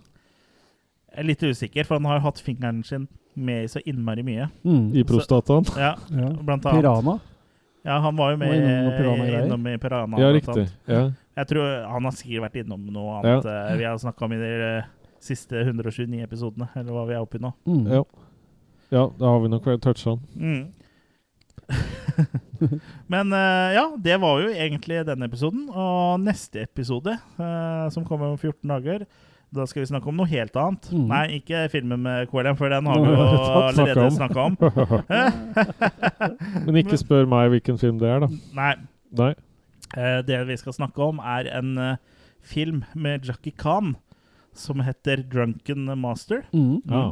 [1.10, 4.48] Jeg er litt usikker, for han har hatt fingeren sin med i så innmari mye.
[4.64, 4.94] Mm.
[4.94, 5.66] I prostataen.
[5.76, 6.31] Ja, Ja.
[6.31, 6.82] blant annet.
[6.82, 7.18] Piranha.
[7.85, 10.20] Ja, han var jo med innom i Piranha.
[10.20, 10.69] Ja, riktig.
[10.89, 11.11] Ja.
[11.35, 13.74] Jeg tror han har sikkert vært innom noe annet ja.
[13.77, 14.86] vi har snakka om i de eh,
[15.24, 17.51] siste 129 episodene, eller hva vi er oppe i nå.
[17.69, 17.85] Mm.
[17.90, 18.02] Ja.
[18.94, 20.24] ja, da har vi nok toucha han.
[20.39, 20.65] Mm.
[23.12, 25.66] Men eh, ja, det var jo egentlig denne episoden.
[25.69, 29.05] Og neste episode, eh, som kommer om 14 dager,
[29.55, 30.89] da skal vi snakke om noe helt annet.
[30.93, 31.05] Mm.
[31.10, 33.26] Nei, ikke filmen med KLM, for den har vi jo
[33.68, 34.56] allerede snakka om.
[36.66, 38.31] Men ikke spør meg hvilken film det er, da.
[38.59, 38.72] Nei,
[39.20, 39.32] Nei.
[39.97, 41.93] eh, det vi skal snakke om, er en uh,
[42.44, 43.97] film med Jackie Khan.
[44.55, 46.44] som heter 'Drunken Master'.
[46.52, 46.82] Mm.
[46.86, 47.09] Ja.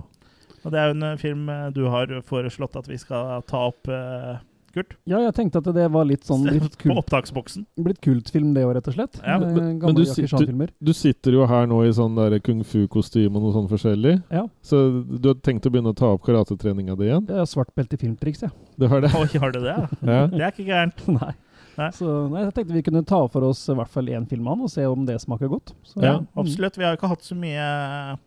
[0.63, 3.65] Og det er jo en eh, film eh, du har foreslått at vi skal ta
[3.73, 4.37] opp, eh,
[4.73, 4.95] Kurt.
[5.05, 7.67] Ja, jeg tenkte at det var litt sånn litt På opptaksboksen.
[7.85, 9.19] blitt kultfilm, det òg, rett og slett.
[9.23, 12.39] Ja, men, men- men Gamle du sitter- Du sitter jo her nå i sånn der
[12.41, 14.23] kung fu-kostyme og noe sånn forskjellig.
[14.31, 14.47] Ja.
[14.63, 17.27] Så du har tenkt å begynne å ta opp karatetreninga di igjen?
[17.29, 18.51] Jeg har svart belte i filmtriks, jeg.
[18.79, 19.13] Du har det?
[19.15, 19.77] Oi, har du det?
[19.77, 19.89] ja?
[20.03, 20.27] Ja.
[20.27, 21.09] Det er ikke gærent.
[21.21, 21.33] Nei.
[21.79, 21.89] Nei.
[21.97, 24.57] Så nei, jeg tenkte vi kunne ta for oss i hvert fall én film av
[24.59, 25.73] den, og se om det smaker godt.
[25.85, 26.27] Så, Ja, mm.
[26.37, 26.77] absolutt.
[26.77, 28.19] Vi har ikke hatt så mye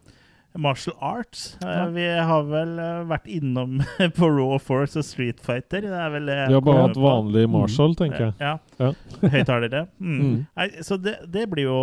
[0.58, 1.58] martial arts.
[1.62, 1.86] Eh, Ja.
[1.92, 3.80] Vi har vel eh, vært innom
[4.18, 5.82] på Raw Force og Street Fighter.
[5.82, 7.96] Det er vel det Vi har bare hatt vanlig vanlig mm.
[8.00, 8.34] tenker jeg.
[8.40, 8.54] Ja.
[8.80, 8.92] Ja.
[9.36, 9.86] Høyttalere.
[10.00, 10.16] Mm.
[10.20, 10.38] Mm.
[10.60, 11.80] Nei, så det, det blir jo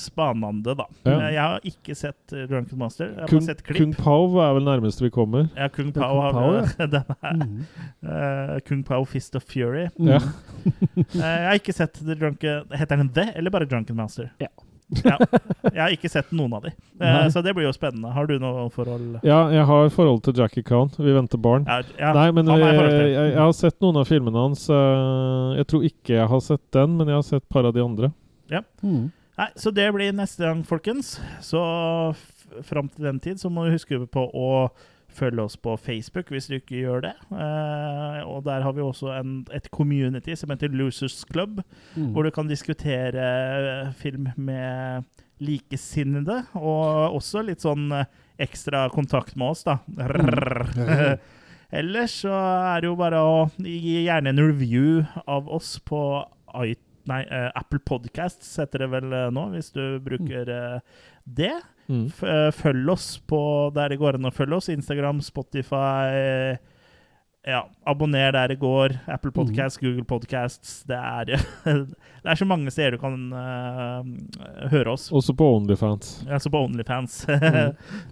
[0.00, 0.86] spanende, da.
[1.04, 1.14] Ja.
[1.18, 3.10] Eh, Jeg har ikke sett Drunken Master.
[3.12, 3.80] Jeg har Kung, bare sett klipp.
[3.82, 5.48] Kung Pao er vel nærmeste vi kommer.
[5.56, 7.40] Ja, Kung Pao har vi- den her.
[7.44, 7.64] Mm.
[8.02, 9.88] Eh, Kung Pao Fist of Fury.
[9.98, 10.14] Mm.
[10.14, 10.20] Ja.
[10.96, 14.30] Eh, jeg har ikke sett The Drunken Heter den The, eller bare Drunken Master?
[14.40, 14.48] Ja.
[15.02, 15.16] Ja.
[15.74, 16.72] Jeg har ikke sett noen av de.
[16.74, 17.24] Eh, Nei.
[17.34, 18.12] så det blir jo spennende.
[18.14, 20.92] Har du noe forhold Ja, jeg har forhold til Jackie Khan.
[20.96, 21.66] Vi venter barn.
[21.66, 24.68] Ja, ja, Nei, men jeg, jeg jeg, har sett noen av filmene hans.
[24.70, 27.74] eh, Jeg tror ikke jeg har sett den, men jeg har sett et par av
[27.74, 28.12] de andre.
[28.84, 29.10] Mm.
[29.40, 31.16] Nei, så det blir neste gang, folkens.
[31.42, 31.58] Så
[32.62, 34.50] fram til den tid så må du huske på å
[35.14, 37.12] følge oss på Facebook hvis du ikke gjør det.
[37.30, 41.62] Uh, og der har vi også en, et community som heter Losers Club,
[41.96, 42.10] Mm.
[42.12, 45.04] hvor du kan diskutere eh, film med
[45.44, 48.06] likesinnede, og også litt sånn eh,
[48.42, 49.78] ekstra kontakt med oss, da.
[49.86, 51.18] Mm.
[51.80, 56.00] Ellers så er det jo bare å gi gjerne en review av oss på
[57.10, 57.20] nei,
[57.54, 60.78] Apple Podcasts, heter det vel nå, hvis du bruker eh,
[61.26, 61.54] det.
[61.88, 62.06] Mm.
[62.08, 63.40] Eh, følg oss på
[63.76, 64.70] der det går an å følge oss.
[64.72, 66.56] Instagram, Spotify
[67.44, 68.94] Ja, abonner der det går.
[69.12, 70.78] Apple Podcasts, Google Podcasts.
[70.88, 71.34] Det er,
[71.68, 74.00] det er så mange steder du kan uh,
[74.72, 75.10] høre oss.
[75.12, 76.22] Også på Onlyfans.
[76.24, 77.26] Også på Onlyfans.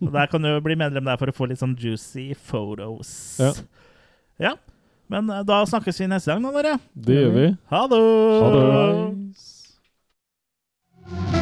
[0.03, 0.12] Mm.
[0.12, 3.39] Der kan du bli medlem der for å få litt sånn juicy photos.
[3.40, 3.53] Ja.
[4.43, 4.53] Ja.
[5.12, 6.78] Men eh, da snakkes vi neste gang, da, dere.
[6.94, 7.47] Det gjør vi.
[7.73, 7.86] Ha
[11.36, 11.41] det.